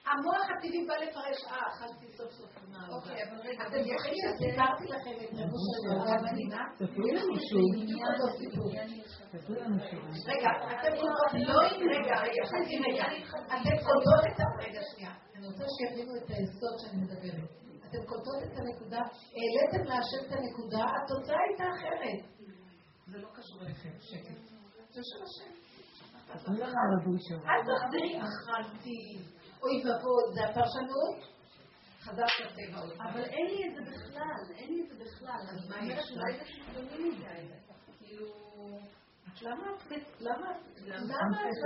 [0.10, 4.86] המוח הטבעי בא לפרש, אה, אכלתי סוף סוף מה אוקיי, אבל רגע, אתם זוכרים שסיפרתי
[4.94, 6.62] לכם את רבו של יהודה המדינה?
[9.32, 10.04] תספרי לנו שוב.
[10.32, 12.44] רגע, אתם קולטות, לא אם, רגע, רגע,
[13.46, 14.40] אתם קולטות את.
[14.66, 17.50] רגע, שנייה, אני רוצה שיבינו את היסוד שאני מדברת.
[17.90, 19.02] אתם קולטות את הנקודה,
[19.36, 22.20] העליתם להשם את הנקודה, התוצאה הייתה אחרת.
[23.08, 24.42] זה לא קשור אליכם, שקט.
[24.90, 25.52] זה של השם.
[27.50, 29.02] אל תחזרי, אכלתי.
[29.64, 31.32] אוי ואבוי, זה הפרשנות?
[32.02, 32.82] חזרת לטבע.
[33.10, 35.42] אבל אין לי את זה בכלל, אין לי את זה בכלל.
[35.50, 36.38] אז מה יש אולי?
[36.38, 37.48] זה חיצוני מדי.
[38.00, 38.26] כאילו...
[39.34, 40.04] את למה את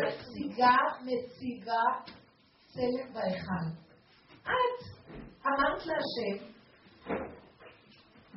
[0.07, 1.84] את מציגה, מציגה
[2.67, 3.65] צלם בהיכל?
[4.41, 4.80] את
[5.45, 6.45] אמרת להשם,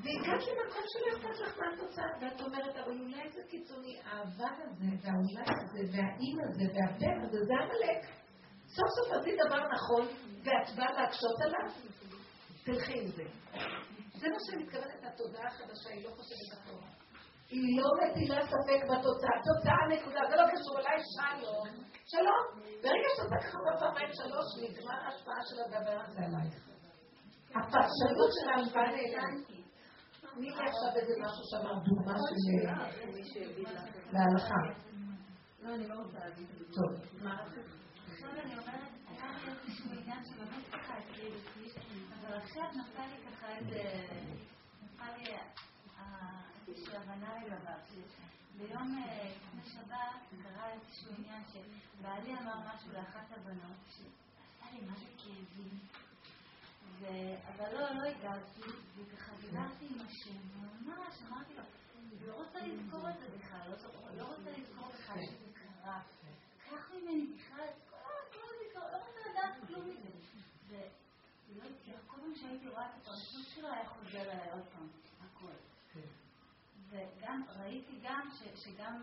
[0.03, 5.43] והגעת למקום שלא אכפת לך מהתוצאה, ואת אומרת, אבל אולי זה קיצוני, האבל הזה, והאולי
[5.43, 8.18] הזה, והאם הזה, והבן הזה, זה עמלק.
[8.77, 10.07] סוף סוף עשית דבר נכון,
[10.45, 11.69] ואת באה להקשות עליו?
[12.65, 13.25] תלכי עם זה.
[14.21, 16.89] זה מה שאני מתכוונת, התודעה החדשה, היא לא חושבת אחורה.
[17.51, 19.35] היא לא מטילה ספק בתוצאה.
[19.49, 21.69] תוצאה נקודה, זה לא קשור אליי, שלום.
[22.07, 22.45] שלום.
[22.83, 26.69] ברגע שאתה ככה בפעמיים שלוש, נגמר ההשפעה של הדבר הזה עלייך.
[27.51, 29.49] הפרשנות של ההשפעה נעלמת.
[30.35, 32.37] תני לי עכשיו איזה משהו שאמר דוגמה של
[34.13, 34.63] להלכה.
[35.63, 36.65] לא, אני לא רוצה להגיד את זה.
[36.75, 36.91] טוב.
[38.37, 40.95] אני אומרת, היה לי איזשהו עניין שבאמת ככה
[42.21, 44.07] אבל עכשיו נפל ככה איזה,
[44.83, 52.75] נפל לי אה, איזושהי הבנה לגביו, שביום אה, לפני שבת קרה איזשהו עניין שבעלי אמר
[52.75, 55.79] משהו לאחת הבנות, שעשה לי מה זה כאבים.
[57.01, 58.61] ו- אבל לא, לא הגבתי,
[58.97, 61.63] וככה דיברתי עם השם, וממש אמרתי לו,
[62.27, 66.01] לא רוצה לזכור את זה בכלל, לא- לא רוצה לזכור בכלל שזה קרה.
[66.71, 68.33] קח ממני בכלל את כל ה...
[68.33, 70.09] כל הזיכרון, לא רוצה לדעת כלום מזה.
[70.69, 70.93] ולא הצליח,
[72.07, 74.89] כל פעם שהייתי רואה את הפרשנות שלו היה חוזר אליי עוד פעם,
[75.21, 75.53] הכל.
[76.91, 79.03] וגם, ראיתי גם ש- שגם...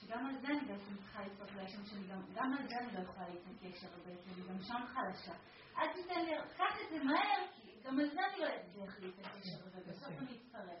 [0.00, 3.00] שגם על זה אני בעצם צריכה לצעוק להשם שאני גם, גם על זה אני לא
[3.00, 5.32] יכולה להתעקש הרבה, כי גם שם חלשה.
[5.78, 9.46] אל תיתן לי, קח את זה מהר, כי גם על זה אני לא אצליח להתעקש
[9.60, 10.78] הרבה, בסוף אני אצטרף.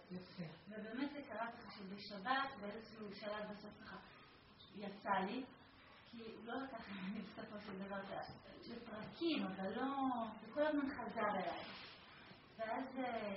[0.68, 3.96] ובאמת זה קרה ככה שבשבת, באיזשהו שלב בסוף ככה,
[4.76, 5.44] יצא לי,
[6.44, 8.00] לא לקח ממני בסופו של דבר,
[8.66, 9.94] זה פרקים, אבל לא,
[10.40, 11.64] זה כל הזמן חזר אליי.
[12.56, 13.34] ואז אה,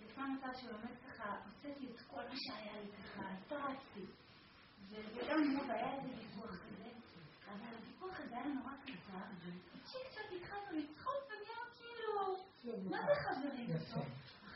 [0.00, 4.06] יצא מצב שבאמת ככה, הוצאתי את כל מה שהיה לי ככה, התפרצתי.
[4.88, 6.90] וגם מול היה איזה ויכוח כזה,
[7.48, 13.70] אבל הוויכוח הזה היה נורא קצר, וצ'יק צ'אק התחלנו לצחוק ונהיה כאילו, מה זה חברים?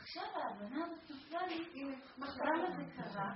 [0.01, 1.83] עכשיו ההבנה הזאת נפלה לי,
[2.17, 3.35] למה זה קרה?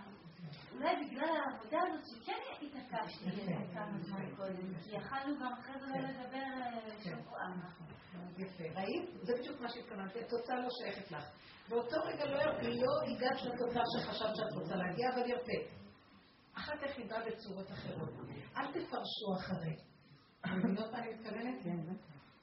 [0.76, 3.26] אולי בגלל העבודה הזאת שכן התעקשתי
[3.74, 7.40] כמה זמן קודם, כי יכלנו גם אחרי זה לא לדבר אה, שבוע.
[7.58, 7.88] נכון.
[8.38, 8.64] יפה.
[8.76, 9.10] ראית?
[9.24, 11.24] זה בדיוק מה שהתכוונתי, התוצאה לא שייכת לך.
[11.70, 15.76] באותו רגע לא, לא הגעת לתוצאה שחשבת שאת רוצה להגיע, אבל יפה.
[16.58, 18.10] אחר כך היא באה בצורות אחרות.
[18.58, 19.76] אל תפרשו אחרי.
[20.46, 21.64] מבינות מה אני מתכוונת?
[21.64, 21.94] כן,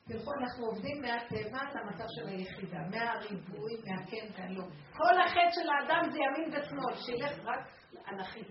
[0.04, 4.64] תלכו, אנחנו עובדים מהטבע למצב של היחידה, מהריבוי, מהכן והלא.
[4.92, 7.81] כל החטא של האדם זה ימין ושמאל, שילך רק
[8.12, 8.46] אנכית,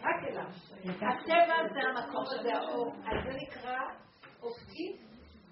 [0.00, 0.46] רק אליו.
[0.84, 3.78] הטבע זה המקום הזה, האור, אז זה נקרא
[4.42, 5.00] אופקית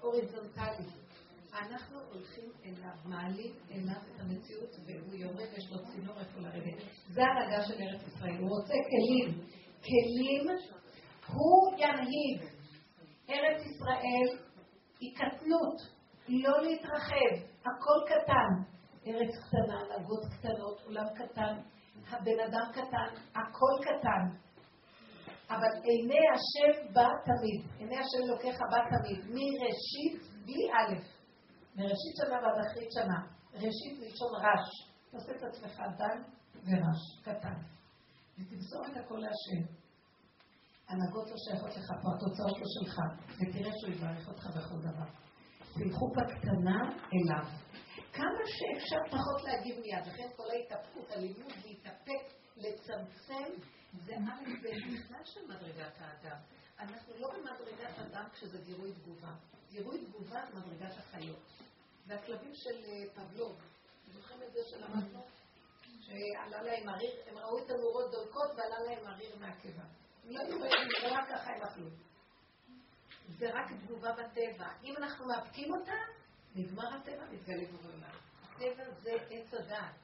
[0.01, 1.09] הוריזונטלית.
[1.53, 6.83] אנחנו הולכים אליו, מעלים אליו את המציאות, והוא יורד, יש לו צינור איפה לרדת.
[7.09, 8.37] זה הנהגה של ארץ ישראל.
[8.37, 9.41] הוא רוצה כלים.
[9.83, 10.47] כלים,
[11.27, 12.51] הוא ינהיג.
[13.31, 14.39] ארץ ישראל
[15.01, 15.99] היא קטנות,
[16.29, 18.79] לא להתרחב, הכל קטן.
[19.07, 21.61] ארץ קטנה, נהגות קטנות, עולם קטן,
[22.07, 24.49] הבן אדם קטן, הכל קטן.
[25.51, 30.95] אבל עיני השם בא תמיד, עיני השם לוקח בא תמיד, מראשית בלי א',
[31.77, 33.19] מראשית שנה ועד אחרית שנה,
[33.55, 34.67] ראשית מלשון רש,
[35.11, 36.23] תעשה את עצמך דן
[36.67, 37.59] ורש, קטן,
[38.39, 39.63] ותמסור את הכל להשם.
[40.89, 42.97] הנהגות לא שייכות לך פה, התוצאות לא שלך,
[43.39, 45.09] ותראה שהוא יברך אותך בכל דבר.
[45.75, 46.79] תלכו בקטנה
[47.15, 47.47] אליו.
[48.19, 53.61] כמה שאפשר פחות להגיב מיד, לכן כל ההתהפכות, הלימוד להתאפק, לצמצם,
[53.93, 56.37] זה א' בכלל של מדרגת האדם.
[56.79, 59.33] אנחנו לא במדרגת אדם כשזה גירוי תגובה.
[59.71, 61.39] גירוי תגובה זה מדרגת החיות.
[62.07, 63.57] והכלבים של אה, פבלוב,
[64.13, 65.25] זוכרים את זה שלמדנו?
[66.01, 69.85] שעלה להם הריר, הם ראו את הנורות דולקות ועלה להם הריר מהקיבה.
[70.25, 70.59] לא היו
[71.01, 71.89] זה רק ככה הם אכלו.
[73.29, 74.69] זה רק תגובה בטבע.
[74.85, 75.93] אם אנחנו מאבקים אותה,
[76.59, 77.93] נגמר הטבע, מתגלה בורא
[78.43, 79.95] הטבע זה עץ הדעת.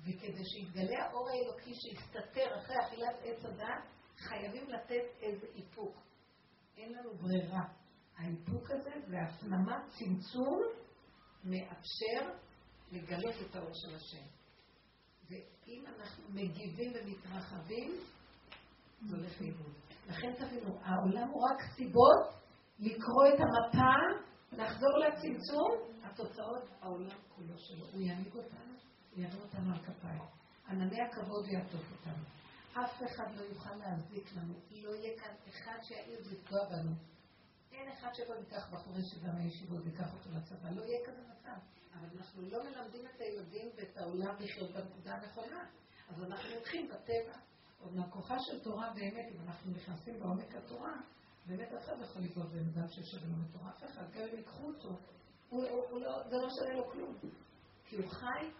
[0.00, 3.84] וכדי שיתגלה האור האלוקי שיסתתר אחרי אכילת עץ הדעת,
[4.18, 5.96] חייבים לתת איזה איפוק.
[6.76, 7.64] אין לנו ברירה.
[8.16, 10.60] האיפוק הזה זה הפנמת צמצום
[11.44, 12.32] מאפשר
[12.92, 14.26] לגלות את האור של השם.
[15.30, 17.92] ואם אנחנו מגיבים ומתרחבים,
[19.08, 19.72] זה הולך לאיבוד.
[20.08, 22.40] לכן תבינו, העולם הוא רק סיבות
[22.78, 24.20] לקרוא את המפה,
[24.52, 27.86] לחזור לצמצום, התוצאות, העולם כולו שלו.
[27.92, 28.74] הוא ינהיג אותנו,
[29.16, 30.22] יבוא אותנו על כפיים.
[30.68, 32.24] ענני הכבוד יעטוף אותנו.
[32.72, 34.54] אף אחד לא יוכל להזיק לנו.
[34.82, 36.90] לא יהיה כאן אחד שיעז לפגוע בנו.
[37.72, 40.70] אין אחד שבו ייקח בחור ישיבה מהישיבות ויקח אותו לצבא.
[40.70, 41.58] לא יהיה כזה מצב.
[41.94, 45.64] אבל אנחנו לא מלמדים את הילדים ואת העולם לחיות בנקודה הנכונה.
[46.08, 47.38] אז אנחנו הולכים בטבע.
[47.80, 51.00] אומנם כוחה של תורה באמת, אם אנחנו נכנסים בעומק התורה,
[51.50, 54.36] באמת אף אחד לא יכול לגבות בן אדם שיושב לנו בתורה, אף אחד, גם אם
[54.36, 54.88] ייקחו אותו,
[55.48, 57.18] הוא, הוא, לא, זה לא משנה לו כלום.
[57.84, 58.50] כי הוא חי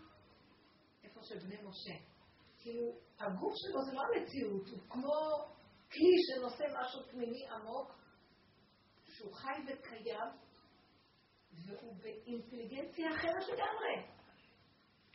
[1.05, 2.05] איפה שבני משה.
[2.59, 2.83] כאילו,
[3.19, 5.15] הגוף שלו זה לא המציאות, הוא כמו
[5.93, 7.99] כלי שנושא משהו פנימי עמוק,
[9.05, 10.31] שהוא חי וקיים,
[11.53, 14.11] והוא באינטליגנציה אחרת לגמרי.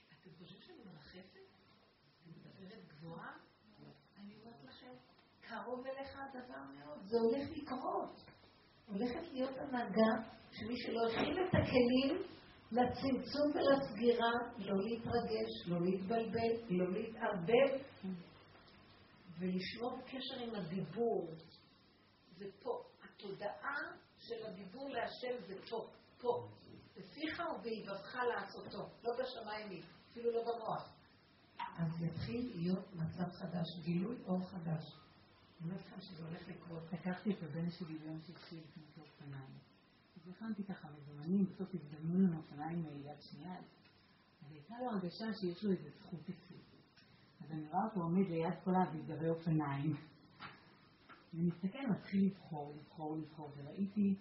[0.08, 1.36] אתם חושבים שאני מרחפת?
[2.26, 3.45] אני מדברת גבוהה?
[5.64, 8.22] קרוב אליך הדבר מאוד, זה הולך לקרות.
[8.88, 12.23] הולכת להיות הנהגה שמי שלא הכין את הכלים
[12.72, 17.84] לצמצום ולסגירה, לא להתרגש, לא להתבלבל, לא להתערבב,
[19.40, 21.30] ולשמור קשר עם הדיבור.
[22.38, 22.82] זה פה.
[23.03, 23.80] התודעה
[24.18, 25.90] של הדיבור להשם זה פה,
[26.22, 26.48] פה.
[26.98, 30.95] בפיך ובאיבבך לעשותו, לא בשמיים אפילו לא במוח.
[31.60, 35.05] אז יתחיל להיות מצב חדש, גילוי אור חדש.
[35.61, 36.84] אני אומרת לכם שזה הולך לקרות.
[36.94, 39.57] לקחתי את הבן שלי ביום שישי לפני אופניים.
[40.15, 43.56] אז הכנתי ככה מזומנים, בסוף הזדמנו לנו אופניים יד שנייה.
[43.56, 46.57] אז הייתה לו הרגשה שיש לו איזה זכות אצלי.
[47.41, 49.95] אז אני רואה אותו עומד ליד כל האביזרי אופניים.
[51.34, 54.15] ומסתכל, מתחיל לבחור, לבחור, לבחור, וראיתי,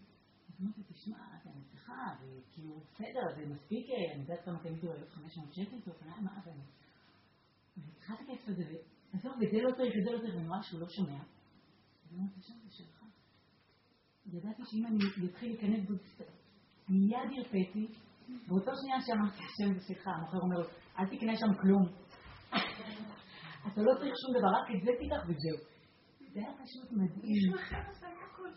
[0.48, 5.52] אז אמרתי, תשמע, אתה נצחה, וכאילו, בסדר, זה מספיק, אני יודעת כמה קניתי לו 1,500
[5.52, 6.62] שקל, זה אופניים, מה, ואני...
[7.76, 8.64] והתחלתי את זה,
[9.14, 11.18] ועזוב, וזה לא צריך, וזה לא צריך, ואני רואה שהוא לא שומע.
[12.04, 13.04] אז אמרתי, שם זה שלך.
[14.26, 15.94] ידעתי שאם אני אתחיל להיכנס בו,
[16.88, 17.86] מיד הרפאתי,
[18.48, 20.66] באותו שנייה שאמרתי, השם זה שלך, המוכר אומר לו,
[20.98, 21.84] אל תקנה שם כלום.
[23.66, 25.74] אתה לא צריך שום דבר, רק את זה תיקח וזהו.
[26.32, 27.54] זה היה פשוט מדהים.
[27.54, 28.50] עשה את הכל.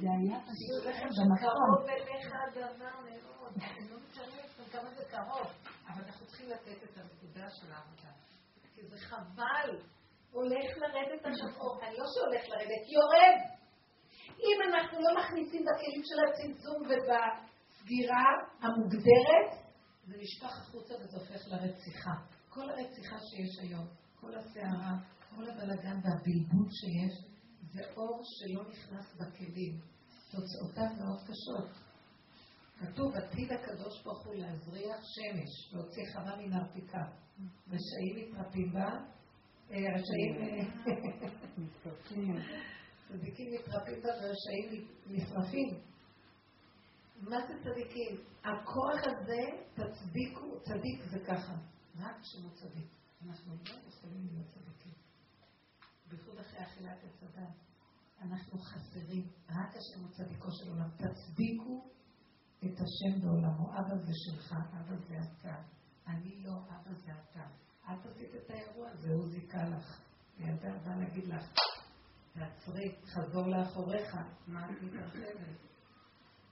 [0.00, 0.82] זה היה פשוט
[1.18, 1.38] במקום.
[1.38, 3.52] קרוב אליך הדבר מאוד.
[3.56, 5.46] אני לא מתארת כמה זה קרוב,
[5.88, 8.23] אבל אנחנו צריכים לתת את הנקודה של העבודה.
[8.74, 9.78] כי זה חבל.
[10.32, 11.78] הולך לרדת השחור.
[11.82, 13.36] אני לא שהולך לרדת, יורד.
[14.38, 18.28] אם אנחנו לא מכניסים בכלים של הצמצום ובסגירה
[18.60, 19.64] המוגדרת,
[20.06, 22.14] זה נשפך החוצה וזה הופך לרציחה.
[22.48, 23.86] כל הרציחה שיש היום,
[24.20, 24.92] כל הסערה,
[25.30, 27.14] כל הבלגן והבלבול שיש,
[27.72, 29.80] זה אור שלא נכנס בכלים.
[30.30, 31.70] תוצאותיו מאוד קשות.
[32.80, 37.23] כתוב, עתיד הקדוש ברוך הוא להזריח שמש, להוציא חמה מן הרפיקה.
[37.68, 38.88] רשעים מתרפים בה,
[39.70, 40.34] אה, רשעים...
[40.36, 40.64] אה,
[43.08, 45.80] צדיקים מתרפים בה ורשעים נשרפים.
[47.20, 48.16] מה זה צדיקים?
[48.44, 49.42] הכוח הזה,
[49.74, 51.54] תצדיקו, צדיק זה ככה,
[51.98, 52.90] רק כשהוא צדיק.
[53.26, 54.92] אנחנו לא יכולים להיות צדיקים.
[56.08, 57.54] בייחוד אחרי אכילת עץ הדת.
[58.22, 60.88] אנחנו חסרים, רק השם הוא צדיקו של עולם.
[60.90, 61.90] תצדיקו
[62.58, 63.70] את השם בעולמו.
[63.78, 65.62] אבא זה שלך, אבא זה אתה.
[66.06, 67.44] אני לא, אבא זה אתה.
[67.84, 70.00] את עשית את האירוע הזה, הוא זיכה לך.
[70.38, 71.52] ילדה באה להגיד לך,
[72.32, 74.16] תעצרי, חזור לאחוריך,
[74.46, 75.64] מה את מתרחבת?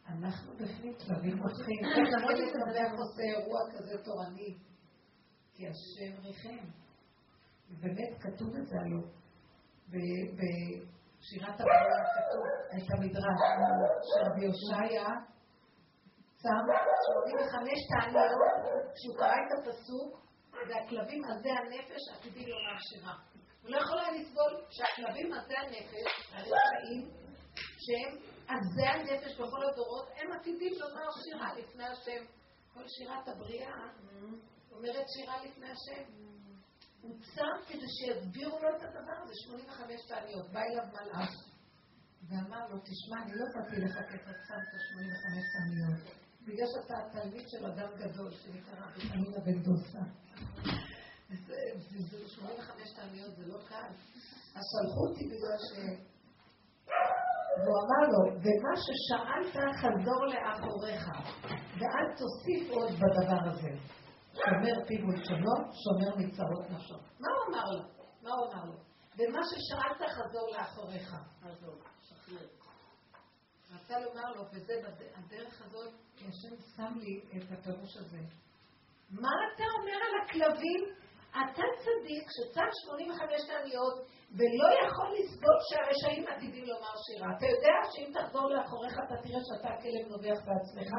[0.09, 1.85] אנחנו בפנים כלבים מותחים.
[1.85, 4.59] איך הילד שמח עושה אירוע כזה תורני?
[5.55, 6.67] כי השם ריחם.
[7.81, 9.07] באמת כתוב את זה הלוא.
[9.89, 12.43] בשירת הבריאה כתוב
[12.77, 13.39] את המדרש
[14.11, 15.07] שרבי הושעיה
[16.43, 16.67] שם
[17.29, 18.55] 85 תעניות,
[18.95, 20.11] כשהוא קרא את הפסוק,
[20.69, 23.15] והכלבים עזי הנפש עתידים לומר שירה.
[23.63, 27.11] הוא לא יכול היה לסבול שהכלבים עזי הנפש, הרשעים,
[27.85, 28.13] שהם
[28.49, 32.25] עזי הנפש בכל הדורות, הם עתידים לומר שירה לפני השם.
[32.75, 33.77] כל שירת הבריאה
[34.73, 36.05] אומרת שירה לפני השם.
[37.03, 40.51] הוא צם כדי שיסבירו לו את הדבר הזה, 85 תעניות.
[40.53, 41.31] בא אליו מלאך
[42.29, 46.22] ואמר לו, תשמע, אני לא באתי לך כי אתה צמת 85 תעניות.
[46.47, 49.99] בגלל שאתה התלמיד של אדם גדול שנקרא רבי חנינא בן דוסה.
[52.11, 53.93] זה 85 תעניות, זה לא קל.
[54.55, 55.73] אז שלחו אותי בגלל ש...
[57.63, 61.09] והוא אמר לו, ומה ששאלת חזור לאחוריך,
[61.79, 63.71] ואל תוסיף עוד בדבר הזה.
[64.33, 66.95] שומר פיו ולשונו, שומר מצרות נפשו.
[66.95, 67.83] מה הוא אמר לו?
[68.23, 68.77] מה הוא אמר לו?
[69.19, 71.15] ומה ששאלת חזור לאחוריך.
[71.43, 72.47] חזור, שחרר.
[73.75, 74.73] רצה לומר לו, וזה
[75.15, 75.93] הדרך הזאת,
[76.23, 78.19] כי השם שם לי את הפירוש הזה.
[79.11, 80.83] מה אתה אומר על הכלבים?
[81.31, 83.97] אתה צדיק שצם 85 תעניות
[84.37, 87.29] ולא יכול לסבול שהרשעים עתידים לומר שירה.
[87.37, 90.93] אתה יודע שאם תחזור לאחוריך אתה תראה שאתה כלב נובח בעצמך?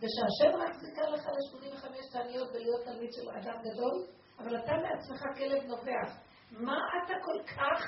[0.00, 3.96] ושהשם רק זיכר לך ל-85 תעניות ולהיות תלמיד של אדם גדול,
[4.38, 6.08] אבל אתה בעצמך כלב נובח.
[6.50, 7.80] מה אתה כל כך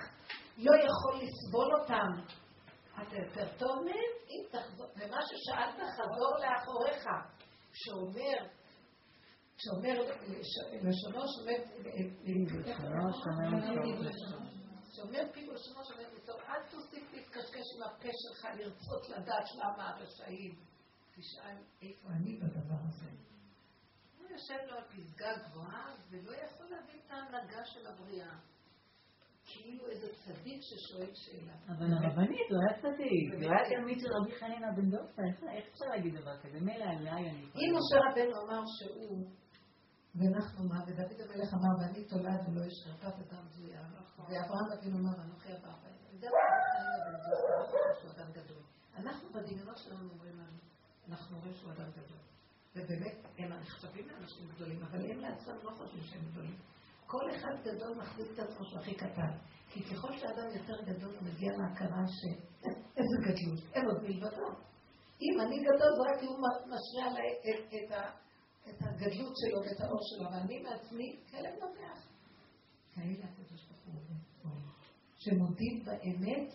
[0.58, 2.45] לא יכול לסבול אותם?
[3.02, 4.12] אתה יותר טוב מהם?
[4.28, 7.04] אם תחזור, ומה ששאלת חזור לאחוריך,
[7.72, 8.38] שאומר,
[9.56, 10.00] שאומר,
[10.82, 11.58] לשונו שומר,
[14.92, 20.54] שאומר פיו לשונו שומר מצור, אל תוסיף להתקשקש עם הפה שלך לרצות לדעת למה הרשעים.
[21.16, 23.10] תשאל איפה אני בדבר הזה.
[24.18, 28.34] הוא יושב לו על פסגה גבוהה ולא יכול להבין את ההנהגה של הבריאה.
[29.46, 31.56] כאילו איזה צדיק ששואל שאלה.
[31.68, 35.22] אבל הרבנית, הוא היה צדיק, הוא היה תלמיד של רבי חנינא בן דוסה,
[35.56, 36.58] איך אפשר להגיד דבר כזה?
[36.60, 37.44] מילא עליי אני...
[37.60, 39.26] אם משה רבנו אמר שהוא,
[40.16, 43.82] ואנחנו מה, ודוד המלך אמר, ואני תולד ולא יש חרפת אדם זויה,
[44.18, 45.52] ואברהם אבינו אמר, אנוכי
[47.06, 48.62] בן דוסה, שהוא אדם גדול.
[48.96, 50.58] אנחנו בדמיונות שלנו אומרים לנו,
[51.08, 52.22] אנחנו רואים שהוא אדם גדול.
[52.76, 56.56] ובאמת, הם נחשבים לאנשים גדולים, אבל הם לעצמם לא חושבים שהם גדולים.
[57.06, 59.32] כל אחד גדול מחזיק את עצמו הכי קטן.
[59.68, 62.20] כי ככל שאדם יותר גדול הוא מגיע להכרה ש...
[62.96, 64.48] איזה גדלות, אין עוד מלבדו.
[65.22, 67.92] אם אני גדול זה רק הוא משרה עליי את, את,
[68.68, 72.06] את הגדלות שלו ואת האור שלו, ואני מעצמי כלב נובח.
[72.94, 74.06] כאלה הקדוש ברוך
[74.42, 74.52] הוא
[75.16, 76.52] שמודים באמת,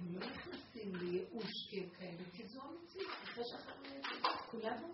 [0.00, 3.84] הם לא נכנסים לייאוש כי כאלה, כי זו המציאות, אחרי שאכלנו
[4.50, 4.88] כולנו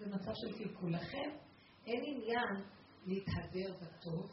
[0.00, 0.94] במצב של קלקול.
[0.94, 1.30] לכן
[1.86, 2.64] אין עניין
[3.06, 4.32] להתהדר בטוב,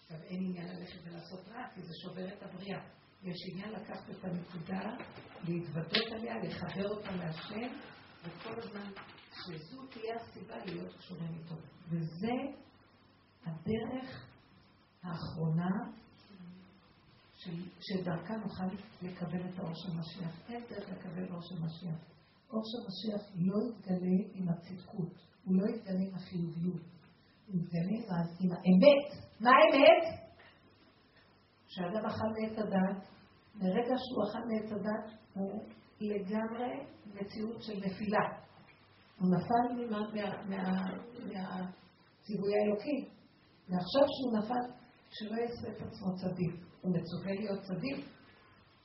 [0.00, 2.80] עכשיו אין עניין ללכת ולעשות רע, כי זה שובר את הבריאה.
[3.22, 4.96] יש עניין לקחת את הנקודה,
[5.48, 7.76] להתוודות עליה, לחבר אותה להשם,
[8.24, 8.90] וכל הזמן
[9.32, 11.54] שזו תהיה הסיבה להיות קשורים איתו.
[11.88, 12.32] וזה
[13.46, 14.26] הדרך
[15.02, 15.70] האחרונה
[17.80, 18.64] שדרכה נוכל
[19.02, 20.40] לקבל את האור של משיח.
[20.48, 21.98] אין דרך לקבל אור של משיח.
[22.50, 25.12] אור של משיח לא יתגלה עם הצדקות,
[25.44, 26.91] הוא לא יתגלה עם החיוביות.
[27.52, 27.98] מתגלה
[28.40, 29.28] עם האמת.
[29.40, 30.22] מה האמת?
[31.66, 33.08] כשאדם אכל מעץ הדת,
[33.54, 35.62] מרגע שהוא אכל מעץ הדת, הוא
[36.00, 36.70] לגמרי
[37.06, 38.24] מציאות של נפילה.
[39.18, 39.66] הוא נפל
[41.28, 43.08] מהציווי האלוקי.
[43.68, 44.64] ועכשיו שהוא נפל,
[45.10, 46.54] שלא יעשה את עצמו צדיק.
[46.80, 48.06] הוא מצווה להיות צדיק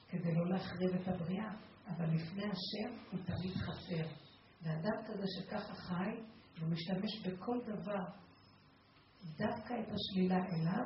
[0.09, 1.51] כדי לא להחריב את הבריאה,
[1.87, 4.07] אבל לפני השם הוא תמיד חסר.
[4.61, 6.11] ואדם כזה שככה חי,
[6.59, 8.03] ומשתמש בכל דבר
[9.35, 10.85] דווקא את השלילה אליו,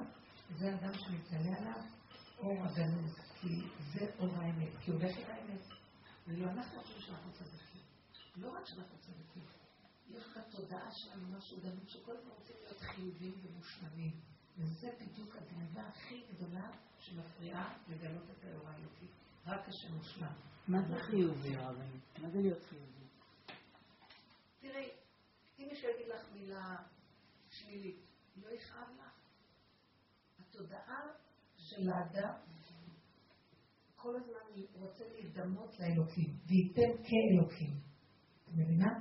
[0.58, 1.82] זה אדם שמתגלה עליו
[2.38, 3.48] אור הגנוז, כי
[3.94, 5.62] זה אור האמת, כי הולך עם האמת.
[6.28, 7.82] ולא אנחנו חושבים שאנחנו צדיקים.
[8.36, 9.44] לא רק שאנחנו צדיקים,
[10.08, 14.12] יש בתודעה שלנו משהו גנוז שכל הזמן רוצים להיות חיוביים ומושלמים.
[14.58, 16.70] וזה בדיוק הגניבה הכי גדולה
[17.00, 19.06] שמפריעה לגלות את האור האלוקי.
[19.46, 20.34] רק השם מושלם.
[20.68, 22.20] מה זה חיובי, רבנית?
[22.20, 23.06] מה זה להיות חיובי?
[24.60, 24.90] תראי,
[25.60, 26.76] אם מישהו יגיד לך מילה
[27.50, 29.12] שלילית, לא יכאב לך?
[30.40, 31.02] התודעה
[31.58, 32.34] של האדם
[33.96, 37.80] כל הזמן רוצה להידמות לאלוקים, וייתן כאלוקים.
[38.44, 39.00] את מבינה?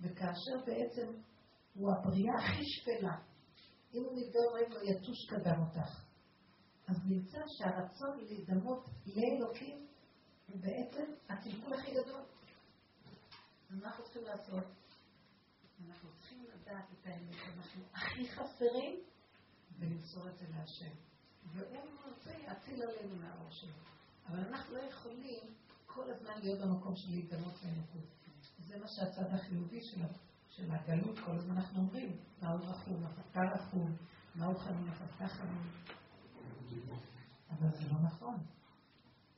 [0.00, 1.20] וכאשר בעצם
[1.74, 3.16] הוא הבריאה הכי שפלה,
[3.94, 6.04] אם הוא נפגע אומרים לו יתוש קדם אותך.
[6.88, 9.86] אז נמצא שהרצון להידמות לאלוקים
[10.46, 12.22] הוא בעצם הקלקול הכי גדול.
[13.70, 14.79] אנחנו צריכים לעשות?
[16.70, 19.00] לדעת את האמת, אנחנו הכי חסרים,
[19.78, 20.94] ולמסור את זה להשם.
[21.52, 23.72] והוא רוצה להציל עלינו מהאור שלו.
[24.28, 25.40] אבל אנחנו לא יכולים
[25.86, 28.10] כל הזמן להיות במקום של להידמות לאלוקות.
[28.58, 30.00] זה מה שהצד החיובי של,
[30.48, 33.96] של הגלות, כל הזמן אנחנו אומרים, מהו רחום, אתה רחום,
[34.34, 35.70] מהו חנון, אתה חנון.
[37.50, 38.36] אבל זה לא נכון.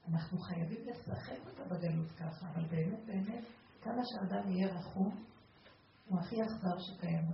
[0.09, 3.45] אנחנו חייבים לשחק אותה בגלות ככה, אבל באמת באמת,
[3.81, 5.25] כמה שאדם יהיה רחום,
[6.13, 7.25] הוא הכי אכזר שקיים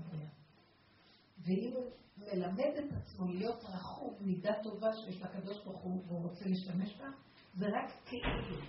[1.74, 6.96] הוא מלמד את עצמו להיות רחום, מידה טובה שיש לקדוש ברוך הוא והוא רוצה להשתמש
[6.96, 7.06] בה,
[7.55, 8.60] זה רק כאילו.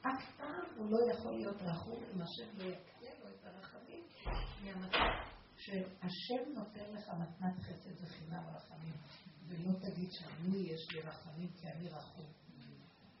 [0.00, 4.02] אף פעם הוא לא יכול להיות רחום אם השם לא יקנה לו את הרחמים
[4.64, 8.94] מהמצב שהשם נותן לך מתנת חסד וחינם רחמים,
[9.48, 12.26] ולא תגיד שאני יש לי רחמים כי אני רחום.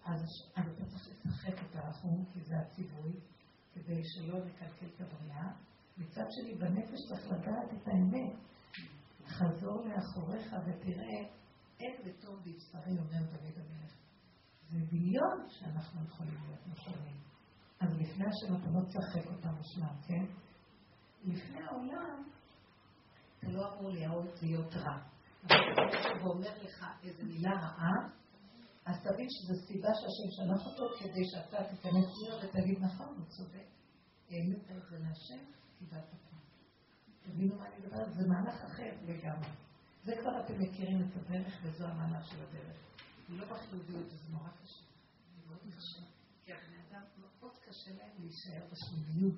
[0.04, 0.20] אז
[0.52, 3.12] אתה צריך לשחק את הרחום, כי זה הציווי,
[3.74, 5.52] כדי שלא נקלקל את הבריאה.
[5.98, 8.32] מצד שני, בנפש צריך לדעת את האמת.
[9.26, 11.30] חזור לאחוריך ותראה
[11.80, 13.92] אין וטוב בבשרי, אומר דוד המלך.
[14.70, 17.16] זה דמיון שאנחנו יכולים להיות מושלמים.
[17.80, 20.24] אז לפני השם אתה לא תשחק אותה מושלם, כן?
[21.24, 22.22] לפני העולם
[23.38, 23.90] אתה לא אמור
[24.42, 24.98] להיות רע.
[25.44, 28.08] אבל כשמישהו אומר לך איזו מילה רעה,
[28.86, 33.66] אז תבין שזו סיבה שהשם שלח אותו כדי שאתה תיכנס פנימה ותגיד נכון, הוא צודק.
[34.30, 35.44] העלית את זה להשם,
[35.82, 36.36] קיבלת פה.
[37.22, 38.14] תבינו מה אני מדברת?
[38.14, 39.48] זה מהלך אחר לגמרי.
[40.04, 42.76] זה כבר אתם מכירים את הדרך וזו המהלך של הדרך.
[43.28, 44.84] לא בחיוביות, זה נורא קשה.
[45.34, 46.02] זה מאוד קשה.
[46.44, 49.34] כי הבני אדם מאוד קשה להם להישאר בשליליות.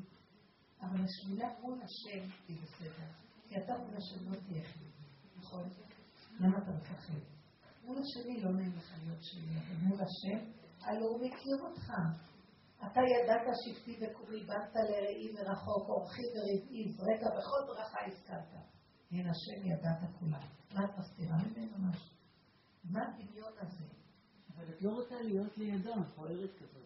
[0.80, 3.06] אבל השלילה מול השם היא בסדר.
[3.48, 5.04] כי אתה מול השם לא תהיה חיובי,
[5.36, 5.68] נכון?
[6.40, 7.18] למה אתה מפחד?
[7.84, 10.50] מול השני לא נעים לך להיות שלי, אבל מול השם,
[10.80, 11.92] הלוא הוא מכיר אותך.
[12.86, 18.64] אתה ידעת שבטי וקורי, באת לראי מרחוק, אורחי ורבעי, זרקה בכל ברכה הזכרת.
[19.10, 20.44] הנה השם ידעת כולם.
[20.74, 22.14] מה את מסתירה ממנו משהו?
[22.84, 23.84] מה הדמיון הזה?
[24.56, 26.84] אבל את לא רוצה להיות לידו, מכוערת כזאת.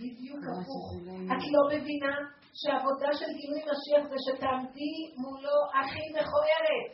[0.00, 0.86] בדיוק הפוך.
[1.32, 2.14] את לא מבינה
[2.60, 6.92] שהעבודה של גילוי משיח זה שתעמדי מולו הכי מכוערת.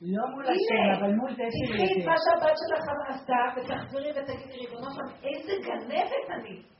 [0.00, 1.68] לא מול השם, אבל מול זה שלי.
[1.68, 6.77] תקחי את מה שהבת שלך עשתה ותחזרי ותגידי, ריבונו שלום, איזה גנבת אני.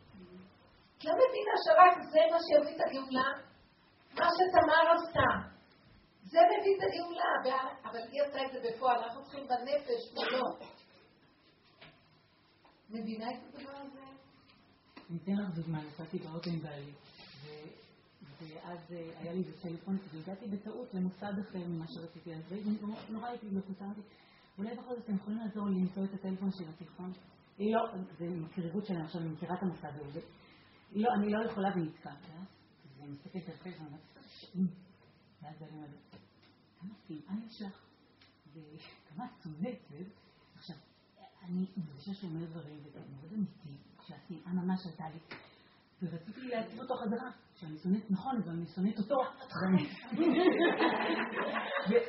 [1.04, 3.28] לא מבינה שרק זה מה שיביא את הגאולה?
[4.14, 5.30] מה שתמר עשתה.
[6.22, 10.44] זה מביא את הגאולה, אבל היא עשתה את זה בפועל, אנחנו צריכים בנפש מולו.
[12.90, 14.00] מבינה את הדבר הזה?
[15.10, 16.92] אני אתן לך דוגמה, נסעתי באוטו עם בעלי,
[18.40, 22.42] ואז אה, היה לי בטלפון, והגעתי בטעות למוסד אחר ממה שרציתי, אז
[23.08, 23.84] נורא הייתי מחוצה,
[24.58, 27.12] אולי בכל זאת אתם יכולים לעזור לי למצוא את הטלפון של התיכון?
[27.58, 27.80] היא לא,
[28.18, 30.20] זה עם הקריבות שלהם, עכשיו אני מכירה את המוסד הזה.
[30.92, 32.22] לא, אני לא יכולה ונתקעת.
[32.84, 34.66] אז אני מסתכלת על הטלפון, ואומרת, שעים.
[35.42, 35.90] ואז אני אומרת,
[36.80, 37.84] כמה שנאה יש לך,
[38.52, 39.78] וכמה שונאת,
[40.56, 40.76] עכשיו,
[41.42, 45.18] אני מרגישה אומר דברים, וזה מאוד אמיתי, שהשנאה ממש עלתה לי.
[46.02, 49.16] ורציתי להציב אותו חזרה, שאני שונאת נכון, אבל אני שונאת אותו.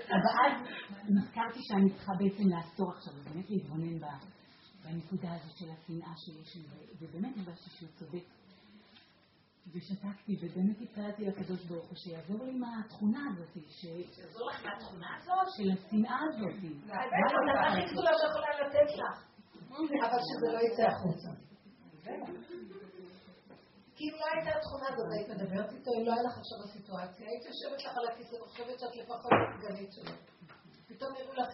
[0.10, 0.68] ואז
[1.10, 4.00] נזכרתי שאני צריכה בעצם לעצור עכשיו, ובאמת להתבונן
[4.84, 6.64] בנקודה הזאת של השנאה שיש לי,
[7.00, 8.24] ובאמת הרגשתי שהוא צודק.
[9.74, 13.66] ושתקתי, ובאמת התפללתי לקדוש ברוך הוא שיעזור לי מהתכונה הזאת.
[13.70, 15.48] שיעזור לך מהתכונה הזאת?
[15.58, 16.56] של השנאה הזאת.
[16.86, 16.94] זה
[17.68, 19.30] הכי גדולה שיכולה לתת לך.
[20.06, 21.30] אבל שזה לא יצא החוצה.
[23.96, 27.26] כי אם לא הייתה התכונה הזאת, היית מדברת איתו, אם לא היה לך עכשיו הסיטואציה,
[27.30, 30.16] היית יושבת לך על הכיסא וחושבת שאת לפחות סגנית שלו.
[30.88, 31.50] פתאום יראו לך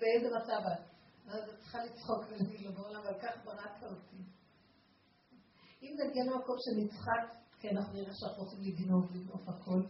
[0.00, 0.90] באיזה מצב את.
[1.28, 4.16] אז את צריכה לצחוק ולהגיד לו בעולם, אבל כך בראת אותי.
[5.82, 7.22] אם נגיע למקום של נצחק,
[7.60, 9.82] כן, אנחנו נראה שאנחנו רוצים לגנוב, לגנוב הכל.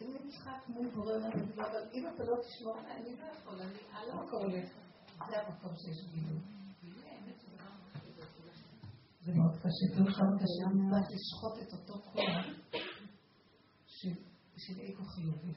[0.00, 4.10] אם נצחק מול בורא עולם, אבל אם אתה לא תשמור, אני לא יכול, אני על
[4.10, 4.68] המקום הולך.
[5.28, 6.40] זה המקום שיש גילוי.
[9.24, 12.46] זה מאוד קשה, כאילו כמה קשה, אני צריכה לשחוט את אותו כוח
[14.56, 15.52] של אגו חיובי.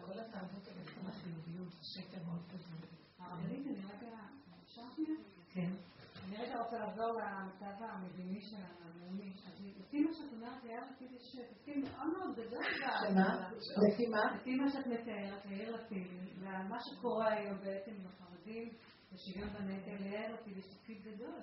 [0.00, 2.88] כל התאוות הלכת החיוביות, שקר מאוד גדול.
[3.18, 4.16] הרבנית, אני רגע,
[4.64, 5.18] אפשר שנייה?
[5.52, 5.97] כן.
[6.28, 9.32] אני רגע רוצה לחזור למצב המדיני שלנו, הלאומי.
[9.46, 12.62] אז לפי מה שאת אומרת, היה רציתי שתסכים מאוד מאוד גדול.
[13.08, 13.50] שמה?
[13.88, 14.36] לפי מה?
[14.36, 16.06] לפי מה שאת מתארת, יאיר לפיד,
[16.40, 18.68] ומה שקורה היום בעצם עם החרדים,
[19.12, 21.40] ושוויון בנטל, ליאיר לפיד יש תפקיד גדול.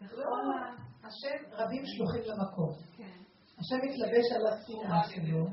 [0.00, 0.24] לא,
[1.04, 2.72] השם רבים שלוחים למקום.
[2.96, 3.18] כן.
[3.58, 5.46] השם מתלבש על השנאה שלו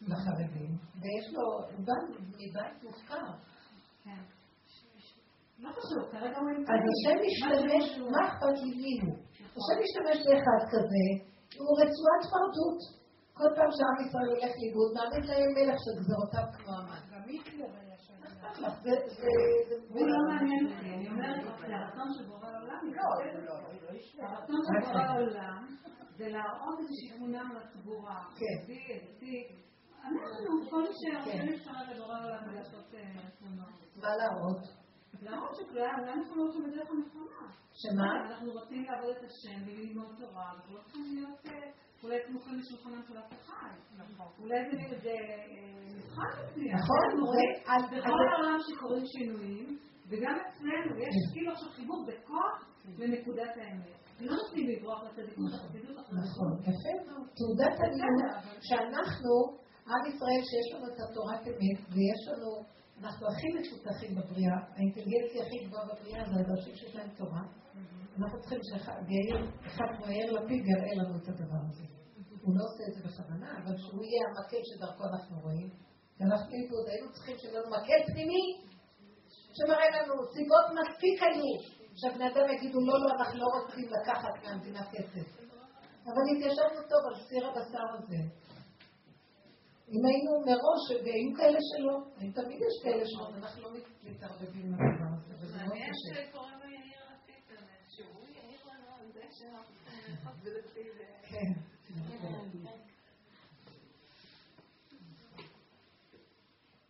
[0.00, 1.42] לחרדים, ויש לו,
[1.76, 3.32] הוא בא מבית מופקר.
[4.04, 4.35] כן.
[5.58, 8.96] לא חשוב, כרגע הוא אז השם משתמש, מה אכפת לי?
[9.56, 11.04] השם משתמש באחד כזה,
[11.60, 12.80] הוא רצועת פרדות.
[13.38, 17.02] כל פעם שעם ישראל הולך לאיבוד, מעמיד להם מלך של גזרותיו כמו המן.
[17.12, 18.14] גם היטלר היה שם.
[19.88, 22.80] הוא לא מעניין אותי, אני אומרת, זה הרצון של בורא העולם.
[22.96, 23.02] לא,
[24.22, 25.66] הרצון של בורא העולם
[26.16, 28.08] זה להראות איזושהי תמונה לציבור
[28.38, 28.58] כן.
[30.04, 32.94] אנחנו, כל מי שרוצה להשתמש לבורא העולם ולעשות
[33.38, 33.68] תמונות.
[33.96, 34.62] מה להראות?
[35.22, 37.40] להראות אולי אנחנו לא הולכים בדרך הנכונה.
[37.72, 38.08] שמה?
[38.26, 41.40] אנחנו רוצים לעבוד את השם וללמוד תורה, אנחנו לא צריכים להיות
[42.02, 43.74] אולי סמוכים לשולחנם של אף אחד.
[44.40, 46.74] אולי זה מבחן מסוים.
[46.74, 47.06] נכון.
[47.92, 49.78] בכל העולם שקורים שינויים,
[50.08, 52.56] וגם אצלנו יש כאילו עכשיו חיבור בכוח
[52.98, 53.96] לנקודת האמת.
[54.20, 57.26] לא נותנים לברוח לצדיקות, לחסידות, נכון, יפה מאוד.
[57.38, 58.32] תעודת עניות
[58.68, 59.34] שאנחנו,
[59.92, 62.50] עם ישראל, שיש לנו את התורת אמת, ויש לנו,
[63.00, 67.42] אנחנו הכי מפותחים בבריאה, האינטליגנציה הכי גבוהה בבריאה זה האנשים שיש להם תורה.
[68.18, 71.84] אנחנו צריכים שאחד כמו יאיר לפיד יראה לנו את הדבר הזה.
[72.42, 75.70] הוא לא עושה את זה בכוונה, אבל שהוא יהיה המקל שדרכו אנחנו רואים.
[76.20, 78.44] ואנחנו איבוד, היינו צריכים שיהיה לנו מקל פנימי,
[79.56, 81.50] שמראה לנו סיבות מספיק היו,
[81.98, 85.28] שהבני אדם יגידו לא, לא, אנחנו לא רוצים לקחת מהמדינה כסף.
[86.08, 88.45] אבל התיישבנו טוב על סיר הבשר הזה.
[89.88, 93.70] אם היינו מראש, והיו כאלה שלא, אם תמיד יש כאלה שלא, אנחנו לא
[94.04, 96.14] מתערבבים לדבר הזה, וזה מאוד קשה.
[101.28, 101.52] כן.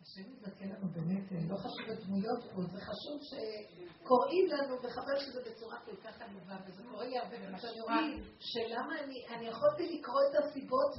[0.03, 5.79] השם יזכה לנו באמת, לא חשוב הדמויות פה, זה חשוב שקוראים לנו, וחבל שזה בצורה
[5.85, 8.01] כל כך עלובה, וזה קורה לי הרבה פעמים שאני רואה,
[8.41, 9.01] שלמה
[9.35, 10.93] אני יכולתי לקרוא את הסיבות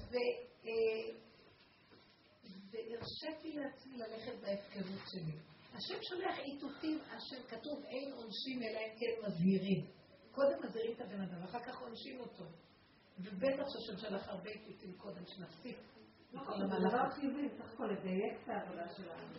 [2.77, 5.37] והרשיתי לעצמי ללכת בהפקרות שלי.
[5.73, 9.85] השם שולח איתותים, השם כתוב אין עונשים אלא אם כן מזהירים.
[10.31, 12.45] קודם מזהירים את הבן אדם, אחר כך עונשים אותו.
[13.19, 15.77] ובטח שהשם שלח הרבה איתותים קודם, שנפסיק.
[16.31, 19.33] זה דבר חיובי, צריך הכל לדייק את העבודה שלנו.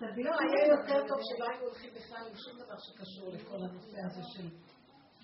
[0.00, 4.22] לא, היה יותר טוב שלא היינו הולכים בכלל עם שום דבר שקשור לכל הנושא הזה
[4.34, 4.48] של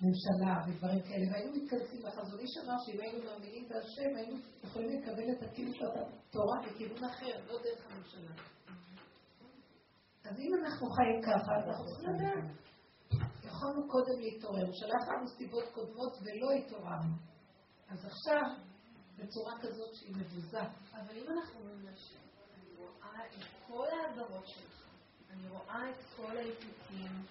[0.01, 5.31] ממשלה ודברים כאלה, והיינו מתכנסים לחזון איש אמר שאם היינו מאמינים בהשם, היינו יכולים לקבל
[5.31, 8.33] את הקיום של התורה בכיוון אחר, לא דרך הממשלה.
[10.23, 12.43] אז אם אנחנו חיים ככה, אז אנחנו צריכים לדעת.
[13.43, 17.13] יכולנו קודם להתעורר, הוא שלח לנו סיבות קודמות ולא התעוררנו.
[17.89, 18.43] אז עכשיו,
[19.17, 20.61] בצורה כזאת שהיא מבוזה.
[20.93, 22.19] אבל אם אנחנו אומרים לשם,
[22.55, 24.85] אני רואה את כל העזרות שלך,
[25.29, 27.25] אני רואה את כל האיתותים,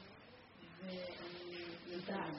[0.80, 2.34] ואני יודעת,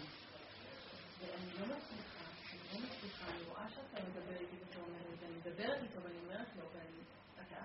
[1.21, 5.25] ואני לא מצליחה, אני לא מצליחה, אני רואה שאתה מדבר איתי ואתה אומר את זה,
[5.25, 7.01] אני מדברת איתו ואני אומרת לו, ואני,
[7.35, 7.63] אתה,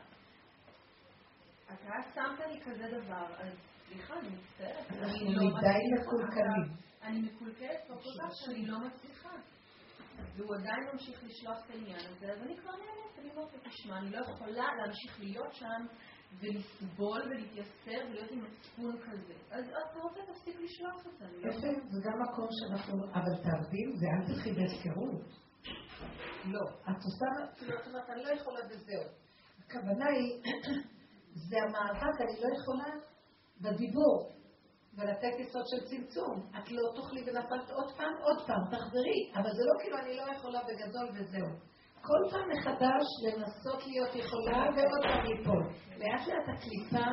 [1.75, 3.53] אתה שמת לי כזה דבר, אז
[3.89, 4.91] סליחה, אני מצטערת.
[4.91, 6.87] אנחנו מדי מקולקלים.
[7.03, 9.31] אני מקולקלת פה כל כך שאני לא מצליחה.
[10.37, 14.11] והוא עדיין ממשיך לשלוח את העניין הזה, אז אני כבר נהנית, אני אומרת תשמע, אני
[14.11, 15.87] לא יכולה להמשיך להיות שם
[16.41, 19.35] ולסבול ולהתייסר ולהיות עם מצפון כזה.
[19.51, 21.39] אז אתה רוצה, תפסיק לשלוח אותנו.
[21.41, 25.23] יפה, זה גם מקום שאנחנו, אבל תעבדים, זה אל תלכי בהפקרות.
[26.45, 29.03] לא, את עושה, כאילו, את אומרת, אני לא יכולה וזהו.
[29.59, 30.43] הכוונה היא,
[31.49, 32.91] זה המאבק, אני לא יכולה
[33.61, 34.37] בדיבור.
[34.99, 36.51] ולתת יסוד של צמצום.
[36.59, 39.33] את לא תאכלי ונפלת עוד פעם, עוד פעם, תחזרי.
[39.35, 41.49] אבל זה לא כאילו אני לא יכולה בגדול וזהו.
[42.03, 45.63] כל פעם מחדש לנסות להיות יכולה ועוד פעם ליפול.
[45.99, 47.07] לאט לאט הקליפה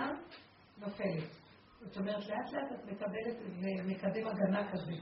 [0.77, 1.31] נופלת.
[1.79, 4.93] זאת אומרת, לאט לאט את מקבלת איזה מקדם הגנה כזה.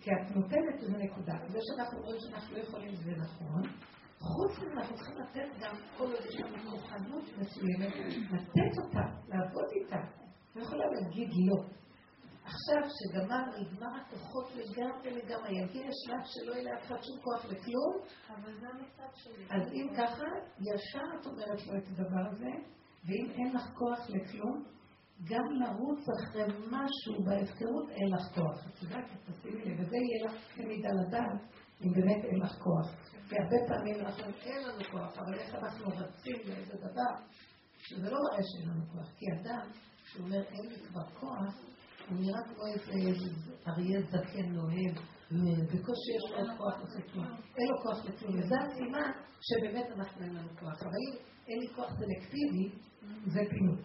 [0.00, 1.32] כי את נותנת איזה נקודה.
[1.48, 3.62] זה שאנחנו רואים שאנחנו לא יכולים זה נכון.
[4.20, 7.94] חוץ מזה אנחנו צריכים לתת גם כל עוד יש לנו כוחנות מסוימת,
[8.32, 10.00] לתת אותה, לעבוד איתה.
[10.56, 11.64] לא יכולה להגיד לא.
[12.44, 17.96] עכשיו שגמר, נגמר הכוחות לגמרי לגמרי, יגיע שלב שלא יהיה לאף אחד שום כוח לכלום.
[18.28, 19.44] אבל זה המצב שלי.
[19.50, 20.24] אז אם ככה,
[20.60, 22.50] ישר את אומרת לו את הדבר הזה,
[23.04, 24.64] ואם אין לך כוח לכלום,
[25.24, 28.66] גם לרוץ אחרי משהו בהפקרות אין לך כוח.
[28.68, 31.40] את יודעת, תשימי לב, וזה יהיה לך תמיד על הדעת,
[31.82, 33.10] אם באמת אין לך כוח.
[33.28, 37.12] כי הרבה פעמים אנחנו אין לנו כוח, אבל איך אנחנו רצים לאיזה דבר,
[37.78, 39.08] שזה לא מראה שאין לנו כוח.
[39.16, 39.68] כי אדם
[40.04, 41.54] שאומר אין לי כבר כוח,
[42.10, 43.26] הוא נראה כמו איזה
[43.68, 44.94] אריה זקן נוהג,
[45.70, 47.26] בקושי יש לו כוח לכלום.
[47.56, 48.38] אין לו כוח לכלום.
[48.38, 49.10] וזה הסימן
[49.40, 50.82] שבאמת אנחנו אין לנו כוח.
[50.82, 51.16] אבל אם
[51.48, 52.68] אין לי כוח סלקטיבי,
[53.26, 53.80] זה פינוק.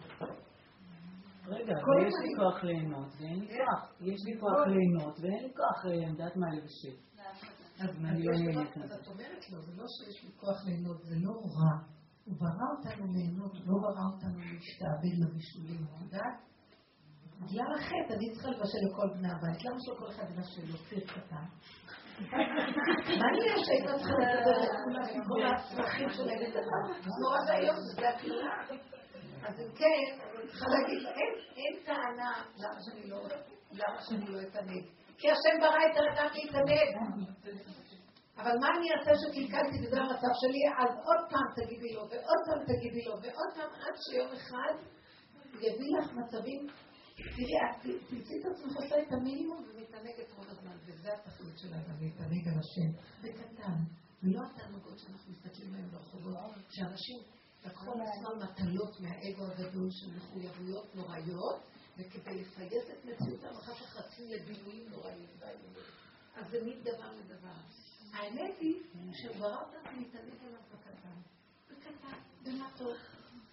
[1.46, 1.72] רגע,
[2.06, 3.92] יש לי כוח ליהנות ואין לי כוח.
[4.00, 6.96] יש לי כוח ליהנות ואין לי כוח לעמדת מה לבשל.
[7.80, 11.02] אז מה אני לא נהנית אז את אומרת לו, זה לא שיש לי כוח ליהנות,
[11.02, 11.74] זה לא רע.
[12.24, 16.36] הוא ברא אותנו ליהנות, לא ברא אותנו להשתעבד לבישולים, את יודעת?
[17.40, 19.64] בגלל החטא, אני צריכה לבשל לכל בני הבית.
[19.64, 21.46] למה שלא כל אחד יבשל לו ציר קטן?
[23.20, 26.52] מה נהיה שהייתה צריכה לדבר לכולם עם כל הצרכים שלהם?
[26.52, 28.54] זה נורא ואיום, זה הקללה.
[29.46, 30.02] אז אם כן,
[30.38, 31.06] אני צריכה להגיד
[31.56, 32.32] אין טענה
[33.04, 33.18] לא,
[33.72, 34.84] למה שאני לא אתענג.
[35.18, 36.88] כי השם ברא את האדם להתענג.
[38.38, 40.62] אבל מה אני אעשה שקלקלתי וזה המצב שלי?
[40.78, 44.74] אז עוד פעם תגידי לו, ועוד פעם תגידי לו, ועוד פעם עד שיום אחד
[45.54, 46.66] יביא לך מצבים
[47.16, 51.94] תראי, את תמצאי את עצמך עושה את המינימום ומתענגת רוב הזמן, וזה התכלית של האדם,
[52.00, 52.90] להתענג על השם,
[53.22, 53.78] בקטן,
[54.22, 57.18] ולא התענוגות שאנחנו מסתכלים עליהן ברחובות, שאנשים
[57.66, 61.62] לקחו על עצמם מטלות מהאגו הגדול של מחויבויות נוראיות,
[61.98, 65.26] וכדי לפייס את מציאותם, אחר כך רצים לבילויים נוראיים
[66.36, 67.56] אז זה מדבר לדבר.
[68.12, 68.74] האמת היא
[69.12, 71.20] שברא אותנו להתענג עליו בקטן,
[71.70, 72.96] בקטן, במטות,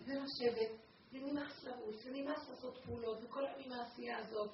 [0.01, 0.92] ולשבת.
[1.13, 4.51] ונמאס לרוץ, ונמאס לעשות פעולות, וכל היום עם העשייה הזאת.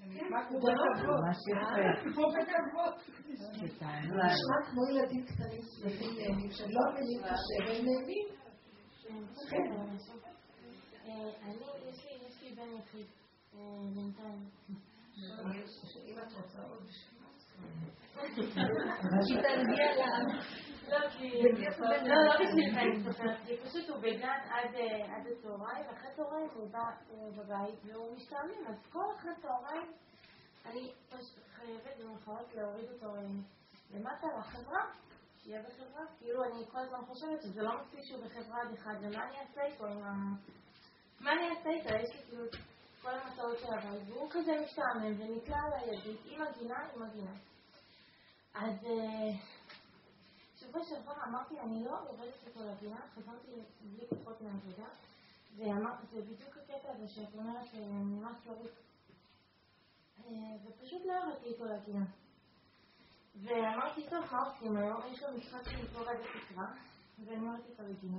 [0.00, 0.44] נשמע
[4.70, 8.26] כמו ילדים קטנים שמחים נהנים, שלא מבינים קשה והם נהנים.
[11.42, 11.56] אני,
[12.28, 13.06] יש לי בן יחיד,
[13.94, 14.48] בינתיים.
[16.06, 16.82] אם את רוצה עוד
[19.98, 20.63] לה.
[20.88, 20.98] לא,
[22.02, 22.74] לא, לא בשביל
[23.46, 26.84] זה פשוט הוא בגן עד הצהריים, ואחרי צהריים הוא בא
[27.36, 29.92] בבית והוא משתעמם, אז כל אחרי צהריים
[30.66, 30.92] אני
[31.56, 33.14] חייבת במחאות להוריד אותו
[33.94, 34.86] למטה לחברה,
[35.42, 39.24] שיהיה בחברה, כאילו אני כל הזמן חושבת שזה לא מספיק שהוא בחברה עד אחד, ומה
[39.24, 40.12] אני אעשה איתו עם ה...
[41.20, 41.88] מה אני אעשה איתו?
[41.94, 42.44] יש לי כאילו
[43.02, 47.32] כל המטרות של הבית, והוא כזה משתעמם ונתלה על הידית עם הגינה, עם הגינה.
[48.54, 48.86] אז
[50.74, 54.88] שבוע שעבר אמרתי, אני לא יורדת איתו לגינה, חזרתי בלי כוחות מהעבודה,
[55.56, 58.70] ואמרתי, זה בדיוק הקטע הזה שאת אומרת, נמאס לרוץ.
[60.64, 62.04] ופשוט לא ירדתי איתו לגינה.
[63.42, 65.00] ואמרתי, טוב, מה עושים היום?
[65.10, 66.66] יש לו משחק של לקרוא עד התקרה,
[67.24, 68.18] ואני יורדת איתו לגינה.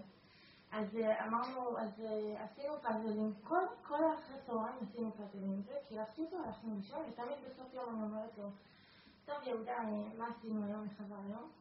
[0.71, 2.01] אז אמרנו, אז
[2.37, 7.95] עשינו פאזלים, כל, כל אחרי צהריים עשינו פאזלים, וקילפתי אותו, הלכנו לישון, ותמיד בסוף יום
[7.95, 8.49] אני אומרת לו,
[9.25, 9.77] טוב יהודה,
[10.17, 11.51] מה עשינו היום, איך עבר היום?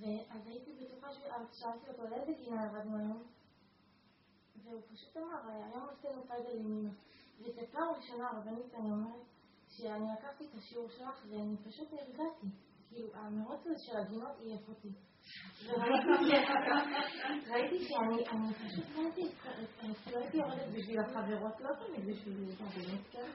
[0.00, 1.06] ואז הייתי בטוחה,
[1.52, 3.22] שאלתי אותו לאיזה גינה ירדנו היום,
[4.64, 6.22] והוא פשוט אמר, היום עשינו
[6.52, 6.90] עם אמא.
[7.40, 9.24] וזו פעם ראשונה, רבנית, אני אומרת,
[9.68, 12.46] שאני לקחתי את השיעור שלך ואני פשוט נרגעתי.
[12.88, 14.88] כאילו, המרוץ הזה של הגינות עייף אותי.
[17.52, 19.22] ראיתי שאני אני פשוט ראיתי,
[20.12, 23.30] לא הייתי יורדת בשביל החברות, לא תמיד בשביל החברות, כן?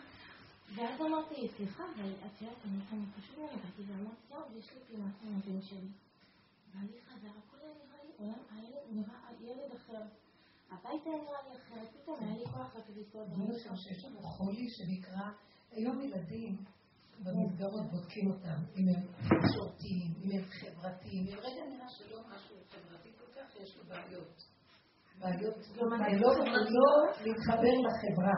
[0.76, 5.61] ואז אמרתי, סליחה, ואת יודעת, אני פשוט נרגעתי ואמרתי, יואו, יש לי פינה עם הבן
[5.61, 6.09] שלי.
[6.73, 8.39] ואני חזר, הכל היה נראה לי, עולם,
[8.91, 10.01] נראה ילד אחר.
[10.71, 13.27] הבית היה נראה לי אחרת, פתאום היה לי כוח לכביסות.
[13.27, 15.29] אני חושבת שיש לנו חולי שנקרא,
[15.71, 16.57] היום ילדים
[17.23, 19.01] במסגרות בודקים אותם, אם הם
[19.53, 24.43] שורתיים, אם הם חברתיים, אם רגע נראה שלא משהו חברתי כל כך, יש לו בעיות.
[25.19, 25.85] בעיות, לא,
[26.51, 28.37] לא להתחבר לחברה,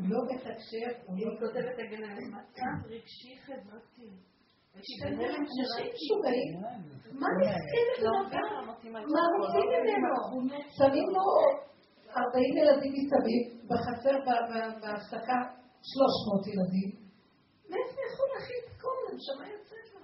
[0.00, 4.29] לא מתקשר, הוא לא כותב את הגנה, מצב רגשי חברתי.
[9.12, 9.66] מה רוצים?
[10.76, 11.26] שמים לו
[12.16, 14.16] 40 ילדים מסביב, בחצר
[14.80, 15.38] בהפסקה
[15.82, 16.90] 300 ילדים.
[17.70, 18.96] מאיפה יכול להכיל את הכל?
[19.10, 20.00] הנשמה יוצאת לו.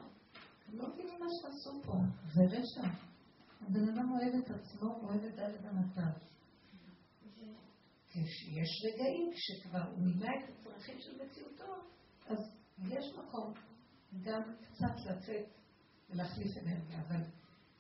[0.78, 1.92] לא מבינים מה שעשו פה,
[2.34, 2.88] זה רשע.
[3.62, 6.12] הבן אדם אוהב את עצמו, אוהב את דלת המצב.
[8.08, 11.72] כשיש רגעים כשכבר הוא מילא את הצרכים של מציאותו,
[12.26, 12.38] אז
[12.90, 13.52] יש מקום
[14.22, 15.46] גם קצת לצאת
[16.10, 17.22] ולהחליף אנרגיה, אבל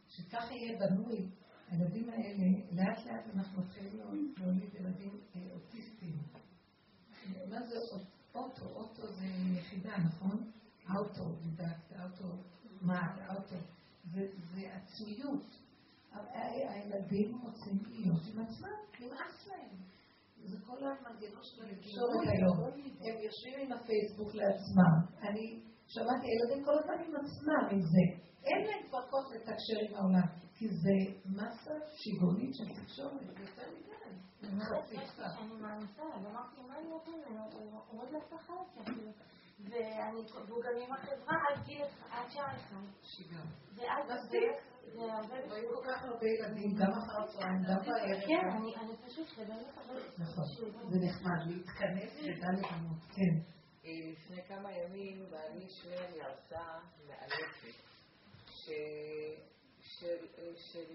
[0.08, 1.28] שככה יהיה בנוי,
[1.68, 3.98] הילדים האלה, לאט לאט אנחנו מתחילים
[4.38, 6.16] להוליד ילדים אה, אוטיסטים.
[7.50, 7.74] מה זה
[8.34, 8.64] אוטו?
[8.64, 9.26] אוטו זה
[9.58, 10.50] יחידה, נכון?
[10.96, 12.36] אוטו, דידקט, אוטו,
[12.80, 13.00] מה,
[13.36, 13.56] אוטו.
[14.14, 15.44] זה עצמיות.
[16.12, 19.76] הילדים רוצים להיות עם עצמם, נמאס להם.
[20.44, 22.64] זה כל המנגנון של התקשורת היום.
[23.00, 25.28] הם יושבים עם הפייסבוק לעצמם.
[25.28, 28.04] אני שמעתי ילדים כל הזמן עם עצמם, עם זה.
[28.44, 30.96] אין להם כבר כוח לתקשר עם העולם, כי זה
[31.26, 33.86] מסה שיגעונית של תקשורת, יותר מדי.
[34.42, 36.98] אני מאמינה, ואמרתי, מה אני לו?
[37.90, 38.18] הוא עוד לא
[38.82, 39.10] אפילו.
[40.48, 42.76] והוא גם עם החברה עד גיל, עד שעה אחד.
[43.76, 44.38] ואז זה...
[44.94, 48.20] היו כל כך הרבה ילדים, גם אחר הצהריים, גם בערב.
[48.26, 48.48] כן,
[48.80, 49.66] אני פשוט, זה באמת
[50.18, 50.44] נכון,
[50.90, 53.55] זה נחמד, להתכנס ודלת אמות, כן.
[53.86, 57.74] לפני כמה ימים בעלי שמואל הרצאה מאלפת
[60.54, 60.86] של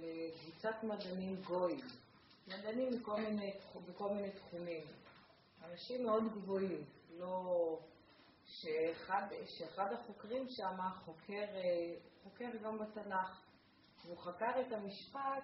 [0.41, 1.85] קבוצת מדענים גויים,
[2.47, 2.89] מדענים
[3.87, 4.83] בכל מיני תחומים,
[5.63, 6.85] אנשים מאוד גבוהים,
[7.17, 7.79] לא...
[8.45, 11.45] שאחד, שאחד החוקרים שם חוקר,
[12.23, 13.41] חוקר גם בתנ"ך,
[14.05, 15.43] והוא חקר את המשפט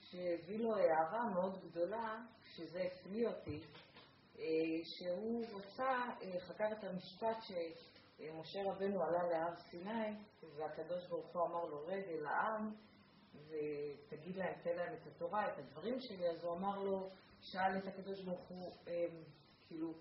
[0.00, 2.22] שהביא לו הערה מאוד גדולה,
[2.54, 3.91] שזה הפליא אותי, אה,
[4.84, 5.92] שהוא רצה,
[6.22, 10.14] אה, חקר את המשפט שמשה רבנו עלה להר סיני,
[10.56, 12.74] והקדוש ברוך הוא אמר לו, רד אל העם
[13.34, 17.10] ותגיד להם, תן להם את התורה, את הדברים שלי, אז הוא אמר לו,
[17.40, 19.06] שאל את הקדוש ברוך הוא, אה,
[19.66, 19.94] כאילו,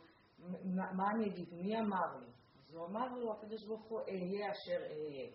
[0.74, 2.28] מה אני אגיד, מי אמר לי?
[2.70, 5.30] אז הוא אמר לו, הקדוש ברוך הוא, אהיה אשר אהיה.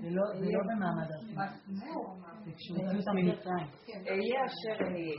[0.00, 1.20] זה לא במעמד הר.
[4.06, 5.18] אהיה אשר אהיה.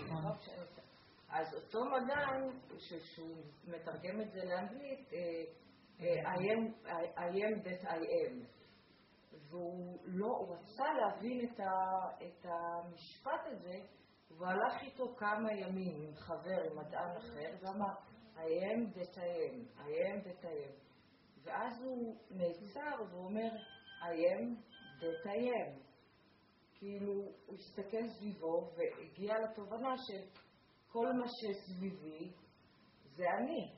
[1.30, 2.41] אז אותו מדען,
[2.78, 3.38] שהוא
[3.68, 5.10] מתרגם את זה לאנגלית,
[5.99, 8.45] I am that I am.
[9.49, 11.49] והוא לא, רצה להבין
[12.24, 13.78] את המשפט הזה,
[14.32, 17.94] והוא הלך איתו כמה ימים עם חבר, עם מדען אחר, ואמר,
[18.36, 20.86] I am that I am, I am that I am.
[21.48, 23.49] ואז הוא נעצר ואומר,
[24.02, 24.68] I am.
[26.80, 27.14] כאילו,
[27.45, 32.32] הוא הסתכל סביבו והגיע לתובנה שכל מה שסביבי
[33.15, 33.74] זה אני.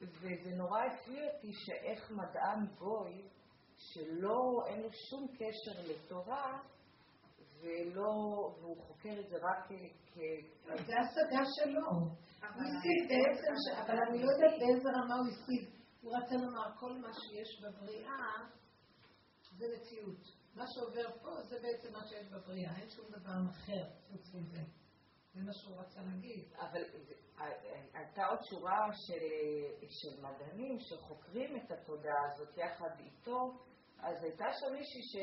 [0.00, 3.28] וזה נורא הפליא אותי שאיך מדען גוי,
[3.76, 6.58] שלא, אין לו שום קשר לתורה,
[7.60, 8.10] ולא,
[8.60, 9.68] והוא חוקר את זה רק
[10.06, 10.18] כ...
[10.64, 11.90] זה השגה שלו.
[11.90, 15.77] הוא השיג בעצם, אבל אני לא יודעת באיזה רמה הוא השיג.
[16.00, 18.48] הוא רצה לומר, כל מה שיש בבריאה
[19.56, 20.38] זה מציאות.
[20.54, 24.62] מה שעובר פה זה בעצם מה שיש בבריאה, אין שום דבר אחר חוץ מזה.
[25.34, 26.52] זה מה שהוא רצה להגיד.
[26.58, 26.82] אבל
[27.94, 29.24] הייתה עוד שורה של,
[29.88, 33.58] של מדענים שחוקרים את התודעה הזאת יחד איתו,
[33.98, 35.16] אז הייתה שם מישהי ש,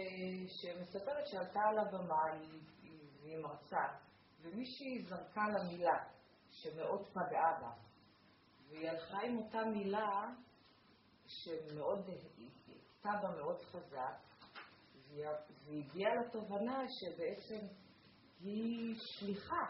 [0.62, 2.24] שמספרת שעלתה על הבמה,
[3.22, 3.86] והיא מרצה,
[4.42, 6.04] ומישהי זרקה לה מילה
[6.50, 7.72] שמאוד פגעה בה,
[8.70, 10.26] והיא הלכה עם אותה מילה
[11.28, 14.18] שמאוד, הכתה בה מאוד חזק,
[15.10, 17.66] והיא הגיעה לתובנה שבעצם
[18.40, 19.66] היא שליחה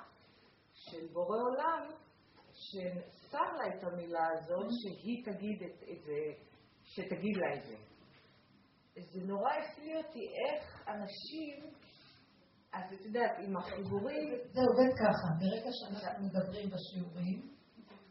[0.73, 1.89] של בורא עולם,
[2.53, 6.43] ששם לה את המילה הזאת, שהיא תגיד את, את זה,
[6.83, 7.75] שתגיד לה את זה.
[9.01, 11.73] זה נורא הפליא אותי איך אנשים,
[12.73, 14.33] אז את יודעת, עם החיבורים...
[14.53, 17.54] זה עובד ככה, ברגע שאנחנו מדברים בשיעורים,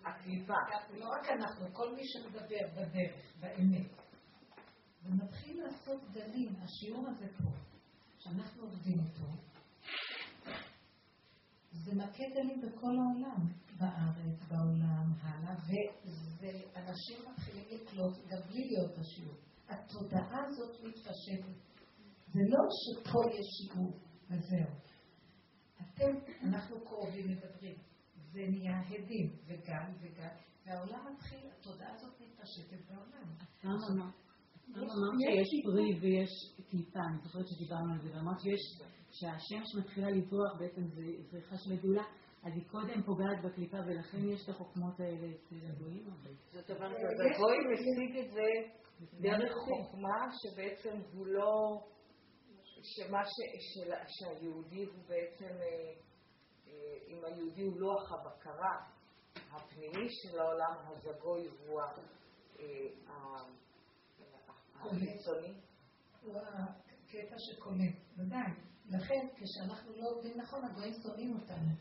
[0.07, 0.55] הקליפה.
[0.99, 3.87] לא רק אנחנו, כל מי שמדבר בדרך, באמת,
[5.05, 7.51] ומתחיל לעשות גלים, השיעור הזה פה,
[8.19, 9.27] שאנחנו עובדים איתו,
[11.73, 13.47] זה מכה גלים בכל העולם,
[13.79, 15.55] בארץ, בעולם, הלאה,
[16.41, 19.35] ואנשים מתחילים לקלוט גם בלי להיות בשיעור.
[19.69, 21.75] התודעה הזאת מתפשטת.
[22.33, 23.93] זה לא שפה יש שיעור
[24.31, 24.75] וזהו.
[25.77, 27.94] אתם, אנחנו קרובים מדברים.
[28.35, 30.35] זה נהיה הדים, וגל וגל,
[30.67, 33.29] והעולם מתחיל, התודעה הזאת מתפשטת בעולם.
[34.75, 36.33] אמרת שיש פרי ויש
[36.71, 38.63] קליפה, אני זוכרת שדיברנו על זה, ואמרת שיש,
[39.11, 42.05] שהשמש מתחילה לברוח בעצם זה זריחה של הגאולה,
[42.45, 46.05] אז היא קודם פוגעת בקליפה ולכן יש את החוכמות האלה אצל הגויים.
[46.53, 46.97] זאת אומרת,
[47.35, 48.49] הגוי משיג את זה
[49.21, 51.53] דרך חוכמה שבעצם הוא לא,
[52.83, 53.21] שמה
[54.09, 55.55] שהיהודי הוא בעצם
[57.09, 58.87] אם היהודי הוא לוח הבקרה
[59.51, 61.81] הפנימי של העולם, אז הגוי הוא
[64.81, 65.55] החיצוני.
[66.23, 67.85] הוא הקטע שקונה,
[68.17, 68.53] ודאי.
[68.89, 71.75] לכן, כשאנחנו לא עובדים נכון, הגויים שונאים אותנו.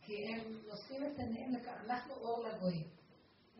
[0.00, 2.86] כי הם נושאים את עיניהם אנחנו אור לגויים.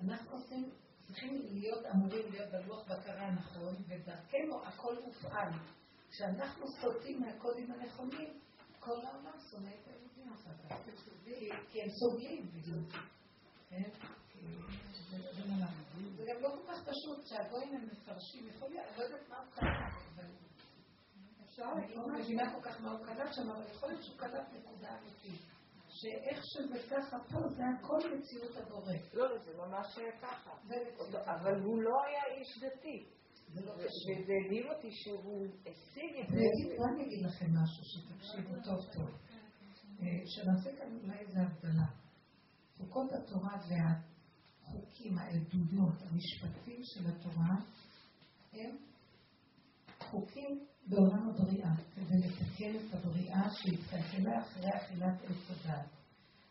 [0.04, 0.70] אנחנו עושים,
[1.06, 5.52] צריכים להיות אמורים להיות בלוח בקרה הנכון, ודרכנו הכל מופעל.
[6.10, 8.40] כשאנחנו סוטים מהקודים הנכונים,
[8.80, 10.05] כל העולם שונא את.
[11.70, 12.92] כי הם סובלים בדיוק.
[13.68, 13.90] כן?
[16.16, 19.52] זה גם לא כל כך פשוט שהגויים הם מפרשים, יכול להיות, לא יודעת מה הוא
[19.54, 20.24] קרה, אבל
[21.44, 24.42] אפשר, אני לא מבינה כל כך מה הוא כתב שם, אבל יכול להיות שהוא כתב
[24.52, 25.40] נקודה אמיתית.
[25.88, 28.92] שאיך שזה ככה פה, זה הכל מציאות הבורא.
[29.14, 30.50] לא, זה ממש ככה.
[31.24, 33.06] אבל הוא לא היה איש דתי.
[33.54, 36.38] לא וזה הדהים אותי שהוא השיג את זה.
[36.88, 39.25] אני אגיד לכם משהו שתקשיבו טוב טוב.
[40.26, 41.86] שנעשה כאן אולי איזה הבדלה.
[42.78, 47.56] חוקות התורה והחוקים, העדויות, המשפטים של התורה,
[48.52, 48.76] הם
[49.98, 55.86] חוקים בעולם הבריאה, כדי לתקן את הבריאה שהתקלקלה אחרי אכילת עץ הדת.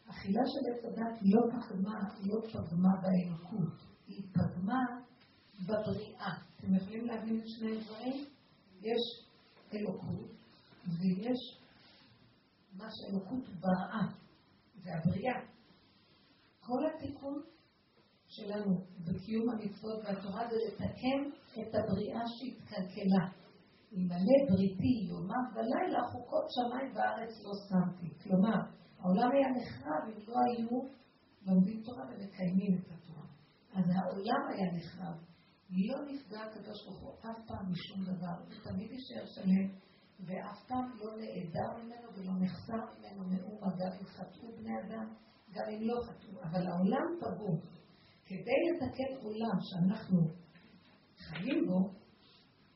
[0.10, 3.74] אכילה של עץ הדת לא פגמה, לא פגמה באלוקות,
[4.08, 4.86] היא פגמה
[5.64, 6.38] בבריאה.
[6.60, 8.26] אתם יכולים להבין את שני הדברים?
[8.82, 9.26] יש
[9.74, 10.32] אלוקות
[10.86, 11.65] ויש
[12.78, 14.06] מה שאלוקות בראה,
[14.76, 15.40] זה הבריאה.
[16.60, 17.42] כל התיקון
[18.28, 21.20] שלנו בקיום המצוות והתורה זה לתקן
[21.62, 23.46] את הבריאה שהתקלקלה.
[23.94, 28.24] אלמלא בריתי יומם ולילה חוקות שמיים וארץ לא שמתי.
[28.24, 28.58] כלומר,
[29.00, 30.80] העולם היה נחרב אם לא היו
[31.46, 33.28] לומדים תורה ומקיימים את התורה.
[33.74, 35.16] אז העולם היה נחרב.
[35.70, 39.68] לא נפגע הקדוש ברוך הוא אף פעם משום דבר, הוא תמיד יישאר שלם,
[40.20, 45.14] ואף פעם לא נעדר ממנו ולא נחסר ממנו מאומה, גם אם חטאו בני אדם,
[45.52, 46.44] גם אם לא חטאו.
[46.44, 47.60] אבל העולם פגום.
[48.26, 50.28] כדי לתקן עולם שאנחנו
[51.18, 51.90] חיים בו,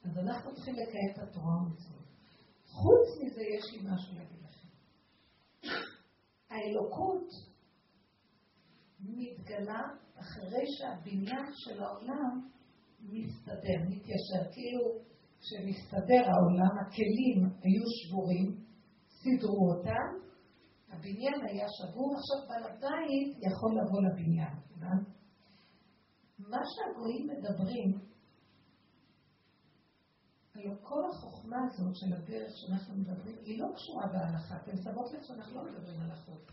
[0.03, 2.05] אז אנחנו צריכים לקיים את התורה ומצוות.
[2.65, 4.67] חוץ מזה יש לי משהו להגיד לכם.
[6.49, 7.27] האלוקות
[8.99, 9.81] מתגלה
[10.19, 12.49] אחרי שהבניין של העולם
[12.99, 14.51] מסתדר, מתיישר.
[14.51, 14.99] כאילו
[15.41, 18.57] כשמסתדר העולם, הכלים היו שבורים,
[19.09, 20.07] סידרו אותם,
[20.89, 24.55] הבניין היה שבור, עכשיו בעל הבית יכול לבוא לבניין.
[26.39, 28.09] מה שהגויים מדברים
[30.59, 34.55] הלוא כל החוכמה הזאת של הדרך שאנחנו מדברים, היא לא קשורה בהלכה.
[34.55, 36.51] אתם שמות לב שאנחנו לא מדברים על החוק.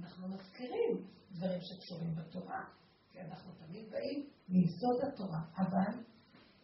[0.00, 2.64] אנחנו מזכירים דברים שקשורים בתורה,
[3.12, 5.40] כי אנחנו תמיד באים מיסוד התורה.
[5.56, 6.02] אבל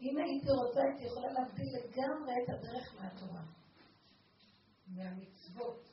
[0.04, 3.42] אם הייתי רוצה, הייתי יכולה להבדיל לגמרי את הדרך מהתורה,
[4.86, 5.88] מהמצוות.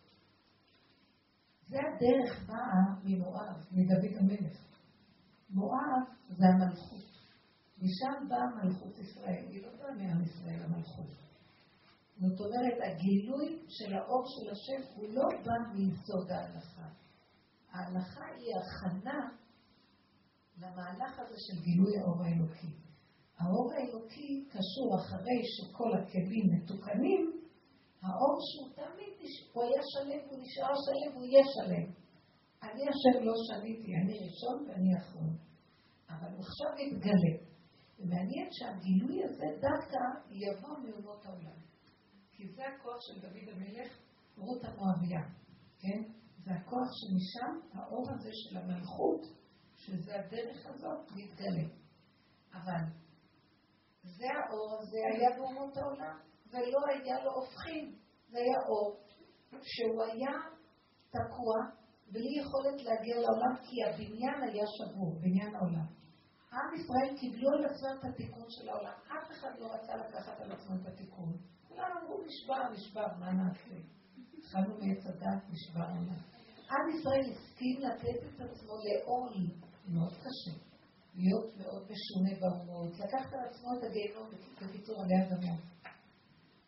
[1.68, 4.58] זה הדרך באה ממואב, מדוד המלך.
[5.50, 7.12] מואב זה המלכות.
[7.78, 11.08] משם באה מלכות ישראל, היא לא באה מעם ישראל המלכות.
[12.18, 16.88] זאת אומרת, הגילוי של האור של השם הוא לא בא מיסוד ההלכה.
[17.72, 19.30] ההלכה היא הכנה
[20.58, 22.81] למהלך הזה של גילוי האור האלוקי.
[23.42, 27.42] האור האלוקי קשור אחרי שכל הכלים מתוקנים,
[28.04, 29.14] האור שהוא תמיד,
[29.54, 31.86] הוא היה שלם, הוא נשאר שלם, הוא יהיה שלם.
[32.64, 35.38] אני השם לא שניתי, אני ראשון ואני אחרון.
[36.10, 37.52] אבל הוא עכשיו מתגלה.
[38.00, 40.02] ומעניין שהגילוי הזה דווקא
[40.32, 41.60] יבוא מאומות העולם.
[42.32, 43.98] כי זה הכוח של דוד המלך,
[44.38, 45.22] רות המואביה,
[45.80, 46.02] כן?
[46.44, 49.22] זה הכוח שמשם האור הזה של המלכות,
[49.76, 51.68] שזה הדרך הזאת, מתגלה.
[52.54, 53.01] אבל
[54.04, 56.18] זה האור הזה היה באומות העולם,
[56.52, 57.96] ולא היה לו הופכים.
[58.30, 58.98] זה היה אור
[59.62, 60.34] שהוא היה
[61.10, 61.56] תקוע,
[62.12, 65.86] בלי יכולת להגיע לעולם, כי הבניין היה שבור, בניין העולם.
[66.54, 68.94] עם ישראל קיבלו על עצמם את התיקון של העולם.
[69.08, 71.34] אף אחד לא רצה לקחת על עצמו את התיקון.
[71.68, 73.76] כולם אמרו, נשבר, נשבר, מה נעשה?
[74.38, 76.22] התחלנו מעץ הדת, נשבר עולם.
[76.72, 79.34] עם ישראל הסכים לתת את עצמו לעול
[79.88, 80.71] מאוד קשה,
[81.16, 84.30] להיות מאוד משונה באומות, לקחת על עצמו את הגיהנום,
[84.62, 85.60] בקיצור עלי אדמות.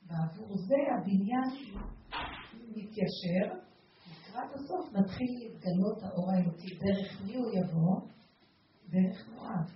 [0.07, 1.75] בעבור זה הבניין
[2.69, 3.55] מתיישר,
[4.11, 6.75] לקראת הסוף מתחיל להתגלות האור האלוקי.
[6.75, 8.13] דרך מי הוא יבוא?
[8.89, 9.69] דרך מואב,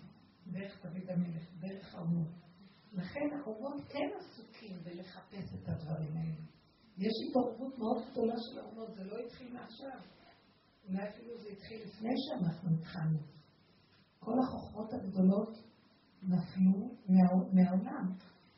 [0.47, 2.27] דרך דוד המלך, דרך האומות.
[2.93, 6.41] לכן האומות כן עסוקים בלחפש את הדברים האלה.
[6.97, 9.99] יש התעוררות מאוד גדולה של האומות, זה לא התחיל מעכשיו.
[10.87, 13.36] אולי אפילו זה התחיל לפני שאנחנו התחלנו.
[14.27, 15.57] כל החוכמות הגדולות
[16.23, 16.89] נפלו
[17.53, 18.13] מהעולם.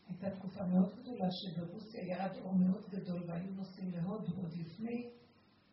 [0.07, 5.09] הייתה תקופה מאוד גדולה שברוסיה ירד אור מאוד גדול והיו נוסעים להודו עוד לפני,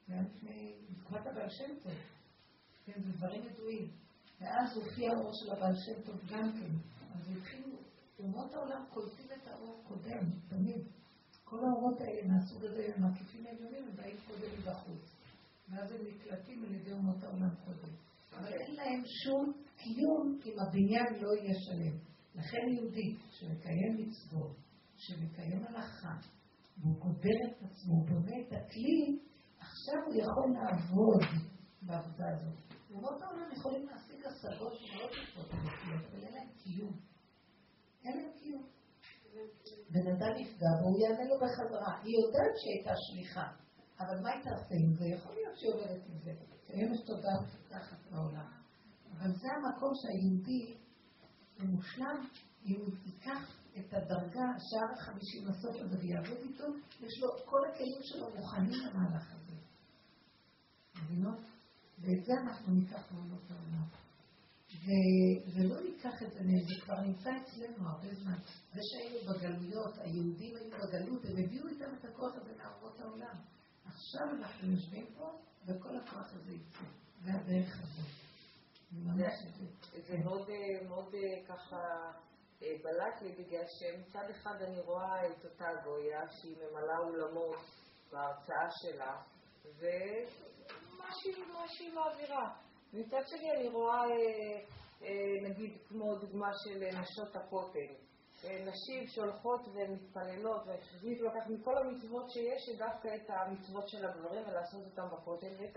[0.07, 1.93] זה היה לפני, תקופת הבעל שם טוב.
[2.85, 3.89] כן, זה דברים ידועים.
[4.41, 6.73] ואז הופיע האור של הבעל שם טוב גם כן.
[7.15, 7.77] אז התחילו,
[8.19, 10.87] אומות העולם קולטים את האור קודם, תמיד.
[11.45, 15.17] כל האורות האלה מהסוג הזה הם מקיפים עליונים, הם באים קודם מבחוץ.
[15.69, 17.95] ואז הם נקלטים על ידי אומות העולם קודם.
[18.33, 21.99] אבל אין להם שום קיום אם הבניין לא יהיה שלם.
[22.35, 24.57] לכן יהודי שמקיים מצוות,
[24.97, 26.15] שמקיים הלכה,
[26.79, 29.19] והוא גובר את עצמו, בונה את הכלי,
[29.59, 31.23] עכשיו הוא יכול לעבוד
[31.83, 32.59] בעבודה הזאת.
[32.95, 36.93] אומות העולם יכולים להשיג השגות מאוד יפות אבל אין להם קיום.
[38.05, 38.67] אין להם קיום.
[39.91, 42.01] בן אדם יפגע בו, הוא יענה לו בחזרה.
[42.03, 43.47] היא יודעת שהיא הייתה שליחה,
[43.99, 45.05] אבל מה היא תעשה עם זה?
[45.07, 46.33] יכול להיות שהיא עובדת עם זה.
[46.69, 48.56] היום יש תודה מפותחת בעולם.
[49.19, 50.77] אבל זה המקום שהיהודי
[51.59, 52.27] המושלם,
[52.69, 56.65] הוא ייקח את הדרגה, שער החמישי בסוף הזה ויעבוד איתו,
[57.01, 59.57] יש לו, כל הכלים שלו מוכנים למהלך הזה.
[61.03, 61.39] מבינות?
[61.99, 63.87] ואת זה אנחנו ניקח מעונות העולם.
[65.55, 68.39] ולא ניקח את זה זה כבר נמצא אצלנו הרבה זמן.
[68.73, 73.37] זה שהיינו בגלויות, היהודים היו בגלות, הם הביאו איתם את הכוח הזה מאומות העולם.
[73.85, 76.85] עכשיו אנחנו יושבים פה, וכל הכוח הזה יצא.
[77.25, 78.26] זה הדרך הזאת.
[80.03, 80.49] זה מאוד,
[80.89, 81.15] מאוד
[81.49, 82.13] ככה
[82.61, 87.57] בלט לי, בגלל שמצד אחד אני רואה את אותה גויה שהיא ממלאה אולמות
[88.13, 89.23] בהרצאה שלה,
[89.65, 91.13] ומה
[91.69, 92.55] שהיא מעבירה.
[92.93, 94.03] מצד שני אני רואה,
[95.43, 98.07] נגיד, כמו דוגמה של נשות הכותל.
[98.45, 100.67] נשים שהולכות ומתפללות,
[101.03, 105.77] לקחת מכל המצוות שיש, דווקא את המצוות של הגברים ולעשות אותם בכותל, ואת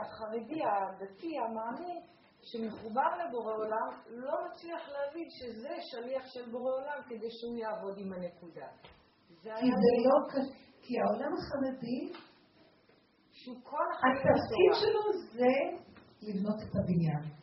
[0.00, 2.00] החרדי, הדתי, המאמין,
[2.42, 8.12] שמחובר לבורא עולם, לא מצליח להבין שזה שליח של בורא עולם כדי שהוא יעבוד עם
[8.12, 8.66] הנקודה.
[9.42, 10.52] כי זה לא כזה,
[10.82, 12.12] כי העולם החרדי,
[14.06, 15.02] התפקיד שלו
[15.32, 15.54] זה
[16.22, 17.36] לבנות את הבניין.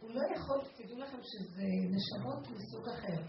[0.00, 3.22] הוא לא יכול, תדעו לכם שזה נשמות מסוג אחר.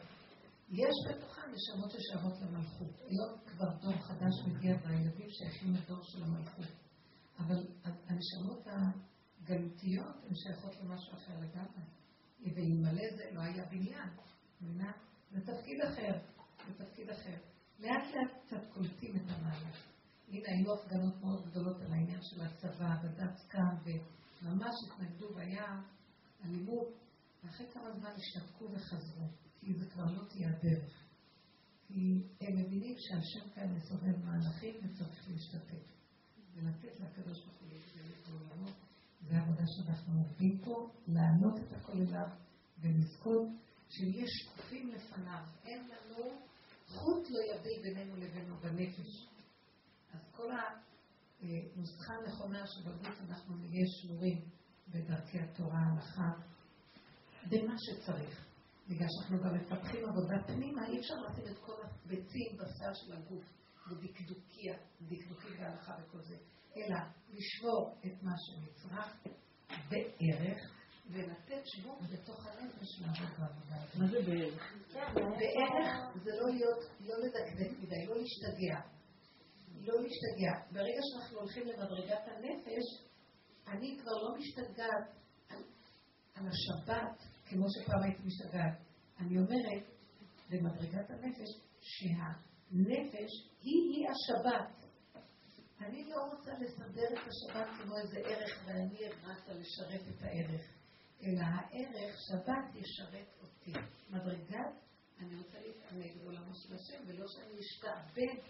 [0.70, 2.94] יש בתוכה נשמות ששייכות למלכות.
[3.08, 6.66] היום כבר דור חדש מגיע והילדים שייכים לדור של המלכות.
[7.40, 11.84] אבל הנשמות הגלותיות הן שייכות למשהו אחר לגמרי.
[12.56, 14.10] ואלמלא זה לא היה בניין,
[14.62, 14.92] מבינה?
[15.32, 16.20] זה תפקיד אחר,
[16.68, 17.38] זה תפקיד אחר.
[17.80, 19.94] לאט לאט קצת קולטים את המהלך.
[20.28, 25.82] הנה, היו הפגנות מאוד גדולות על העניין של הצבא, בדת קם, וממש התנגדו, והיה
[26.46, 26.88] אלימות,
[27.44, 29.28] ואחרי כמה זמן השתתקו וחזרו,
[29.60, 31.04] כי זה כבר לא תהיה הדרך.
[31.88, 35.94] כי הם מבינים שהשם כאן מסובב מהלכים וצריך להשתתף.
[36.56, 38.74] ולתת לקדוש ברוך הוא להתגלות בעולמות.
[39.22, 42.28] זה העבודה שאנחנו עובדים פה, להעלות את הכל אליו
[42.82, 43.48] ולזכות
[43.90, 45.44] שנהיה שקופים לפניו.
[45.66, 46.24] אין לנו
[46.88, 49.28] חוט לא יביא בינינו לבינו בנפש.
[50.14, 54.42] אז כל הנוסחה הנכונה שבגוף אנחנו נהיה שלורים
[54.88, 56.32] בדרכי התורה, ההלכה,
[57.50, 58.46] במה שצריך.
[58.90, 63.63] בגלל שאנחנו גם מפתחים עבודה פנימה, אי אפשר לשים את כל הביצים בשר של הגוף.
[63.88, 66.36] בדקדוקיה, דקדוקי והלכה וכל זה,
[66.78, 67.00] אלא
[67.30, 69.18] לשבור את מה שנצרך
[69.90, 70.74] בערך,
[71.12, 73.96] ולתת שבור בתוך הנפש לעבוד בעבודה הזאת.
[73.96, 74.74] מה זה בערך?
[75.14, 78.80] בערך זה לא להיות, לא לדקדק מדי, לא להשתגע.
[79.82, 80.72] לא להשתגע.
[80.72, 82.86] ברגע שאנחנו הולכים למדרגת הנפש,
[83.68, 85.16] אני כבר לא משתגעת
[85.50, 85.64] על,
[86.36, 88.78] על השבת, כמו שפעם הייתי משתגעת.
[89.20, 89.84] אני אומרת,
[90.50, 91.50] במדרגת הנפש,
[91.82, 92.53] שה...
[92.74, 93.32] נפש
[93.62, 94.84] היא-היא השבת.
[95.80, 100.62] אני לא רוצה לסדר את השבת כמו איזה ערך ואני רצה לשרת את הערך,
[101.24, 103.74] אלא הערך שבת ישרת אותי.
[104.10, 104.74] מדרגת,
[105.20, 108.42] אני רוצה להתענג בעולמו של השם, ולא שאני אשתעבד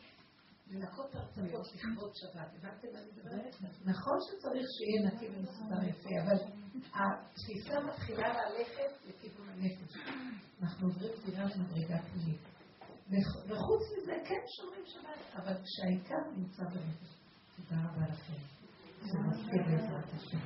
[0.68, 2.48] לנקות הרצפות לכבוד שבת.
[2.56, 3.56] הבנתם מה אני מדברת?
[3.86, 6.38] נכון שצריך שיהיה נקי ומסודר יפה, אבל
[6.94, 9.94] התפיסה מתחילה ללכת לכיוון הנפש.
[10.62, 12.53] אנחנו עוברים דירה למדרגה פנימית.
[13.48, 17.14] וחוץ מזה, כן שומרים שבת, אבל כשהעיקר נמצא בנפש.
[17.56, 18.34] תודה רבה לכם.
[19.02, 20.38] זה מספיק בעזרת השם.